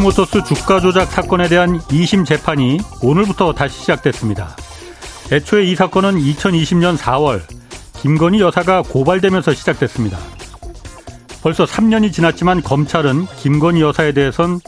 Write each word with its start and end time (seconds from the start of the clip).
도이치모터스 0.00 0.44
주가 0.44 0.80
조작 0.80 1.12
사건에 1.12 1.46
대한 1.48 1.78
2심 1.78 2.24
재판이 2.24 2.78
오늘부터 3.02 3.52
다시 3.52 3.80
시작됐습니다. 3.80 4.56
애초에 5.30 5.64
이 5.64 5.74
사건은 5.74 6.14
2020년 6.18 6.96
4월 6.96 7.42
김건희 7.98 8.40
여사가 8.40 8.80
고발되면서 8.82 9.52
시작됐습니다. 9.52 10.18
벌써 11.42 11.64
3년이 11.64 12.12
지났지만 12.12 12.62
검찰은 12.62 13.26
김건희 13.36 13.82
여사에 13.82 14.12
대해선 14.12 14.60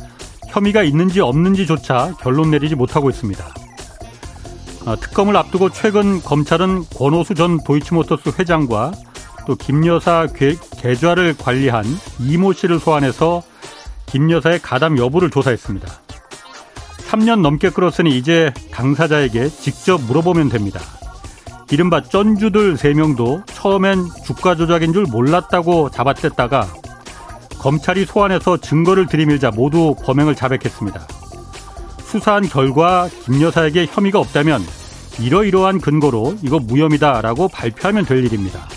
혐의가 0.48 0.82
있는지 0.82 1.20
없는지조차 1.20 2.16
결론 2.20 2.50
내리지 2.50 2.74
못하고 2.74 3.08
있습니다. 3.08 3.42
아, 4.84 4.96
특검을 4.96 5.36
앞두고 5.36 5.70
최근 5.70 6.20
검찰은 6.20 6.84
권오수 6.90 7.34
전 7.34 7.58
도이치모터스 7.64 8.32
회장과 8.38 8.92
또 9.46 9.56
김 9.56 9.86
여사 9.86 10.26
계좌를 10.78 11.34
관리한 11.38 11.84
이모 12.20 12.52
씨를 12.52 12.78
소환해서 12.78 13.42
김 14.12 14.30
여사의 14.30 14.58
가담 14.60 14.98
여부를 14.98 15.30
조사했습니다. 15.30 15.88
3년 17.08 17.40
넘게 17.40 17.70
끌었으니 17.70 18.18
이제 18.18 18.52
당사자에게 18.70 19.48
직접 19.48 20.02
물어보면 20.02 20.50
됩니다. 20.50 20.80
이른바 21.70 22.02
쩐주들 22.02 22.76
3명도 22.76 23.46
처음엔 23.46 24.04
주가 24.26 24.54
조작인 24.54 24.92
줄 24.92 25.04
몰랐다고 25.04 25.88
잡아댔다가 25.88 26.68
검찰이 27.58 28.04
소환해서 28.04 28.58
증거를 28.58 29.06
들이밀자 29.06 29.50
모두 29.50 29.94
범행을 30.04 30.34
자백했습니다. 30.34 31.00
수사한 32.04 32.46
결과 32.50 33.08
김 33.24 33.40
여사에게 33.40 33.86
혐의가 33.86 34.20
없다면 34.20 34.60
이러이러한 35.20 35.80
근거로 35.80 36.36
이거 36.42 36.58
무혐의다라고 36.58 37.48
발표하면 37.48 38.04
될 38.04 38.22
일입니다. 38.26 38.68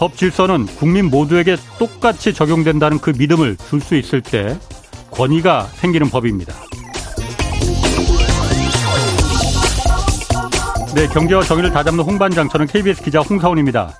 법 0.00 0.16
질서는 0.16 0.64
국민 0.64 1.10
모두에게 1.10 1.56
똑같이 1.78 2.32
적용된다는 2.32 3.00
그 3.00 3.10
믿음을 3.10 3.58
줄 3.68 3.82
수 3.82 3.96
있을 3.96 4.22
때 4.22 4.58
권위가 5.10 5.64
생기는 5.64 6.08
법입니다. 6.08 6.54
네, 10.94 11.06
경제와 11.06 11.42
정의를 11.42 11.70
다잡는 11.70 12.02
홍반장, 12.02 12.48
저는 12.48 12.66
KBS 12.66 13.02
기자 13.02 13.20
홍사원입니다. 13.20 13.94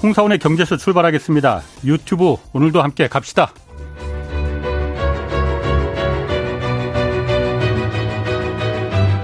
홍사원의 0.00 0.38
경제쇼 0.38 0.76
출발하겠습니다. 0.76 1.60
유튜브 1.86 2.36
오늘도 2.52 2.80
함께 2.80 3.08
갑시다. 3.08 3.52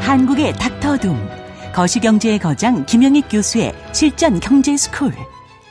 한국의 0.01 0.53
닥터둠, 0.55 1.17
거시경제의 1.73 2.41
거장 2.41 2.85
김영익 2.87 3.27
교수의 3.31 3.73
실전 3.93 4.41
경제 4.41 4.77
스쿨. 4.77 5.13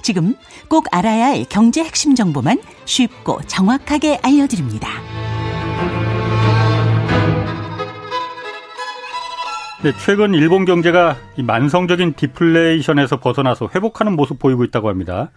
지금 0.07 0.35
꼭 0.69 0.85
알아야 0.91 1.25
할 1.25 1.43
경제 1.49 1.83
핵심 1.83 2.15
정보만 2.15 2.61
쉽고 2.85 3.41
정확하게 3.45 4.21
알려드립니다. 4.23 4.87
네, 9.83 9.91
최근 10.05 10.33
일본 10.33 10.63
경제가 10.63 11.17
만성적인 11.35 12.13
디플레이션에서 12.13 13.19
벗어나서 13.19 13.69
회복하는 13.75 14.15
모습 14.15 14.39
보이고 14.39 14.63
있다고 14.63 14.87
합니다. 14.87 15.31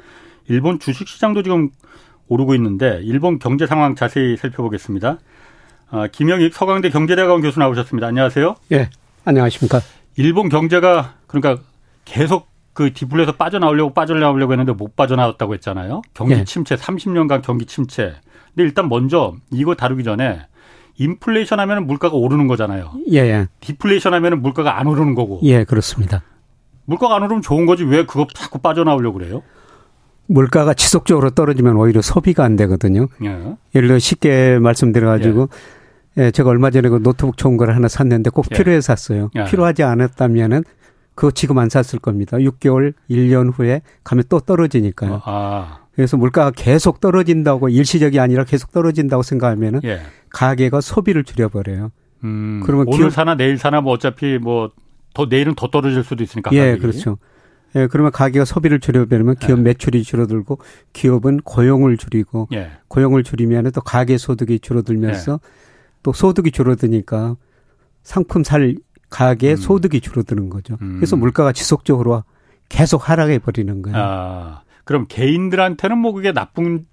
일본 0.46 0.78
주식 0.78 1.08
시장도 1.08 1.42
지금 1.42 1.70
오르고 2.28 2.54
있는데 2.54 3.00
일본 3.02 3.40
경제 3.40 3.66
상황 3.66 3.96
자세히 3.96 4.36
살펴보겠습니다. 4.36 5.18
아, 5.90 6.06
김영익 6.06 6.54
서강대 6.54 6.90
경제대학원 6.90 7.42
교수 7.42 7.58
나오셨습니다. 7.58 8.06
안녕하세요. 8.06 8.54
예, 8.70 8.88
안녕하십니까. 9.24 9.80
일본 10.16 10.48
경제가 10.48 11.14
그러니까 11.26 11.60
계속 12.04 12.49
그 12.80 12.94
디플레에서 12.94 13.32
빠져나오려고 13.32 13.92
빠져나오려고 13.92 14.54
했는데 14.54 14.72
못 14.72 14.96
빠져나왔다고 14.96 15.52
했잖아요. 15.52 16.00
경기 16.14 16.32
예. 16.32 16.44
침체 16.44 16.76
30년간 16.76 17.42
경기 17.42 17.66
침체. 17.66 18.14
근데 18.54 18.62
일단 18.62 18.88
먼저 18.88 19.34
이거 19.50 19.74
다루기 19.74 20.02
전에 20.02 20.40
인플레이션 20.96 21.60
하면 21.60 21.86
물가가 21.86 22.16
오르는 22.16 22.46
거잖아요. 22.46 22.92
예, 23.10 23.18
예. 23.18 23.48
디플레이션 23.60 24.14
하면 24.14 24.40
물가가 24.40 24.78
안 24.80 24.86
오르는 24.86 25.14
거고. 25.14 25.40
예, 25.42 25.64
그렇습니다. 25.64 26.22
물가가 26.86 27.16
안 27.16 27.22
오르면 27.22 27.42
좋은 27.42 27.66
거지 27.66 27.84
왜 27.84 28.06
그거 28.06 28.26
자꾸 28.34 28.58
빠져나오려고 28.60 29.18
그래요? 29.18 29.42
물가가 30.24 30.72
지속적으로 30.72 31.28
떨어지면 31.28 31.76
오히려 31.76 32.00
소비가 32.00 32.44
안 32.44 32.56
되거든요. 32.56 33.08
예. 33.22 33.56
예를 33.74 33.88
들어 33.88 33.98
쉽게 33.98 34.58
말씀드려 34.58 35.06
가지고 35.06 35.50
예. 36.16 36.24
예, 36.24 36.30
제가 36.30 36.48
얼마 36.48 36.70
전에 36.70 36.88
그 36.88 37.02
노트북 37.02 37.36
좋은 37.36 37.58
걸 37.58 37.74
하나 37.74 37.88
샀는데 37.88 38.30
꼭 38.30 38.46
예. 38.50 38.56
필요해 38.56 38.80
서 38.80 38.96
샀어요. 38.96 39.28
예. 39.36 39.44
필요하지 39.44 39.82
않았다면은 39.82 40.64
그거 41.14 41.30
지금 41.30 41.58
안 41.58 41.68
샀을 41.68 42.00
겁니다. 42.00 42.36
6개월, 42.38 42.94
1년 43.10 43.52
후에 43.54 43.82
가면 44.04 44.24
또 44.28 44.40
떨어지니까요. 44.40 45.20
아. 45.24 45.80
그래서 45.94 46.16
물가가 46.16 46.50
계속 46.50 47.00
떨어진다고 47.00 47.68
일시적이 47.68 48.20
아니라 48.20 48.44
계속 48.44 48.72
떨어진다고 48.72 49.22
생각하면은 49.22 49.80
예. 49.84 50.00
가게가 50.30 50.80
소비를 50.80 51.24
줄여버려요. 51.24 51.90
음, 52.24 52.62
그러면 52.64 52.86
오늘 52.88 52.98
기업, 52.98 53.12
사나 53.12 53.34
내일 53.34 53.58
사나 53.58 53.80
뭐 53.80 53.92
어차피 53.92 54.38
뭐 54.38 54.70
더 55.14 55.26
내일은 55.26 55.54
더 55.54 55.68
떨어질 55.68 56.04
수도 56.04 56.22
있으니까. 56.22 56.50
예, 56.52 56.72
가격이. 56.72 56.80
그렇죠. 56.80 57.18
예, 57.76 57.86
그러면 57.86 58.10
가게가 58.10 58.44
소비를 58.44 58.80
줄여버리면 58.80 59.36
기업 59.36 59.58
예. 59.58 59.62
매출이 59.62 60.02
줄어들고 60.02 60.58
기업은 60.92 61.40
고용을 61.42 61.96
줄이고 61.96 62.48
예. 62.52 62.72
고용을 62.88 63.22
줄이면 63.22 63.70
또 63.72 63.80
가계 63.80 64.18
소득이 64.18 64.58
줄어들면서 64.58 65.32
예. 65.42 65.48
또 66.02 66.12
소득이 66.12 66.50
줄어드니까 66.50 67.36
상품 68.02 68.42
살 68.42 68.74
가계 69.10 69.52
음. 69.52 69.56
소득이 69.56 70.00
줄어드는 70.00 70.48
거죠. 70.48 70.78
음. 70.80 70.96
그래서 70.96 71.16
물가가 71.16 71.52
지속적으로 71.52 72.24
계속 72.68 73.08
하락해 73.08 73.40
버리는 73.40 73.82
거예요. 73.82 73.98
아. 73.98 74.62
그럼 74.84 75.06
개인들한테는 75.08 75.98
뭐 75.98 76.12
그게 76.12 76.32
나쁜 76.32 76.86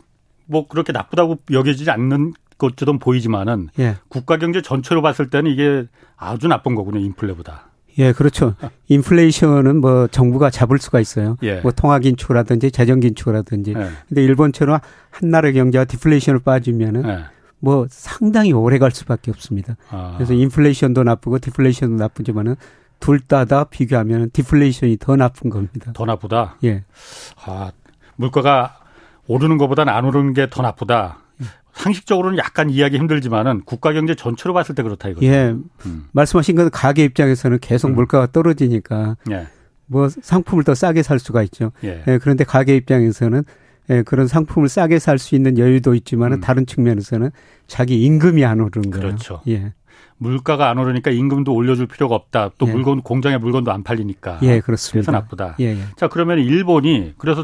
뭐 0.46 0.68
그렇게 0.68 0.92
나쁘다고 0.92 1.38
여겨지지 1.52 1.90
않는 1.92 2.34
것처럼 2.58 3.00
보이지만은 3.00 3.70
예. 3.80 3.98
국가 4.08 4.38
경제 4.38 4.62
전체로 4.62 5.02
봤을 5.02 5.30
때는 5.30 5.52
이게 5.52 5.86
아주 6.16 6.48
나쁜 6.48 6.76
거군요 6.76 7.00
인플레보다. 7.00 7.68
예, 8.00 8.12
그렇죠. 8.14 8.56
인플레이션은 8.90 9.82
뭐 9.82 10.08
정부가 10.08 10.50
잡을 10.50 10.78
수가 10.78 11.00
있어요. 11.00 11.38
예. 11.44 11.62
뭐 11.62 11.72
통화 11.72 12.00
긴축이라든지 12.00 12.72
재정 12.72 13.00
긴축이라든지. 13.00 13.72
예. 13.72 13.90
근데 14.08 14.24
일본처럼 14.24 14.80
한 15.10 15.30
나라 15.30 15.52
경제가 15.52 15.86
디플레이션을 15.86 16.40
빠지면은 16.40 17.08
예. 17.08 17.26
뭐 17.60 17.88
상당히 17.90 18.54
오래 18.54 18.78
갈 18.78 18.92
수밖에 18.92 19.32
없습니다. 19.32 19.76
아. 19.90 20.14
그래서 20.18 20.34
인플레이션도 20.34 21.04
나쁘고 21.04 21.40
디플레이션도 21.40 21.96
나쁘지만은 21.96 22.56
둘 23.00 23.20
다 23.20 23.46
다 23.46 23.66
비교하면 23.66 24.32
디플레이션이 24.32 24.98
더 25.00 25.16
나쁜 25.16 25.50
겁니다. 25.50 25.92
더 25.94 26.06
나쁘다. 26.06 26.58
예. 26.64 26.84
아, 27.46 27.72
물가가 28.16 28.78
오르는 29.28 29.58
것보다는 29.58 29.92
안 29.94 30.06
오르는 30.06 30.34
게 30.34 30.48
더 30.50 30.62
나쁘다. 30.62 31.20
상식적으로는 31.74 32.40
약간 32.40 32.72
이해하기 32.72 32.98
힘들지만은 32.98 33.62
국가 33.66 33.94
경제 33.94 34.16
전체로 34.16 34.54
봤을 34.56 34.74
때 34.74 34.82
그렇다 34.82 35.10
이거죠. 35.10 35.26
예. 35.28 35.54
음. 35.86 36.08
말씀하신 36.12 36.56
건 36.56 36.70
가게 36.72 37.04
입장에서는 37.04 37.60
계속 37.60 37.90
음. 37.90 37.96
물가가 37.96 38.26
떨어지니까 38.32 39.16
예. 39.30 39.48
뭐 39.86 40.10
상품을 40.10 40.64
더 40.64 40.74
싸게 40.74 41.04
살 41.04 41.20
수가 41.20 41.44
있죠. 41.44 41.72
예. 41.84 42.04
예. 42.08 42.18
그런데 42.18 42.44
가게 42.46 42.76
입장에서는 42.76 43.44
예, 43.90 44.02
그런 44.04 44.28
상품을 44.28 44.70
싸게 44.70 45.00
살 45.00 45.18
수 45.18 45.36
있는 45.36 45.58
여유도 45.58 45.96
있지만 45.96 46.34
은 46.34 46.38
음. 46.38 46.42
다른 46.42 46.66
측면에서는 46.66 47.32
자기 47.68 48.04
임금이 48.04 48.46
안 48.46 48.60
오르는 48.60 48.92
거예요. 48.92 49.08
그렇죠. 49.08 49.42
예. 49.48 49.74
물가가 50.18 50.70
안 50.70 50.78
오르니까 50.78 51.12
임금도 51.12 51.54
올려줄 51.54 51.88
필요가 51.88 52.16
없다. 52.16 52.52
또 52.58 52.68
예. 52.68 52.72
물건 52.72 53.02
공장에 53.02 53.38
물건도 53.38 53.72
안 53.72 53.84
팔리니까. 53.84 54.40
예, 54.44 54.60
그렇습니다. 54.60 55.12
그래서 55.12 55.12
나쁘다. 55.12 55.56
예, 55.60 55.66
예. 55.66 55.78
자 55.96 56.08
그러면 56.08 56.40
일본이 56.40 57.14
그래서 57.18 57.44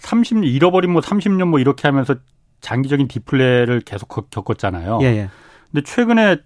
30년 0.00 0.46
잃어버린 0.46 0.92
뭐 0.92 1.00
30년 1.00 1.46
뭐 1.46 1.58
이렇게 1.58 1.88
하면서 1.88 2.14
장기적인 2.60 3.08
디플레를 3.08 3.80
계속 3.80 4.08
겪었잖아요. 4.30 5.00
예, 5.02 5.06
예. 5.06 5.30
근데 5.70 5.84
최근에 5.84 6.38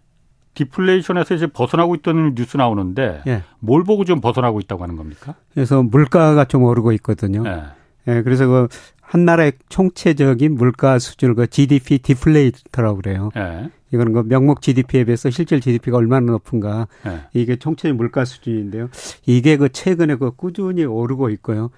디플레이션에서 0.55 1.35
이제 1.35 1.47
벗어나고 1.47 1.95
있다는 1.97 2.35
뉴스 2.35 2.57
나오는데 2.57 3.23
예. 3.27 3.43
뭘 3.61 3.85
보고 3.85 4.05
지금 4.05 4.21
벗어나고 4.21 4.61
있다고 4.61 4.83
하는 4.83 4.97
겁니까? 4.97 5.35
그래서 5.55 5.83
물가가 5.83 6.45
좀 6.45 6.65
오르고 6.65 6.93
있거든요. 6.93 7.45
예. 7.47 7.63
예 8.09 8.23
그래서 8.23 8.47
그 8.47 8.69
한 9.11 9.25
나라의 9.25 9.55
총체적인 9.69 10.55
물가 10.55 11.01
수준을 11.01 11.35
그 11.35 11.49
GDP 11.49 11.99
디플레이터라고 11.99 12.99
그래요. 12.99 13.31
예. 13.37 13.69
이거는 13.93 14.13
그 14.13 14.23
명목 14.25 14.63
GDP에 14.63 15.03
비해서 15.03 15.31
실질 15.31 15.61
GDP가 15.61 15.97
얼마나 15.97 16.31
높은가 16.31 16.87
예. 17.07 17.23
이게 17.33 17.57
총체적 17.57 17.97
물가 17.97 18.25
수준인데요. 18.25 18.89
이게 19.27 19.57
그 19.57 19.69
최근에 19.69 20.15
그 20.15 20.31
꾸준히 20.31 20.85
오르고 20.85 21.31
있고요. 21.31 21.71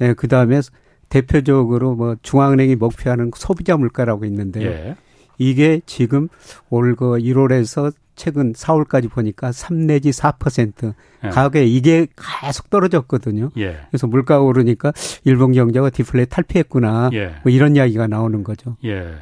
예, 0.00 0.14
그 0.14 0.26
다음에 0.26 0.60
대표적으로 1.08 1.94
뭐 1.94 2.16
중앙은행이 2.22 2.74
목표하는 2.74 3.30
소비자 3.36 3.76
물가라고 3.76 4.24
있는데요. 4.24 4.68
예. 4.68 4.96
이게 5.38 5.80
지금 5.86 6.28
올 6.70 6.96
그 6.96 7.18
1월에서 7.18 7.92
최근 8.20 8.52
4월까지 8.52 9.10
보니까 9.10 9.50
3 9.50 9.86
내지 9.86 10.10
4% 10.10 10.92
예. 11.24 11.28
가격에 11.30 11.64
이게 11.64 12.06
계속 12.42 12.68
떨어졌거든요. 12.68 13.48
예. 13.56 13.78
그래서 13.88 14.06
물가가 14.06 14.42
오르니까 14.42 14.92
일본 15.24 15.52
경제가 15.52 15.88
디플레 15.88 16.26
탈피했구나. 16.26 17.10
예. 17.14 17.36
뭐 17.42 17.50
이런 17.50 17.76
이야기가 17.76 18.08
나오는 18.08 18.44
거죠. 18.44 18.76
예. 18.84 19.14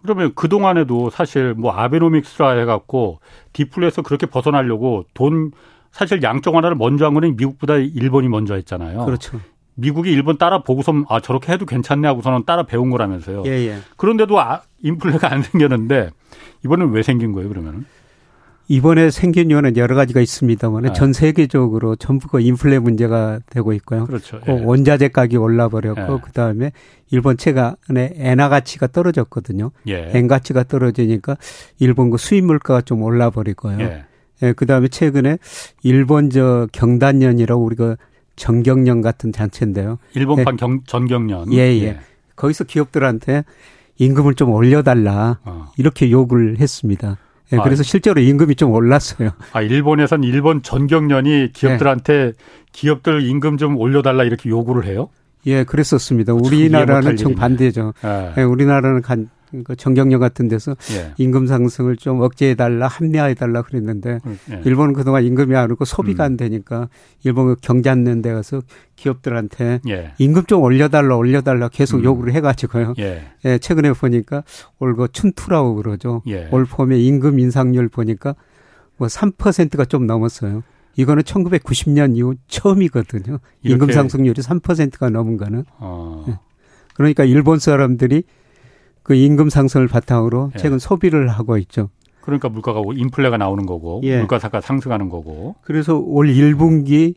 그러면 0.00 0.30
그 0.36 0.48
동안에도 0.48 1.10
사실 1.10 1.54
뭐 1.54 1.72
아베노믹스라 1.72 2.50
해갖고 2.60 3.18
디플레에서 3.52 4.02
그렇게 4.02 4.26
벗어나려고 4.26 5.04
돈 5.12 5.50
사실 5.90 6.22
양적 6.22 6.54
완화를 6.54 6.76
먼저 6.76 7.04
한 7.04 7.14
거는 7.14 7.36
미국보다 7.36 7.78
일본이 7.78 8.28
먼저 8.28 8.54
했잖아요. 8.54 9.04
그렇죠. 9.06 9.40
미국이 9.74 10.12
일본 10.12 10.38
따라 10.38 10.62
보고서 10.62 10.92
아 11.08 11.18
저렇게 11.18 11.52
해도 11.52 11.66
괜찮네 11.66 12.06
하고서는 12.06 12.44
따라 12.46 12.62
배운 12.62 12.90
거라면서요. 12.90 13.42
예, 13.46 13.50
예. 13.66 13.78
그런데도 13.96 14.38
아, 14.38 14.62
인플레가 14.82 15.32
안 15.32 15.42
생겼는데 15.42 16.10
이번엔 16.64 16.92
왜 16.92 17.02
생긴 17.02 17.32
거예요, 17.32 17.48
그러면은? 17.48 17.84
이번에 18.68 19.10
생긴 19.10 19.50
이유는 19.50 19.76
여러 19.76 19.94
가지가 19.94 20.20
있습니다만 20.20 20.82
네. 20.82 20.92
전 20.92 21.12
세계적으로 21.12 21.94
전부 21.96 22.28
그 22.28 22.40
인플레 22.40 22.80
문제가 22.80 23.38
되고 23.48 23.72
있고요. 23.74 24.06
그렇죠. 24.06 24.40
예. 24.48 24.52
원자재 24.52 25.08
가격이 25.08 25.36
올라버렸고 25.36 26.14
예. 26.14 26.20
그다음에 26.20 26.72
일본 27.10 27.36
최근에 27.36 28.14
엔화 28.16 28.48
가치가 28.48 28.88
떨어졌거든요. 28.88 29.70
예. 29.88 30.10
엔 30.14 30.26
가치가 30.26 30.64
떨어지니까 30.64 31.36
일본 31.78 32.10
그 32.10 32.18
수입 32.18 32.44
물가가 32.44 32.80
좀 32.80 33.02
올라버리고요. 33.02 33.80
예. 33.80 34.04
예. 34.42 34.52
그다음에 34.52 34.88
최근에 34.88 35.38
일본 35.82 36.30
저 36.30 36.66
경단년이라고 36.72 37.62
우리가 37.64 37.96
정경련 38.34 39.00
같은 39.00 39.32
단체인데요. 39.32 39.98
일본판 40.14 40.54
예. 40.54 40.56
경, 40.56 40.80
전경련. 40.86 41.52
예, 41.52 41.58
예, 41.58 41.82
예. 41.84 41.98
거기서 42.34 42.64
기업들한테 42.64 43.44
임금을 43.98 44.34
좀 44.34 44.50
올려달라 44.50 45.38
어. 45.44 45.66
이렇게 45.78 46.10
요구를 46.10 46.58
했습니다. 46.58 47.16
예, 47.52 47.58
그래서 47.62 47.80
아, 47.80 47.84
실제로 47.84 48.20
임금이 48.20 48.56
좀 48.56 48.72
올랐어요. 48.72 49.30
아, 49.52 49.62
일본에선 49.62 50.24
일본 50.24 50.62
전경련이 50.62 51.52
기업들한테 51.52 52.12
네. 52.12 52.32
기업들 52.72 53.22
임금 53.22 53.56
좀 53.56 53.76
올려달라 53.76 54.24
이렇게 54.24 54.50
요구를 54.50 54.84
해요? 54.84 55.08
예, 55.46 55.62
그랬었습니다. 55.62 56.34
우리나라는 56.34 57.16
정반대죠. 57.16 57.94
예. 58.04 58.32
예, 58.38 58.42
우리나라는 58.42 59.00
간, 59.00 59.30
그 59.64 59.76
정경련 59.76 60.20
같은 60.20 60.48
데서 60.48 60.76
예. 60.92 61.12
임금 61.18 61.46
상승을 61.46 61.96
좀 61.96 62.20
억제해달라, 62.20 62.88
합리화해달라 62.88 63.62
그랬는데 63.62 64.18
음, 64.26 64.38
예. 64.50 64.62
일본은 64.64 64.94
그동안 64.94 65.24
임금이 65.24 65.54
안 65.56 65.70
오고 65.70 65.84
소비가 65.84 66.24
음. 66.24 66.26
안 66.26 66.36
되니까 66.36 66.88
일본 67.24 67.46
그 67.46 67.56
경제 67.60 67.90
않는 67.90 68.22
데 68.22 68.32
가서 68.32 68.62
기업들한테 68.96 69.80
예. 69.88 70.12
임금 70.18 70.46
좀 70.46 70.62
올려달라, 70.62 71.16
올려달라 71.16 71.68
계속 71.68 71.98
음. 71.98 72.04
요구를 72.04 72.32
해가지고요. 72.34 72.94
예. 72.98 73.24
예 73.44 73.58
최근에 73.58 73.92
보니까 73.92 74.42
올거 74.78 75.08
춘투라고 75.08 75.74
그러죠. 75.76 76.22
예. 76.28 76.48
올 76.50 76.64
봄에 76.64 76.98
임금 76.98 77.38
인상률 77.38 77.88
보니까 77.88 78.34
뭐 78.96 79.08
3%가 79.08 79.84
좀 79.84 80.06
넘었어요. 80.06 80.62
이거는 80.96 81.22
1990년 81.22 82.16
이후 82.16 82.34
처음이거든요. 82.48 83.38
임금 83.62 83.92
상승률이 83.92 84.40
3%가 84.40 85.10
넘은 85.10 85.36
거는. 85.36 85.64
어. 85.78 86.24
예. 86.28 86.38
그러니까 86.94 87.24
일본 87.24 87.58
사람들이 87.58 88.24
그 89.06 89.14
임금 89.14 89.50
상승을 89.50 89.86
바탕으로 89.86 90.50
예. 90.56 90.58
최근 90.58 90.80
소비를 90.80 91.28
하고 91.28 91.56
있죠. 91.58 91.90
그러니까 92.22 92.48
물가가 92.48 92.82
인플레가 92.92 93.36
나오는 93.36 93.64
거고 93.64 94.00
예. 94.02 94.18
물가사가 94.18 94.60
상승하는 94.60 95.08
거고. 95.08 95.54
그래서 95.62 95.96
올 95.96 96.26
1분기 96.26 97.14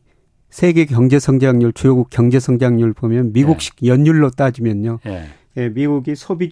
세계 0.51 0.85
경제 0.85 1.17
성장률 1.17 1.73
주요국 1.73 2.11
경제 2.11 2.39
성장률 2.39 2.93
보면 2.93 3.33
미국식 3.33 3.77
예. 3.81 3.87
연율로 3.87 4.29
따지면요. 4.29 4.99
예. 5.07 5.29
예 5.57 5.69
미국이 5.69 6.13
소비 6.15 6.51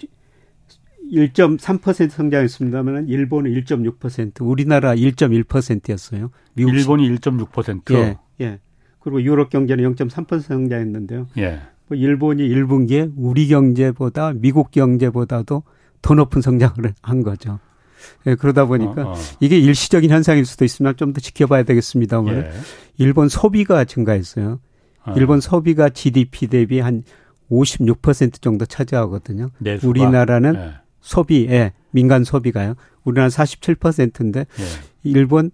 1.3% 1.14 2.10
성장했습니다만 2.10 3.08
일본은 3.08 3.52
1.6%, 3.52 4.42
우리나라 4.42 4.96
1.1%였어요. 4.96 6.32
미국 6.56 6.74
일본이 6.74 7.08
1.6%. 7.12 7.94
예. 7.94 8.18
예. 8.42 8.60
그리고 8.98 9.22
유럽 9.22 9.52
경제는 9.52 9.94
0.3% 9.94 10.42
성장했는데요. 10.42 11.28
예. 11.38 11.62
뭐 11.88 11.98
일본이 11.98 12.48
1분기에 12.48 13.14
우리 13.16 13.48
경제보다 13.48 14.34
미국 14.36 14.72
경제보다도 14.72 15.64
더 16.02 16.14
높은 16.14 16.42
성장을 16.42 16.76
한 17.02 17.24
거죠. 17.24 17.60
예, 18.28 18.36
그러다 18.36 18.66
보니까 18.66 19.08
어, 19.08 19.12
어. 19.14 19.16
이게 19.40 19.58
일시적인 19.58 20.10
현상일 20.12 20.46
수도 20.46 20.64
있으나 20.66 20.94
좀 20.94 21.14
더 21.14 21.20
지켜봐야 21.20 21.64
되겠습니다만 21.64 22.36
예. 22.36 22.52
일본 22.98 23.28
소비가 23.30 23.84
증가했어요. 23.86 24.60
어. 25.06 25.14
일본 25.16 25.42
소비가 25.42 25.90
GDP 25.90 26.48
대비 26.48 26.80
한 26.80 27.04
56% 27.50 28.42
정도 28.42 28.66
차지하거든요. 28.66 29.50
내수가? 29.60 29.90
우리나라는 29.90 30.56
예. 30.56 30.74
소비에 31.02 31.74
민간 31.92 32.24
소비가요. 32.24 32.76
우리나라 33.04 33.30
47%인데 33.30 34.42
예. 34.42 34.46
일본 35.04 35.52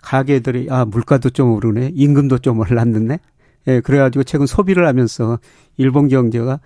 가게들이 0.00 0.68
아 0.70 0.84
물가도 0.86 1.30
좀 1.30 1.52
오르네, 1.52 1.90
임금도 1.94 2.38
좀 2.38 2.58
올랐는데 2.60 3.18
예, 3.66 3.80
그래가지고 3.80 4.24
최근 4.24 4.46
소비를 4.46 4.86
하면서 4.86 5.38
일본 5.76 6.08
경제가 6.08 6.60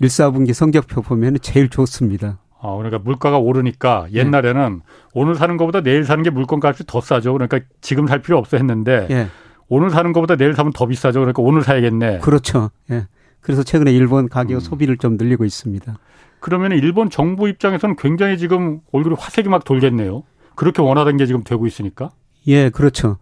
1, 0.00 0.08
4분기 0.08 0.52
성적표 0.52 1.02
보면 1.02 1.38
제일 1.40 1.68
좋습니다. 1.68 2.38
아, 2.60 2.74
그러니까 2.74 2.98
물가가 2.98 3.38
오르니까 3.38 4.08
옛날에는 4.12 4.78
네. 4.78 4.84
오늘 5.14 5.34
사는 5.36 5.56
것보다 5.56 5.80
내일 5.80 6.04
사는 6.04 6.22
게 6.22 6.30
물건 6.30 6.60
값이 6.62 6.84
더 6.86 7.00
싸죠. 7.00 7.32
그러니까 7.32 7.60
지금 7.80 8.06
살 8.06 8.20
필요 8.20 8.38
없어 8.38 8.56
했는데 8.56 9.06
네. 9.08 9.28
오늘 9.68 9.90
사는 9.90 10.12
것보다 10.12 10.36
내일 10.36 10.54
사면 10.54 10.72
더 10.72 10.86
비싸죠. 10.86 11.20
그러니까 11.20 11.42
오늘 11.42 11.62
사야겠네. 11.62 12.18
그렇죠. 12.18 12.70
예. 12.90 13.06
그래서 13.40 13.62
최근에 13.62 13.92
일본 13.92 14.28
가격 14.28 14.54
음. 14.54 14.60
소비를 14.60 14.96
좀 14.96 15.16
늘리고 15.16 15.44
있습니다. 15.44 15.98
그러면 16.40 16.72
일본 16.72 17.10
정부 17.10 17.48
입장에서는 17.48 17.96
굉장히 17.96 18.38
지금 18.38 18.80
얼굴이 18.92 19.14
화색이 19.18 19.48
막 19.48 19.64
돌겠네요. 19.64 20.24
그렇게 20.54 20.82
원하던 20.82 21.16
게 21.16 21.26
지금 21.26 21.44
되고 21.44 21.66
있으니까. 21.66 22.10
예, 22.48 22.70
그렇죠. 22.70 23.18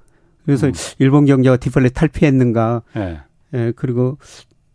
그래서 0.47 0.69
음. 0.69 0.73
일본 0.99 1.27
경제가 1.27 1.57
디플레 1.59 1.91
탈피했는가. 1.91 2.83
예. 2.97 3.21
예. 3.55 3.73
그리고 3.77 4.19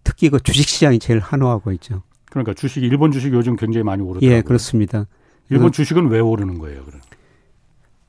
특히 0.04 0.30
그 0.30 0.40
주식 0.42 0.68
시장이 0.68 1.00
제일 1.00 1.20
한호하고 1.20 1.72
있죠. 1.74 2.04
그러니까 2.30 2.54
주식 2.54 2.84
일본 2.84 3.12
주식 3.12 3.34
요즘 3.34 3.56
굉장히 3.56 3.84
많이 3.84 4.02
오르더라고요. 4.04 4.38
예, 4.38 4.42
그렇습니다. 4.42 5.08
일본 5.50 5.72
주식은 5.72 6.08
왜 6.08 6.20
오르는 6.20 6.60
거예요, 6.60 6.84
그럼? 6.86 7.02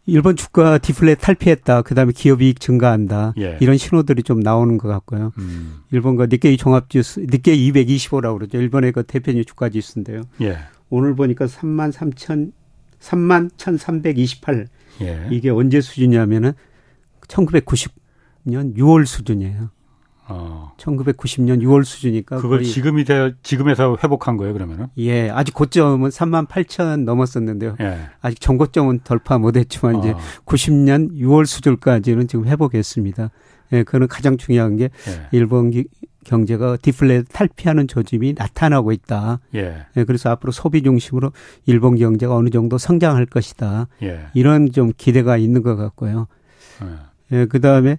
일본 0.07 0.37
주가 0.37 0.79
디플레 0.79 1.17
탈피했다. 1.17 1.83
그다음에 1.83 2.13
기업 2.15 2.43
이익 2.43 2.61
증가한다. 2.61 3.35
예. 3.39 3.59
이런 3.61 3.77
신호들이 3.77 4.23
좀 4.23 4.41
나오는 4.41 4.79
것 4.79 4.89
같고요. 4.89 5.33
음. 5.39 5.83
일본과 5.91 6.27
니케이 6.27 6.57
종합 6.57 6.91
지수 6.91 7.21
니케이 7.21 7.71
225라고 7.73 8.39
그러죠. 8.39 8.59
일본의 8.59 8.93
그 8.93 9.05
대표님 9.05 9.45
주가 9.45 9.69
지수인데요. 9.69 10.23
예. 10.41 10.59
오늘 10.91 11.15
보니까 11.15 11.47
3만 11.47 11.93
3천 11.93 12.53
3만 13.01 13.51
1,328. 13.57 14.67
예. 15.03 15.27
이게 15.31 15.51
언제 15.51 15.81
수준이냐면은 15.81 16.53
1990년 17.33 18.77
6월 18.77 19.07
수준이에요. 19.07 19.71
어. 20.29 20.73
1990년 20.79 21.63
6월 21.63 21.85
수준이니까 21.85 22.37
그걸 22.41 22.63
지금이 22.63 23.05
돼 23.05 23.35
지금에서 23.43 23.99
회복한 24.03 24.37
거예요, 24.37 24.53
그러면은? 24.53 24.87
예, 24.99 25.29
아직 25.31 25.53
고점은 25.53 26.11
3만 26.11 26.47
8천 26.47 27.05
넘었었는데요. 27.05 27.77
예. 27.81 27.99
아직 28.21 28.41
전고점은 28.41 29.01
돌파 29.05 29.39
못했지만 29.39 29.97
어. 29.97 29.99
이제 29.99 30.15
90년 30.47 31.13
6월 31.19 31.45
수준까지는 31.45 32.29
지금 32.29 32.47
회복했습니다. 32.47 33.31
예, 33.73 33.83
그거는 33.83 34.07
가장 34.07 34.37
중요한 34.37 34.77
게 34.77 34.85
예. 34.85 35.29
일본 35.33 35.73
경제가 36.25 36.77
디플레 36.77 37.25
탈피하는 37.33 37.89
조짐이 37.89 38.35
나타나고 38.39 38.93
있다. 38.93 39.41
예. 39.57 39.87
예. 39.97 40.05
그래서 40.05 40.31
앞으로 40.31 40.53
소비 40.53 40.83
중심으로 40.83 41.33
일본 41.67 41.97
경제가 41.97 42.35
어느 42.35 42.51
정도 42.51 42.79
성장할 42.79 43.27
것이다. 43.27 43.89
예. 44.03 44.27
이런 44.35 44.71
좀 44.71 44.93
기대가 44.97 45.37
있는 45.37 45.63
것 45.63 45.75
같고요. 45.75 46.29
예. 46.83 47.12
예, 47.33 47.47
그 47.47 47.61
다음에 47.61 47.99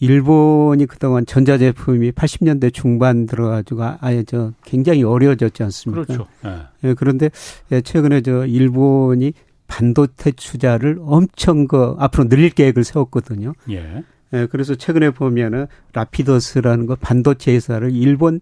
일본이 0.00 0.86
그동안 0.86 1.24
전자제품이 1.24 2.12
80년대 2.12 2.72
중반 2.74 3.26
들어가지고 3.26 3.82
아예 4.00 4.24
저 4.24 4.52
굉장히 4.64 5.02
어려워졌지 5.02 5.62
않습니까? 5.62 6.04
그렇죠. 6.04 6.26
예. 6.44 6.88
예, 6.88 6.94
그런데 6.94 7.30
예, 7.72 7.80
최근에 7.80 8.22
저 8.22 8.44
일본이 8.44 9.32
반도체 9.66 10.32
투자를 10.32 10.98
엄청 11.00 11.66
그 11.66 11.94
앞으로 11.98 12.28
늘릴 12.28 12.50
계획을 12.50 12.84
세웠거든요. 12.84 13.54
예. 13.70 14.04
예, 14.32 14.46
그래서 14.50 14.74
최근에 14.74 15.10
보면은 15.10 15.66
라피더스라는 15.92 16.86
거 16.86 16.96
반도체 16.96 17.54
회사를 17.54 17.92
일본 17.94 18.40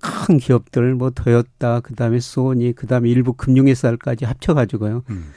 큰 0.00 0.38
기업들 0.38 0.94
뭐 0.94 1.10
토요타 1.10 1.80
그다음에 1.80 2.20
소니 2.20 2.72
그다음에 2.72 3.08
일부 3.08 3.34
금융회사까지 3.34 4.24
합쳐가지고요. 4.24 5.02
음. 5.10 5.30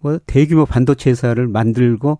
뭐 0.00 0.18
대규모 0.26 0.66
반도체 0.66 1.10
회사를 1.10 1.46
만들고 1.46 2.18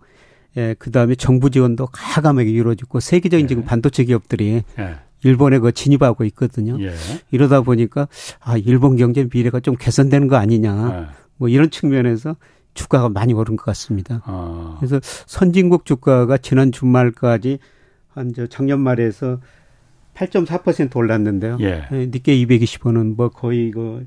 예, 0.57 0.75
그 0.79 0.91
다음에 0.91 1.15
정부 1.15 1.51
지원도 1.51 1.89
가감하게 1.93 2.51
이루어지고 2.51 3.01
세계적인 3.01 3.45
예. 3.45 3.49
지금 3.49 3.65
반도체 3.65 4.05
기업들이 4.05 4.63
예. 4.79 4.97
일본에 5.23 5.59
그 5.59 5.73
진입하고 5.73 6.25
있거든요. 6.25 6.81
예. 6.81 6.93
이러다 7.31 7.61
보니까 7.61 8.09
아 8.41 8.57
일본 8.57 8.97
경제 8.97 9.29
미래가 9.33 9.61
좀 9.61 9.77
개선되는 9.77 10.29
거 10.29 10.37
아니냐. 10.37 11.01
예. 11.11 11.15
뭐 11.37 11.49
이런 11.49 11.71
측면에서 11.71 12.37
주가가 12.75 13.09
많이 13.09 13.33
오른 13.33 13.57
것 13.57 13.65
같습니다. 13.65 14.23
아. 14.25 14.77
그래서 14.79 15.01
선진국 15.03 15.85
주가가 15.85 16.39
지난 16.39 16.73
주말까지 16.73 17.59
한 18.13 18.33
저 18.35 18.47
작년 18.47 18.81
말에서 18.81 19.41
8.4% 20.15 20.95
올랐는데요. 20.97 21.57
예. 21.61 21.85
예 21.93 22.07
니케 22.07 22.37
225는 22.45 23.17
뭐 23.17 23.29
거의 23.29 23.71
그 23.71 24.07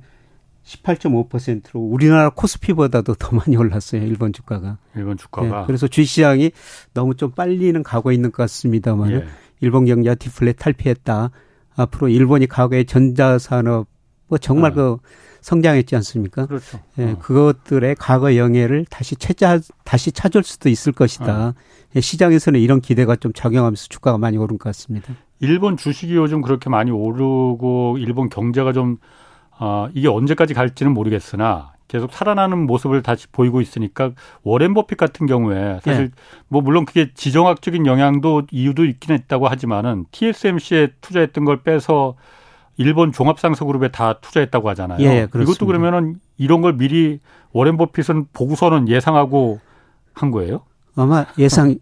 18.5%로 0.63 1.81
우리나라 1.81 2.29
코스피보다도 2.29 3.15
더 3.15 3.35
많이 3.35 3.57
올랐어요. 3.57 4.01
일본 4.03 4.31
주가가. 4.31 4.77
일본 4.95 5.17
주가가. 5.17 5.59
네, 5.61 5.63
그래서 5.67 5.87
주시장이 5.87 6.51
너무 6.93 7.15
좀 7.15 7.31
빨리는 7.31 7.81
가고 7.83 8.11
있는 8.11 8.31
것 8.31 8.43
같습니다만 8.43 9.11
예. 9.11 9.25
일본 9.59 9.85
경제가 9.85 10.15
디플레 10.15 10.53
탈피했다. 10.53 11.31
앞으로 11.75 12.07
일본이 12.09 12.47
과거에 12.47 12.83
전자산업을 12.83 13.85
뭐 14.27 14.37
정말 14.37 14.71
네. 14.71 14.75
그 14.75 14.97
성장했지 15.41 15.95
않습니까? 15.97 16.45
그렇죠. 16.45 16.79
예, 16.99 17.11
어. 17.11 17.19
그것들의 17.19 17.95
과거 17.99 18.35
영예를 18.35 18.85
다시 18.89 19.15
찾아 19.15 19.59
다시 19.83 20.11
찾을 20.11 20.43
수도 20.43 20.69
있을 20.69 20.93
것이다. 20.93 21.49
어. 21.49 21.53
예, 21.95 22.01
시장에서는 22.01 22.59
이런 22.59 22.79
기대가 22.79 23.15
좀 23.15 23.33
작용하면서 23.33 23.87
주가가 23.89 24.17
많이 24.17 24.37
오른 24.37 24.57
것 24.57 24.69
같습니다. 24.69 25.13
일본 25.39 25.75
주식이 25.75 26.15
요즘 26.15 26.41
그렇게 26.41 26.69
많이 26.69 26.89
오르고 26.91 27.97
일본 27.99 28.29
경제가 28.29 28.71
좀 28.71 28.97
어, 29.59 29.87
이게 29.93 30.07
언제까지 30.07 30.53
갈지는 30.53 30.93
모르겠으나 30.93 31.73
계속 31.87 32.11
살아나는 32.11 32.65
모습을 32.65 33.03
다시 33.03 33.27
보이고 33.27 33.61
있으니까 33.61 34.11
워렌 34.41 34.73
버핏 34.73 34.97
같은 34.97 35.27
경우에 35.27 35.79
사실 35.83 36.09
네. 36.09 36.11
뭐 36.47 36.61
물론 36.61 36.85
그게 36.85 37.13
지정학적인 37.13 37.85
영향도 37.85 38.43
이유도 38.51 38.85
있긴 38.85 39.13
했다고 39.13 39.47
하지만은 39.47 40.05
TSMC에 40.11 40.93
투자했던 41.01 41.45
걸 41.45 41.61
빼서 41.61 42.15
일본 42.77 43.11
종합상속그룹에 43.11 43.89
다 43.89 44.13
투자했다고 44.19 44.69
하잖아요. 44.69 45.07
예, 45.07 45.27
이것도 45.35 45.67
그러면은 45.67 46.15
이런 46.37 46.61
걸 46.61 46.73
미리 46.73 47.19
워렌 47.51 47.77
버핏은 47.77 48.27
보고서는 48.33 48.87
예상하고 48.89 49.59
한 50.13 50.31
거예요? 50.31 50.61
아마 50.95 51.27
예상 51.37 51.75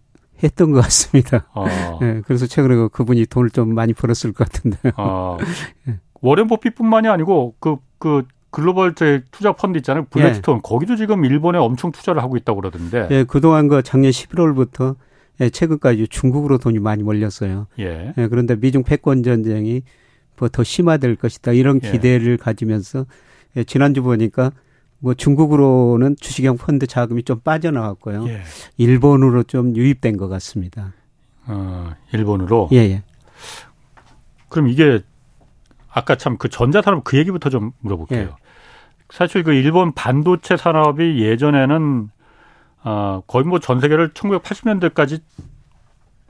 했던 0.44 0.72
것 0.72 0.82
같습니다. 0.82 1.46
어. 1.54 1.66
네, 2.02 2.22
그래서 2.26 2.48
최근에 2.48 2.76
그 2.76 2.90
그분이 2.90 3.28
돈을 3.28 3.52
좀 3.52 3.74
많이 3.74 3.94
벌었을 3.94 4.34
것 4.34 4.50
같은데. 4.50 4.78
어. 4.98 5.38
워렌 6.22 6.48
버핏뿐만이 6.48 7.08
아니고 7.08 7.56
그, 7.60 7.78
그 7.98 8.26
글로벌 8.52 8.94
투자 9.32 9.54
펀드 9.54 9.78
있잖아요. 9.80 10.06
블랙스톤. 10.10 10.58
예. 10.58 10.62
거기도 10.64 10.96
지금 10.96 11.26
일본에 11.26 11.58
엄청 11.58 11.92
투자를 11.92 12.22
하고 12.22 12.38
있다고 12.38 12.62
그러던데. 12.62 13.08
예, 13.10 13.24
그동안 13.24 13.68
그 13.68 13.82
작년 13.82 14.12
11월부터 14.12 14.96
예, 15.40 15.50
최근까지 15.50 16.08
중국으로 16.10 16.58
돈이 16.58 16.80
많이 16.80 17.02
몰렸어요. 17.02 17.68
예. 17.80 18.14
예 18.18 18.28
그런데 18.28 18.56
미중 18.56 18.84
패권 18.84 19.24
전쟁이 19.24 19.84
뭐더 20.38 20.64
심화될 20.64 21.16
것이다. 21.16 21.54
이런 21.54 21.80
예. 21.84 21.92
기대를 21.92 22.34
예. 22.34 22.36
가지면서 22.38 23.06
예, 23.56 23.64
지난주 23.64 24.04
보니까 24.04 24.52
뭐 25.00 25.14
중국으로는 25.14 26.16
주식형 26.20 26.58
펀드 26.58 26.86
자금이 26.88 27.24
좀 27.24 27.40
빠져나왔고요. 27.40 28.28
예. 28.28 28.42
일본으로 28.78 29.44
좀 29.44 29.76
유입된 29.76 30.18
것 30.18 30.28
같습니다. 30.28 30.94
어, 31.48 31.92
일본으로? 32.14 32.70
예, 32.74 32.78
예. 32.78 33.04
그럼 34.50 34.68
이게 34.68 35.02
아까 35.94 36.16
참 36.16 36.38
그 36.38 36.50
전자산업 36.50 37.04
그 37.04 37.18
얘기부터 37.18 37.50
좀 37.50 37.72
물어볼게요. 37.80 38.22
예. 38.22 38.30
사실 39.10 39.44
그 39.44 39.54
일본 39.54 39.94
반도체 39.94 40.56
산업이 40.58 41.22
예전에는 41.22 42.10
어, 42.84 43.22
거의 43.28 43.46
뭐 43.46 43.60
전 43.60 43.80
세계를 43.80 44.10
1980년대까지 44.14 45.22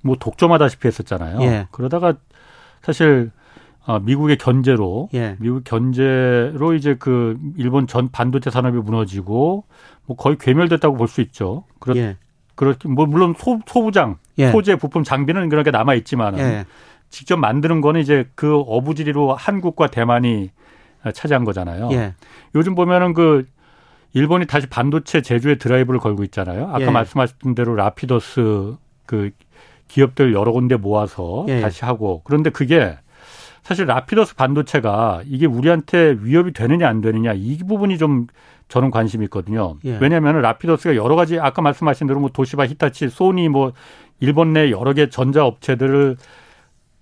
뭐 0.03 0.15
독점하다시피 0.19 0.87
했었잖아요. 0.87 1.41
예. 1.43 1.67
그러다가 1.71 2.15
사실 2.81 3.31
어, 3.85 3.99
미국의 3.99 4.37
견제로 4.37 5.09
예. 5.13 5.35
미국 5.39 5.63
견제로 5.63 6.73
이제 6.73 6.95
그 6.99 7.37
일본 7.57 7.87
전 7.87 8.09
반도체 8.11 8.49
산업이 8.49 8.77
무너지고 8.79 9.65
뭐 10.05 10.17
거의 10.17 10.37
괴멸됐다고 10.39 10.97
볼 10.97 11.07
수 11.07 11.21
있죠. 11.21 11.65
그렇 11.79 11.95
예. 11.97 12.17
그렇게 12.55 12.87
뭐 12.89 13.05
물론 13.05 13.33
소, 13.37 13.59
소부장, 13.65 14.17
예. 14.39 14.51
소재 14.51 14.75
부품 14.75 15.03
장비는 15.03 15.49
그렇게 15.49 15.71
남아 15.71 15.93
있지만은 15.95 16.39
예. 16.39 16.65
직접 17.11 17.37
만드는 17.37 17.81
거는 17.81 18.01
이제 18.01 18.27
그 18.33 18.57
어부지리로 18.57 19.35
한국과 19.35 19.87
대만이 19.87 20.49
차지한 21.13 21.43
거잖아요. 21.43 21.89
예. 21.91 22.15
요즘 22.55 22.73
보면은 22.73 23.13
그 23.13 23.45
일본이 24.13 24.47
다시 24.47 24.67
반도체 24.67 25.21
제조에 25.21 25.55
드라이브를 25.55 25.99
걸고 25.99 26.23
있잖아요. 26.25 26.69
아까 26.69 26.81
예. 26.81 26.89
말씀하셨던 26.89 27.53
대로 27.53 27.75
라피더스 27.75 28.75
그 29.05 29.31
기업들 29.87 30.33
여러 30.33 30.51
군데 30.51 30.77
모아서 30.77 31.45
예. 31.49 31.61
다시 31.61 31.85
하고 31.85 32.21
그런데 32.23 32.49
그게 32.49 32.97
사실 33.61 33.85
라피더스 33.85 34.35
반도체가 34.35 35.21
이게 35.25 35.45
우리한테 35.45 36.17
위협이 36.21 36.53
되느냐 36.53 36.87
안 36.87 37.01
되느냐 37.01 37.33
이 37.33 37.57
부분이 37.57 37.97
좀 37.97 38.27
저는 38.69 38.89
관심이 38.89 39.25
있거든요. 39.25 39.75
예. 39.83 39.97
왜냐하면 39.99 40.41
라피더스가 40.41 40.95
여러 40.95 41.15
가지 41.15 41.39
아까 41.39 41.61
말씀하신 41.61 42.07
대로 42.07 42.21
뭐 42.21 42.29
도시바, 42.29 42.67
히타치, 42.67 43.09
소니 43.09 43.49
뭐 43.49 43.73
일본 44.21 44.53
내 44.53 44.71
여러 44.71 44.93
개 44.93 45.09
전자 45.09 45.45
업체들을 45.45 46.15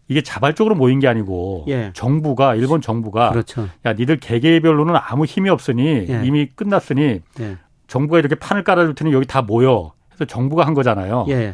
이게 0.10 0.22
자발적으로 0.22 0.76
모인 0.76 1.00
게 1.00 1.08
아니고 1.08 1.66
예. 1.70 1.92
정부가 1.94 2.56
일본 2.56 2.82
정부가 2.82 3.30
그렇죠. 3.30 3.70
야 3.86 3.94
니들 3.94 4.18
개개별로는 4.18 4.96
아무 4.98 5.26
힘이 5.26 5.50
없으니 5.50 6.08
예. 6.10 6.22
이미 6.26 6.48
끝났으니 6.48 7.22
예. 7.40 7.58
정부가 7.88 8.18
이렇게 8.18 8.36
판을 8.36 8.64
깔아줄 8.64 8.96
테니 8.96 9.14
여기 9.14 9.28
다 9.28 9.44
모여. 9.44 9.94
그래서 10.10 10.26
정부가 10.26 10.66
한 10.66 10.74
거잖아요. 10.74 11.28
예. 11.30 11.54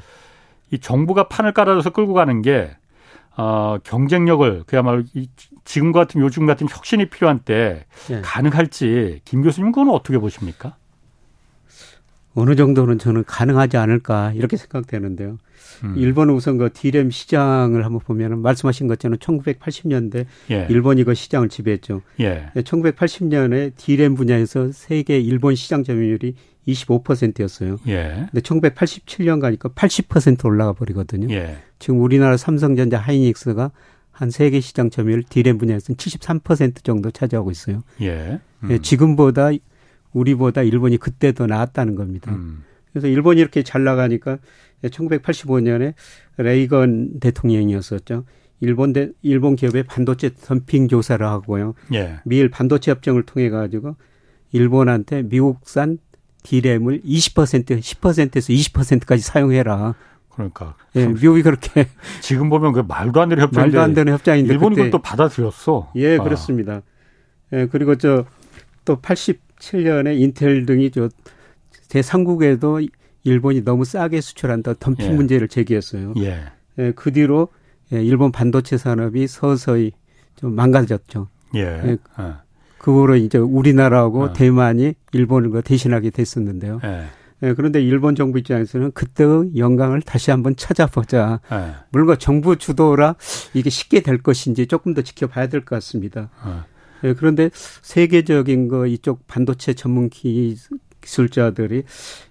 이 0.71 0.79
정부가 0.79 1.27
판을 1.27 1.51
깔아줘서 1.51 1.89
끌고 1.91 2.13
가는 2.13 2.41
게 2.41 2.71
어, 3.35 3.77
경쟁력을 3.83 4.63
그야말로 4.65 5.03
이 5.13 5.27
지금 5.65 5.91
같은 5.91 6.21
요즘 6.21 6.45
같은 6.45 6.67
혁신이 6.69 7.09
필요한 7.09 7.39
때 7.39 7.85
예. 8.09 8.21
가능할지 8.21 9.19
김 9.25 9.41
교수님 9.41 9.73
그건 9.73 9.93
어떻게 9.93 10.17
보십니까? 10.17 10.77
어느 12.35 12.55
정도는 12.55 12.99
저는 12.99 13.23
가능하지 13.25 13.77
않을까 13.77 14.33
이렇게 14.33 14.57
생각되는데요. 14.57 15.37
음. 15.83 15.93
일본은 15.97 16.33
우선 16.33 16.57
그 16.57 16.69
디램 16.71 17.09
시장을 17.09 17.83
한번 17.85 17.99
보면은 18.01 18.39
말씀하신 18.39 18.87
것처럼 18.87 19.17
1980년대 19.17 20.25
예. 20.51 20.67
일본이 20.69 21.03
그 21.05 21.13
시장을 21.13 21.49
지배했죠. 21.49 22.01
예. 22.19 22.51
1980년에 22.55 23.71
디램 23.77 24.15
분야에서 24.15 24.71
세계 24.73 25.19
일본 25.19 25.55
시장 25.55 25.83
점유율이 25.83 26.35
25%였어요. 26.67 27.77
예. 27.87 28.27
근데 28.31 28.41
1987년 28.41 29.39
가니까 29.39 29.69
80% 29.69 30.45
올라가 30.45 30.73
버리거든요. 30.73 31.33
예. 31.33 31.57
지금 31.79 32.01
우리나라 32.01 32.35
삼성전자 32.37 32.97
하이닉스가 32.97 33.71
한 34.11 34.29
세계 34.29 34.59
시장 34.59 34.89
점유율 34.89 35.23
디램 35.23 35.57
분야에서는 35.57 35.97
73% 35.97 36.83
정도 36.83 37.11
차지하고 37.11 37.51
있어요. 37.51 37.83
예. 38.01 38.39
음. 38.63 38.71
예, 38.71 38.79
지금보다 38.79 39.51
우리보다 40.15 40.63
일본이 40.63 40.97
그때 40.97 41.33
더 41.33 41.45
나았다는 41.45 41.95
겁니다. 41.95 42.31
음. 42.33 42.63
그래서 42.91 43.07
일본이 43.07 43.41
이렇게 43.41 43.61
잘 43.61 43.83
나가니까 43.83 44.39
1985년에 44.83 45.93
레이건 46.37 47.19
대통령이었었죠. 47.19 48.23
일본 48.61 48.93
대, 48.93 49.09
일본 49.21 49.57
기업의 49.57 49.83
반도체 49.83 50.31
덤핑 50.33 50.87
조사를 50.87 51.25
하고요. 51.25 51.73
예. 51.93 52.19
미일 52.23 52.49
반도체 52.49 52.91
협정을 52.91 53.23
통해 53.23 53.49
가지고 53.49 53.97
일본한테 54.53 55.23
미국산 55.23 55.97
디램을 56.43 57.01
20% 57.01 57.79
10%에서 57.81 58.53
20%까지 58.53 59.21
사용해라. 59.21 59.95
그러니까. 60.29 60.75
예, 60.95 61.07
미국이 61.07 61.41
그렇게 61.41 61.87
지금 62.21 62.49
보면 62.49 62.71
그 62.71 62.79
말도 62.79 63.21
안 63.21 63.29
되는 63.29 63.43
협정인데 63.43 63.77
말도 63.77 63.81
안 63.81 63.93
되는 63.93 64.13
협정인데 64.13 64.53
일본이 64.53 64.75
그것도 64.77 65.01
받아들였어. 65.01 65.91
예, 65.97 66.17
아. 66.17 66.23
그렇습니다. 66.23 66.81
예, 67.51 67.67
그리고 67.69 67.95
저 67.95 68.25
또 68.85 69.01
87년에 69.59 70.19
인텔 70.19 70.65
등이 70.65 70.91
저 70.91 71.09
대상국에도 71.89 72.81
일본이 73.23 73.63
너무 73.63 73.85
싸게 73.85 74.21
수출한다 74.21 74.75
덤핑 74.79 75.05
예. 75.05 75.13
문제를 75.13 75.47
제기했어요. 75.47 76.13
예. 76.17 76.41
예, 76.77 76.91
그 76.95 77.11
뒤로 77.11 77.49
예, 77.93 78.03
일본 78.03 78.31
반도체 78.31 78.77
산업이 78.77 79.27
서서히 79.27 79.91
좀 80.35 80.53
망가졌죠. 80.55 81.27
예. 81.55 81.59
예. 81.61 81.97
아. 82.15 82.41
그거로 82.77 83.15
이제 83.15 83.37
우리나라하고 83.37 84.25
아. 84.25 84.33
대만이 84.33 84.93
일본을 85.13 85.49
그 85.49 85.61
대신하게 85.61 86.11
됐었는데요. 86.11 86.81
예. 86.83 87.05
예, 87.43 87.53
그런데 87.53 87.81
일본 87.81 88.15
정부 88.15 88.39
입장에서는 88.39 88.91
그때의 88.93 89.57
영광을 89.57 90.01
다시 90.01 90.31
한번 90.31 90.55
찾아보자. 90.55 91.39
예. 91.51 91.73
물론 91.91 92.15
정부 92.19 92.55
주도라 92.57 93.15
이게 93.53 93.69
쉽게 93.69 94.01
될 94.01 94.19
것인지 94.21 94.67
조금 94.67 94.93
더 94.93 95.01
지켜봐야 95.01 95.47
될 95.47 95.61
것 95.61 95.75
같습니다. 95.77 96.29
예. 97.05 97.09
예, 97.09 97.13
그런데 97.13 97.49
세계적인 97.53 98.67
거 98.67 98.87
이쪽 98.87 99.25
반도체 99.27 99.73
전문 99.73 100.09
기 100.09 100.55
기술자들이 101.01 101.83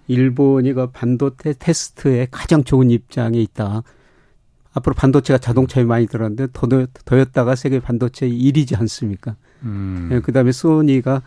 일본이 0.08 0.72
그 0.72 0.90
반도체 0.90 1.54
테스트에 1.58 2.28
가장 2.30 2.64
좋은 2.64 2.90
입장에 2.90 3.38
있다. 3.40 3.82
앞으로 4.72 4.94
반도체가 4.94 5.38
자동차에 5.38 5.84
많이 5.84 6.06
들었는데 6.06 6.48
더였다가 7.04 7.54
세계 7.54 7.78
반도체 7.78 8.28
1위지 8.28 8.78
않습니까? 8.80 9.36
음. 9.62 10.10
예, 10.12 10.20
그다음에 10.20 10.50
소니가 10.52 11.22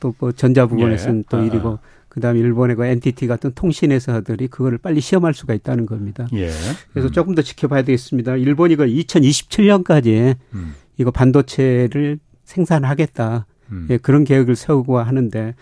또 0.00 0.14
뭐 0.18 0.32
전자 0.32 0.66
부분에서는 0.66 1.18
예. 1.18 1.22
또 1.28 1.38
1위고 1.38 1.74
아. 1.76 1.78
그다음에 2.08 2.40
일본의 2.40 2.76
그 2.76 2.84
NTT 2.84 3.26
같은 3.28 3.52
통신 3.54 3.92
회사들이 3.92 4.48
그거를 4.48 4.78
빨리 4.78 5.00
시험할 5.00 5.32
수가 5.32 5.54
있다는 5.54 5.86
겁니다. 5.86 6.26
예. 6.32 6.50
그래서 6.92 7.08
음. 7.08 7.12
조금 7.12 7.34
더 7.34 7.42
지켜봐야 7.42 7.82
되겠습니다. 7.82 8.36
일본이 8.36 8.76
그 8.76 8.84
2027년까지 8.86 10.36
음. 10.54 10.74
이거 10.96 11.10
반도체를 11.10 12.18
생산하겠다. 12.50 13.46
음. 13.72 13.86
예, 13.90 13.96
그런 13.98 14.24
계획을 14.24 14.56
세우고 14.56 14.98
하는데 14.98 15.54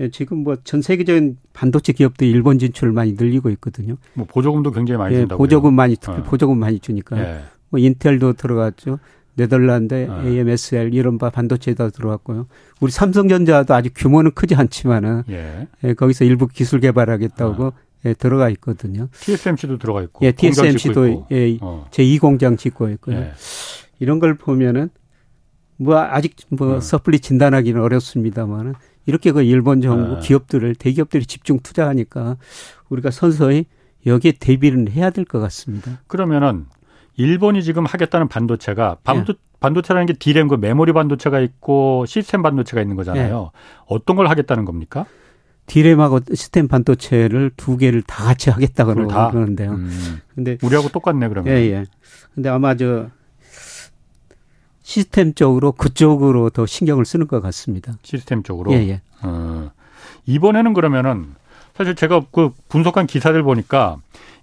예, 0.00 0.10
지금 0.10 0.38
뭐 0.38 0.56
전 0.64 0.82
세계적인 0.82 1.38
반도체 1.52 1.92
기업도 1.92 2.24
일본 2.24 2.58
진출을 2.58 2.92
많이 2.92 3.12
늘리고 3.12 3.50
있거든요. 3.50 3.96
뭐 4.14 4.26
보조금도 4.26 4.72
굉장히 4.72 4.98
많이 4.98 5.14
준다고요. 5.16 5.36
예, 5.36 5.38
보조금 5.38 5.74
많이 5.74 5.96
특히 5.96 6.18
어. 6.18 6.22
보조금 6.24 6.58
많이 6.58 6.80
주니까. 6.80 7.18
예. 7.18 7.40
뭐 7.70 7.78
인텔도 7.80 8.34
들어갔죠. 8.34 8.98
네덜란드, 9.36 10.06
어. 10.08 10.22
AMSL 10.24 10.94
이런 10.94 11.18
바 11.18 11.28
반도체도 11.30 11.90
들어왔고요. 11.90 12.46
우리 12.80 12.92
삼성전자도 12.92 13.74
아직 13.74 13.92
규모는 13.96 14.30
크지 14.32 14.54
않지만은 14.54 15.22
예. 15.30 15.66
예 15.82 15.94
거기서 15.94 16.24
일부 16.24 16.46
기술 16.48 16.80
개발하겠다고 16.80 17.64
어. 17.64 17.72
예, 18.06 18.14
들어가 18.14 18.48
있거든요. 18.50 19.08
TSMC도 19.20 19.78
들어가 19.78 20.02
있고. 20.02 20.24
예, 20.26 20.32
TSMC도 20.32 21.26
예, 21.32 21.56
어. 21.60 21.86
제2 21.90 22.20
공장 22.20 22.56
짓고 22.56 22.90
있고요. 22.90 23.16
예. 23.16 23.32
이런 23.98 24.18
걸 24.18 24.36
보면은 24.36 24.90
뭐 25.76 25.98
아직 25.98 26.36
뭐 26.50 26.74
네. 26.74 26.80
섣불리 26.80 27.20
진단하기는 27.20 27.80
어렵습니다만은 27.80 28.74
이렇게 29.06 29.32
그 29.32 29.42
일본 29.42 29.80
정부 29.80 30.14
네. 30.14 30.20
기업들을 30.20 30.74
대기업들이 30.76 31.26
집중 31.26 31.58
투자하니까 31.60 32.36
우리가 32.88 33.10
선서히 33.10 33.66
여기에 34.06 34.34
대비를 34.38 34.90
해야 34.90 35.10
될 35.10 35.24
것 35.24 35.40
같습니다. 35.40 36.00
그러면은 36.06 36.66
일본이 37.16 37.62
지금 37.62 37.84
하겠다는 37.86 38.28
반도체가 38.28 38.98
반도, 39.04 39.32
네. 39.34 39.38
반도체라는 39.60 40.06
게 40.06 40.12
디램 40.14 40.48
그 40.48 40.56
메모리 40.56 40.92
반도체가 40.92 41.40
있고 41.40 42.04
시스템 42.06 42.42
반도체가 42.42 42.82
있는 42.82 42.96
거잖아요. 42.96 43.50
네. 43.54 43.60
어떤 43.86 44.16
걸 44.16 44.28
하겠다는 44.28 44.64
겁니까? 44.64 45.06
디램하고 45.66 46.20
시스템 46.28 46.68
반도체를 46.68 47.50
두 47.56 47.78
개를 47.78 48.02
다 48.02 48.24
같이 48.24 48.50
하겠다고 48.50 48.94
그러는데요. 48.94 49.70
음. 49.72 49.90
근데 50.34 50.58
우리하고 50.62 50.88
똑같네 50.90 51.28
그러면. 51.28 51.54
예, 51.54 51.58
예. 51.70 51.84
근데 52.34 52.50
아마 52.50 52.74
저 52.76 53.08
시스템 54.84 55.34
쪽으로 55.34 55.72
그쪽으로 55.72 56.50
더 56.50 56.66
신경을 56.66 57.06
쓰는 57.06 57.26
것 57.26 57.40
같습니다. 57.40 57.94
시스템 58.02 58.42
쪽으로. 58.42 58.72
예, 58.74 58.76
예. 58.88 59.00
어. 59.22 59.70
이번에는 60.26 60.74
그러면은 60.74 61.34
사실 61.74 61.94
제가 61.94 62.26
그 62.30 62.50
분석한 62.68 63.06
기사들 63.06 63.42
보니까 63.42 63.96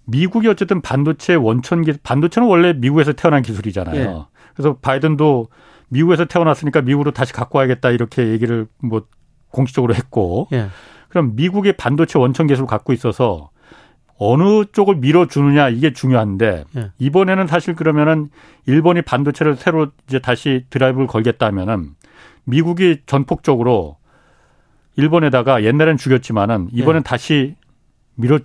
미국이 0.06 0.48
어쨌든 0.48 0.82
반도체 0.82 1.36
원천 1.36 1.84
기 1.84 1.94
반도체는 2.02 2.50
원래 2.50 2.74
미국에서 2.74 3.14
태어난 3.14 3.44
기술이잖아요. 3.44 3.96
예. 3.96 4.26
그래서 4.56 4.76
바이든도 4.82 5.48
미국에서 5.90 6.26
태어났으니까 6.26 6.82
미국으로 6.82 7.12
다시 7.12 7.34
갖고 7.34 7.60
와야겠다 7.60 7.92
이렇게 7.92 8.30
얘기를 8.30 8.68
뭐 8.80 9.06
공식적으로 9.52 9.94
했고. 9.94 10.48
예. 10.54 10.70
그럼 11.10 11.36
미국의 11.36 11.74
반도체 11.78 12.18
원천 12.18 12.48
기술을 12.48 12.68
갖고 12.68 12.94
있어서 12.94 13.52
어느 14.24 14.66
쪽을 14.72 14.98
밀어주느냐 14.98 15.70
이게 15.70 15.94
중요한데 15.94 16.66
예. 16.78 16.92
이번에는 17.00 17.48
사실 17.48 17.74
그러면은 17.74 18.30
일본이 18.68 19.02
반도체를 19.02 19.56
새로 19.56 19.88
이제 20.08 20.20
다시 20.20 20.64
드라이브를 20.70 21.08
걸겠다면은 21.08 21.96
미국이 22.44 23.00
전폭적으로 23.08 23.98
일본에다가 24.96 25.64
옛날엔 25.64 25.98
죽였지만은 25.98 26.68
이번엔 26.72 27.00
예. 27.00 27.04
다시 27.04 27.56
밀어 28.14 28.38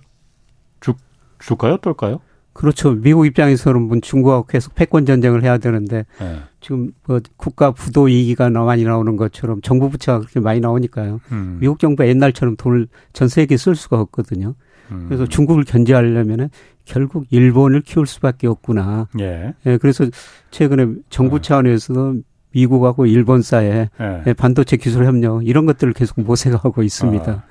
줄, 0.79 0.95
줄까요? 1.37 1.75
어떨까요? 1.75 2.21
그렇죠. 2.53 2.93
미국 2.93 3.27
입장에서는 3.27 3.79
뭐 3.83 3.99
중국하고 4.01 4.47
계속 4.47 4.73
패권 4.73 5.05
전쟁을 5.05 5.43
해야 5.43 5.59
되는데 5.59 6.05
네. 6.19 6.39
지금 6.59 6.91
뭐 7.05 7.19
국가 7.35 7.69
부도 7.69 8.05
위기가 8.05 8.49
많이 8.49 8.83
나오는 8.83 9.15
것처럼 9.15 9.61
정부 9.61 9.91
부채가 9.91 10.21
그렇게 10.21 10.39
많이 10.39 10.59
나오니까요. 10.59 11.19
음. 11.31 11.57
미국 11.61 11.77
정부가 11.77 12.07
옛날처럼 12.07 12.55
돈을 12.55 12.87
전 13.13 13.27
세계에 13.27 13.57
쓸 13.57 13.75
수가 13.75 13.99
없거든요. 13.99 14.55
음. 14.91 15.05
그래서 15.07 15.25
중국을 15.25 15.63
견제하려면은 15.63 16.49
결국 16.85 17.25
일본을 17.29 17.81
키울 17.81 18.07
수밖에 18.07 18.47
없구나. 18.47 19.07
예. 19.19 19.53
예 19.65 19.77
그래서 19.77 20.05
최근에 20.51 20.87
정부 21.09 21.37
네. 21.37 21.47
차원에서 21.47 22.15
미국하고 22.51 23.05
일본 23.05 23.41
사이에 23.41 23.89
예. 24.25 24.33
반도체 24.33 24.77
기술 24.77 25.05
협력 25.05 25.45
이런 25.45 25.65
것들을 25.65 25.93
계속 25.93 26.21
모색하고 26.21 26.81
있습니다. 26.83 27.31
아. 27.31 27.43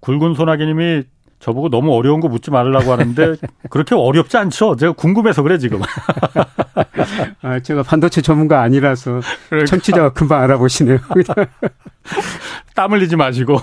굵은 0.00 0.34
소나기님이 0.34 1.04
저보고 1.42 1.70
너무 1.70 1.92
어려운 1.96 2.20
거 2.20 2.28
묻지 2.28 2.52
말라고 2.52 2.92
하는데 2.92 3.34
그렇게 3.68 3.96
어렵지 3.96 4.36
않죠. 4.36 4.76
제가 4.76 4.92
궁금해서 4.92 5.42
그래 5.42 5.58
지금. 5.58 5.80
아, 7.42 7.58
제가 7.58 7.82
반도체 7.82 8.22
전문가 8.22 8.62
아니라서 8.62 9.20
그러니까. 9.48 9.66
청취자가 9.66 10.12
금방 10.12 10.40
알아보시네요. 10.42 10.98
땀 12.76 12.92
흘리지 12.92 13.16
마시고. 13.16 13.58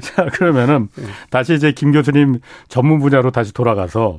자, 0.00 0.26
그러면은 0.26 0.88
다시 1.30 1.54
이제 1.54 1.72
김 1.72 1.90
교수님 1.90 2.38
전문 2.68 3.00
분야로 3.00 3.32
다시 3.32 3.52
돌아가서 3.52 4.18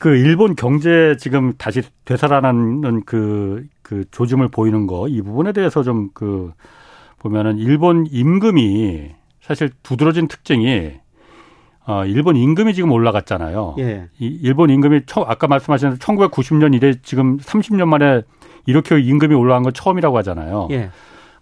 그 0.00 0.16
일본 0.16 0.56
경제 0.56 1.16
지금 1.18 1.52
다시 1.56 1.82
되살아나는 2.04 3.04
그, 3.06 3.64
그 3.82 4.04
조짐을 4.10 4.48
보이는 4.48 4.86
거 4.88 5.06
이 5.08 5.22
부분에 5.22 5.52
대해서 5.52 5.82
좀 5.84 6.10
그 6.12 6.52
보면은 7.18 7.56
일본 7.58 8.06
임금이 8.10 9.10
사실 9.40 9.70
두드러진 9.84 10.26
특징이 10.28 10.92
어, 11.86 12.04
일본 12.04 12.36
임금이 12.36 12.74
지금 12.74 12.90
올라갔잖아요. 12.90 13.76
예. 13.78 14.08
이 14.18 14.26
일본 14.42 14.70
임금이 14.70 15.02
처, 15.06 15.22
아까 15.22 15.46
말씀하신 15.46 15.98
1990년 15.98 16.74
이래 16.74 16.94
지금 17.02 17.38
30년 17.38 17.86
만에 17.86 18.22
이렇게 18.66 18.98
임금이 18.98 19.34
올라간 19.34 19.62
건 19.62 19.72
처음이라고 19.72 20.18
하잖아요. 20.18 20.68
예. 20.72 20.90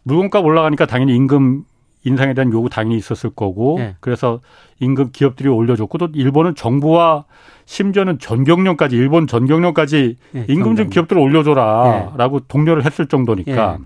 물건값 0.03 0.45
올라가니까 0.45 0.85
당연히 0.85 1.17
임금 1.17 1.65
인상에 2.05 2.35
대한 2.35 2.53
요구 2.53 2.69
당연히 2.69 2.99
있었을 2.99 3.31
거고 3.31 3.79
예. 3.81 3.97
그래서 4.01 4.41
임금 4.81 5.11
기업들이 5.13 5.49
올려줬고 5.49 5.97
또 5.97 6.09
일본은 6.13 6.55
정부와 6.55 7.25
심지어는 7.65 8.19
전경련까지 8.19 8.95
일본 8.95 9.27
전경련까지 9.27 10.17
예, 10.37 10.47
임금 10.47 10.77
좀 10.77 10.91
기업들 10.91 11.17
올려줘라라고 11.17 12.37
예. 12.37 12.41
독려를 12.49 12.85
했을 12.85 13.07
정도니까 13.07 13.79
예. 13.81 13.85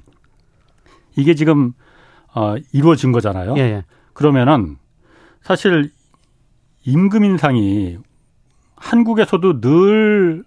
이게 1.14 1.34
지금 1.34 1.72
어 2.34 2.56
이루어진 2.72 3.12
거잖아요. 3.12 3.54
예, 3.58 3.60
예. 3.60 3.84
그러면은 4.12 4.76
사실 5.40 5.92
임금 6.84 7.24
인상이 7.24 7.98
한국에서도 8.76 9.60
늘, 9.60 10.44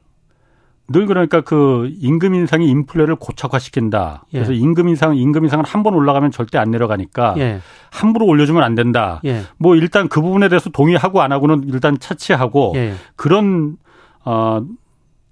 늘 0.87 1.05
그러니까 1.05 1.41
그 1.41 1.89
임금 1.99 2.33
인상이 2.33 2.67
인플레를 2.69 3.15
고착화시킨다. 3.17 4.23
예. 4.33 4.37
그래서 4.37 4.53
임금 4.53 4.89
인상, 4.89 5.15
임금 5.15 5.43
인상은 5.43 5.65
한 5.65 5.83
번 5.83 5.93
올라가면 5.93 6.31
절대 6.31 6.57
안 6.57 6.71
내려가니까 6.71 7.35
예. 7.37 7.59
함부로 7.91 8.25
올려주면 8.25 8.63
안 8.63 8.75
된다. 8.75 9.21
예. 9.25 9.41
뭐 9.57 9.75
일단 9.75 10.07
그 10.07 10.21
부분에 10.21 10.49
대해서 10.49 10.69
동의하고 10.69 11.21
안 11.21 11.31
하고는 11.31 11.63
일단 11.67 11.97
차치하고 11.99 12.73
예. 12.75 12.93
그런 13.15 13.77
어 14.23 14.61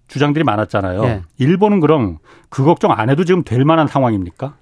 주장들이 0.08 0.44
많았잖아요. 0.44 1.04
예. 1.06 1.22
일본은 1.38 1.80
그럼 1.80 2.18
그 2.50 2.64
걱정 2.64 2.92
안 2.92 3.10
해도 3.10 3.24
지금 3.24 3.44
될 3.44 3.64
만한 3.64 3.88
상황입니까? 3.88 4.56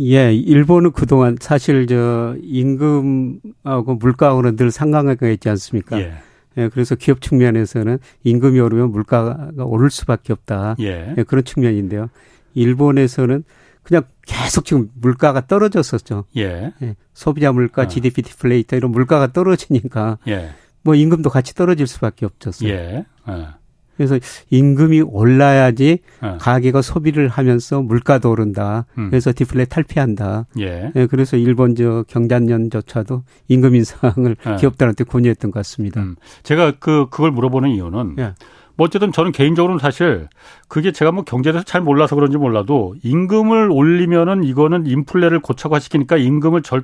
예, 0.00 0.34
일본은 0.34 0.92
그동안 0.92 1.36
사실 1.40 1.86
저 1.86 2.36
임금하고 2.42 3.94
물가하고는 3.94 4.56
늘 4.56 4.70
상관관계가 4.70 5.30
있지 5.32 5.48
않습니까? 5.48 6.00
예. 6.00 6.14
예, 6.56 6.68
그래서 6.68 6.94
기업 6.94 7.20
측면에서는 7.20 7.98
임금이 8.22 8.60
오르면 8.60 8.90
물가가 8.90 9.50
오를 9.58 9.90
수밖에 9.90 10.32
없다. 10.32 10.76
예. 10.80 11.14
예, 11.16 11.22
그런 11.22 11.44
측면인데요. 11.44 12.10
일본에서는 12.54 13.44
그냥 13.82 14.04
계속 14.26 14.64
지금 14.64 14.90
물가가 14.94 15.46
떨어졌었죠. 15.46 16.24
예. 16.36 16.72
예 16.82 16.96
소비자 17.12 17.52
물가, 17.52 17.82
어. 17.82 17.86
GDP 17.86 18.22
디플레이터 18.22 18.76
이런 18.76 18.90
물가가 18.90 19.32
떨어지니까 19.32 20.18
예. 20.28 20.50
뭐 20.82 20.94
임금도 20.94 21.30
같이 21.30 21.54
떨어질 21.54 21.86
수밖에 21.86 22.26
없었어요. 22.26 22.68
예. 22.70 23.04
어. 23.26 23.54
그래서 23.96 24.18
임금이 24.50 25.02
올라야지 25.02 25.98
어. 26.20 26.38
가게가 26.40 26.82
소비를 26.82 27.28
하면서 27.28 27.80
물가도 27.82 28.30
오른다. 28.30 28.86
음. 28.98 29.10
그래서 29.10 29.32
디플레 29.34 29.66
탈피한다. 29.66 30.46
예. 30.60 30.90
네, 30.94 31.06
그래서 31.06 31.36
일본 31.36 31.74
저 31.74 32.04
경단년조차도 32.08 33.22
임금 33.48 33.74
인상을 33.74 34.36
예. 34.46 34.56
기업들한테 34.56 35.04
권유했던 35.04 35.50
것 35.50 35.58
같습니다. 35.60 36.02
음. 36.02 36.16
제가 36.42 36.74
그 36.78 37.06
그걸 37.10 37.30
물어보는 37.30 37.70
이유는 37.70 38.16
예. 38.18 38.34
뭐 38.76 38.86
어쨌든 38.86 39.12
저는 39.12 39.30
개인적으로는 39.30 39.78
사실 39.78 40.28
그게 40.68 40.90
제가 40.90 41.12
뭐 41.12 41.22
경제에 41.22 41.52
대해서 41.52 41.64
잘 41.64 41.80
몰라서 41.80 42.16
그런지 42.16 42.36
몰라도 42.36 42.96
임금을 43.04 43.70
올리면은 43.70 44.42
이거는 44.42 44.86
인플레를 44.86 45.38
고착화시키니까 45.40 46.16
임금을 46.16 46.62
절 46.62 46.82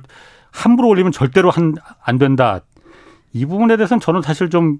함부로 0.51 0.87
올리면 0.89 1.11
절대로 1.11 1.49
한 1.49 1.75
안 2.03 2.17
된다. 2.17 2.61
이 3.33 3.45
부분에 3.45 3.77
대해서는 3.77 3.99
저는 4.01 4.21
사실 4.21 4.49
좀 4.49 4.77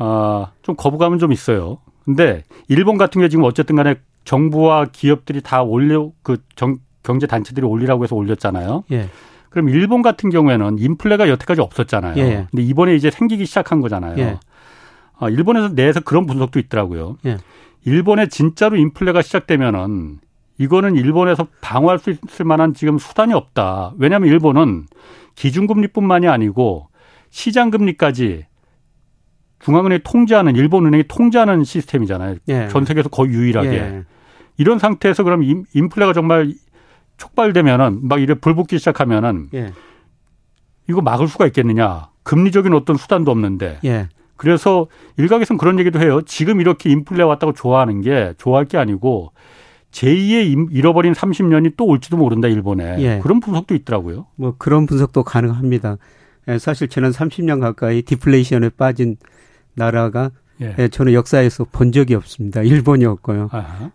아, 0.00 0.50
좀 0.62 0.74
거부감은 0.76 1.18
좀 1.18 1.30
있어요. 1.30 1.78
근데 2.04 2.42
일본 2.68 2.96
같은 2.96 3.20
게 3.20 3.28
지금 3.28 3.44
어쨌든 3.44 3.76
간에 3.76 3.96
정부와 4.24 4.86
기업들이 4.90 5.42
다 5.42 5.62
올려 5.62 6.10
그 6.22 6.38
정, 6.56 6.78
경제 7.02 7.26
단체들이 7.26 7.64
올리라고 7.66 8.02
해서 8.02 8.16
올렸잖아요. 8.16 8.84
예. 8.92 9.08
그럼 9.50 9.68
일본 9.68 10.00
같은 10.02 10.30
경우에는 10.30 10.78
인플레가 10.78 11.28
여태까지 11.28 11.60
없었잖아요. 11.60 12.16
예. 12.16 12.46
근데 12.50 12.62
이번에 12.62 12.94
이제 12.94 13.10
생기기 13.10 13.44
시작한 13.44 13.80
거잖아요. 13.80 14.18
예. 14.18 14.38
아, 15.18 15.28
일본에서 15.28 15.68
내에서 15.68 16.00
그런 16.00 16.24
분석도 16.26 16.58
있더라고요. 16.58 17.18
예. 17.26 17.36
일본에 17.84 18.26
진짜로 18.28 18.76
인플레가 18.76 19.20
시작되면은 19.20 20.20
이거는 20.58 20.96
일본에서 20.96 21.46
방어할 21.60 21.98
수 21.98 22.10
있을 22.10 22.44
만한 22.44 22.72
지금 22.72 22.98
수단이 22.98 23.34
없다. 23.34 23.94
왜냐하면 23.98 24.28
일본은 24.28 24.86
기준금리뿐만이 25.34 26.28
아니고 26.28 26.88
시장금리까지 27.30 28.46
중앙은행이 29.60 30.00
통제하는 30.04 30.56
일본 30.56 30.86
은행이 30.86 31.04
통제하는 31.08 31.64
시스템이잖아요. 31.64 32.36
예. 32.48 32.68
전 32.68 32.84
세계에서 32.84 33.08
거의 33.08 33.30
유일하게. 33.32 33.72
예. 33.72 34.04
이런 34.56 34.78
상태에서 34.78 35.22
그럼 35.22 35.42
인플레가 35.72 36.12
정말 36.12 36.52
촉발되면은 37.16 38.00
막 38.08 38.20
이래 38.20 38.34
불붙기 38.34 38.78
시작하면은 38.78 39.48
예. 39.54 39.72
이거 40.88 41.02
막을 41.02 41.28
수가 41.28 41.46
있겠느냐? 41.46 42.08
금리적인 42.22 42.74
어떤 42.74 42.96
수단도 42.96 43.30
없는데. 43.30 43.78
예. 43.84 44.08
그래서 44.36 44.86
일각에서는 45.18 45.58
그런 45.58 45.78
얘기도 45.78 46.00
해요. 46.00 46.22
지금 46.22 46.60
이렇게 46.60 46.90
인플레 46.90 47.22
왔다고 47.22 47.52
좋아하는 47.52 48.00
게 48.00 48.32
좋아할 48.38 48.64
게 48.64 48.78
아니고 48.78 49.32
제2의 49.92 50.68
잃어버린 50.70 51.12
30년이 51.12 51.74
또 51.76 51.84
올지도 51.84 52.16
모른다 52.16 52.48
일본에. 52.48 52.96
예. 53.00 53.18
그런 53.22 53.40
분석도 53.40 53.74
있더라고요. 53.74 54.26
뭐 54.36 54.54
그런 54.56 54.86
분석도 54.86 55.24
가능합니다. 55.24 55.98
예, 56.48 56.58
사실 56.58 56.88
지난 56.88 57.10
30년 57.10 57.60
가까이 57.60 58.00
디플레이션에 58.02 58.70
빠진 58.70 59.16
나라가 59.74 60.30
예. 60.60 60.74
예. 60.78 60.88
저는 60.88 61.14
역사에서 61.14 61.64
본 61.64 61.90
적이 61.90 62.14
없습니다. 62.14 62.62
일본이었고요. 62.62 63.48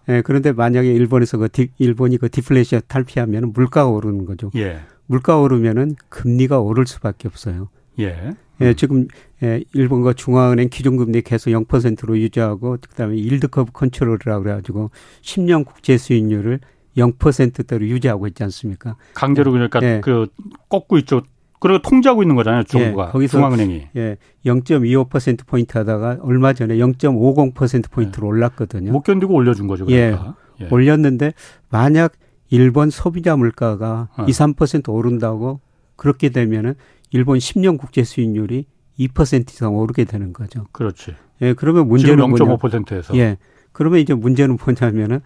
예, 0.10 0.22
그런데 0.22 0.52
만약에 0.52 0.92
일본에서 0.92 1.38
그 1.38 1.50
디, 1.50 1.70
일본이 1.78 2.18
그 2.18 2.30
디플레이션 2.30 2.82
탈피하면 2.88 3.54
물가가 3.54 3.90
오르는 3.90 4.26
거죠. 4.26 4.50
예. 4.56 4.80
물가 5.06 5.40
오르면은 5.40 5.96
금리가 6.10 6.60
오를 6.60 6.88
수밖에 6.88 7.28
없어요. 7.28 7.70
예. 8.00 8.36
예, 8.62 8.74
지금 8.74 9.08
예, 9.44 9.64
일본과 9.74 10.14
중앙은행 10.14 10.70
기준금리 10.70 11.22
계속 11.22 11.50
0%로 11.52 12.18
유지하고 12.18 12.78
그다음에 12.90 13.18
yield 13.18 13.45
curve 13.45 13.72
control이라고 13.74 14.44
그래가지고 14.44 14.92
10년 15.22 15.66
국채 15.66 15.98
수익률을 15.98 16.60
0%대로 16.98 17.86
유지하고 17.86 18.28
있지 18.28 18.44
않습니까? 18.44 18.96
강제로 19.14 19.52
그러니까 19.52 19.82
예. 19.84 20.02
그 20.02 20.28
꺾고 20.70 20.98
있죠. 21.00 21.22
그리고 21.66 21.82
통제하고 21.82 22.22
있는 22.22 22.36
거잖아요, 22.36 22.64
중국가. 22.64 23.08
예, 23.08 23.12
거기서 23.12 23.38
중앙은행이. 23.40 23.88
예. 23.96 24.18
0.25% 24.46 25.48
포인트 25.48 25.80
하다가 25.80 26.20
얼마 26.22 26.54
전에 26.54 26.78
0.50% 26.78 27.90
포인트로 27.90 28.28
예. 28.28 28.30
올랐거든요. 28.30 28.92
못 28.92 29.02
견디고 29.02 29.34
올려 29.34 29.56
준 29.56 29.66
거죠. 29.66 29.86
그러니까. 29.88 30.36
예. 30.62 30.66
예. 30.66 30.70
올렸는데 30.70 31.34
만약 31.70 32.14
일본 32.52 32.92
소비자 32.92 33.36
물가가 33.36 34.10
어. 34.16 34.26
2, 34.28 34.32
3% 34.32 34.94
오른다고 34.94 35.60
그렇게 35.96 36.30
되면은 36.30 36.76
일본 37.10 37.40
10년 37.40 37.80
국제 37.80 38.04
수익률이 38.04 38.68
2% 39.00 39.50
이상 39.50 39.76
오르게 39.76 40.06
되는 40.06 40.34
거죠. 40.34 40.68
그렇지. 40.72 41.16
예, 41.42 41.54
그러면 41.54 41.88
문제는 41.88 42.24
0.5%에서. 42.24 43.18
예. 43.18 43.38
그러면 43.72 44.02
이제 44.02 44.14
문제는 44.14 44.60
뭐냐면은 44.64 45.22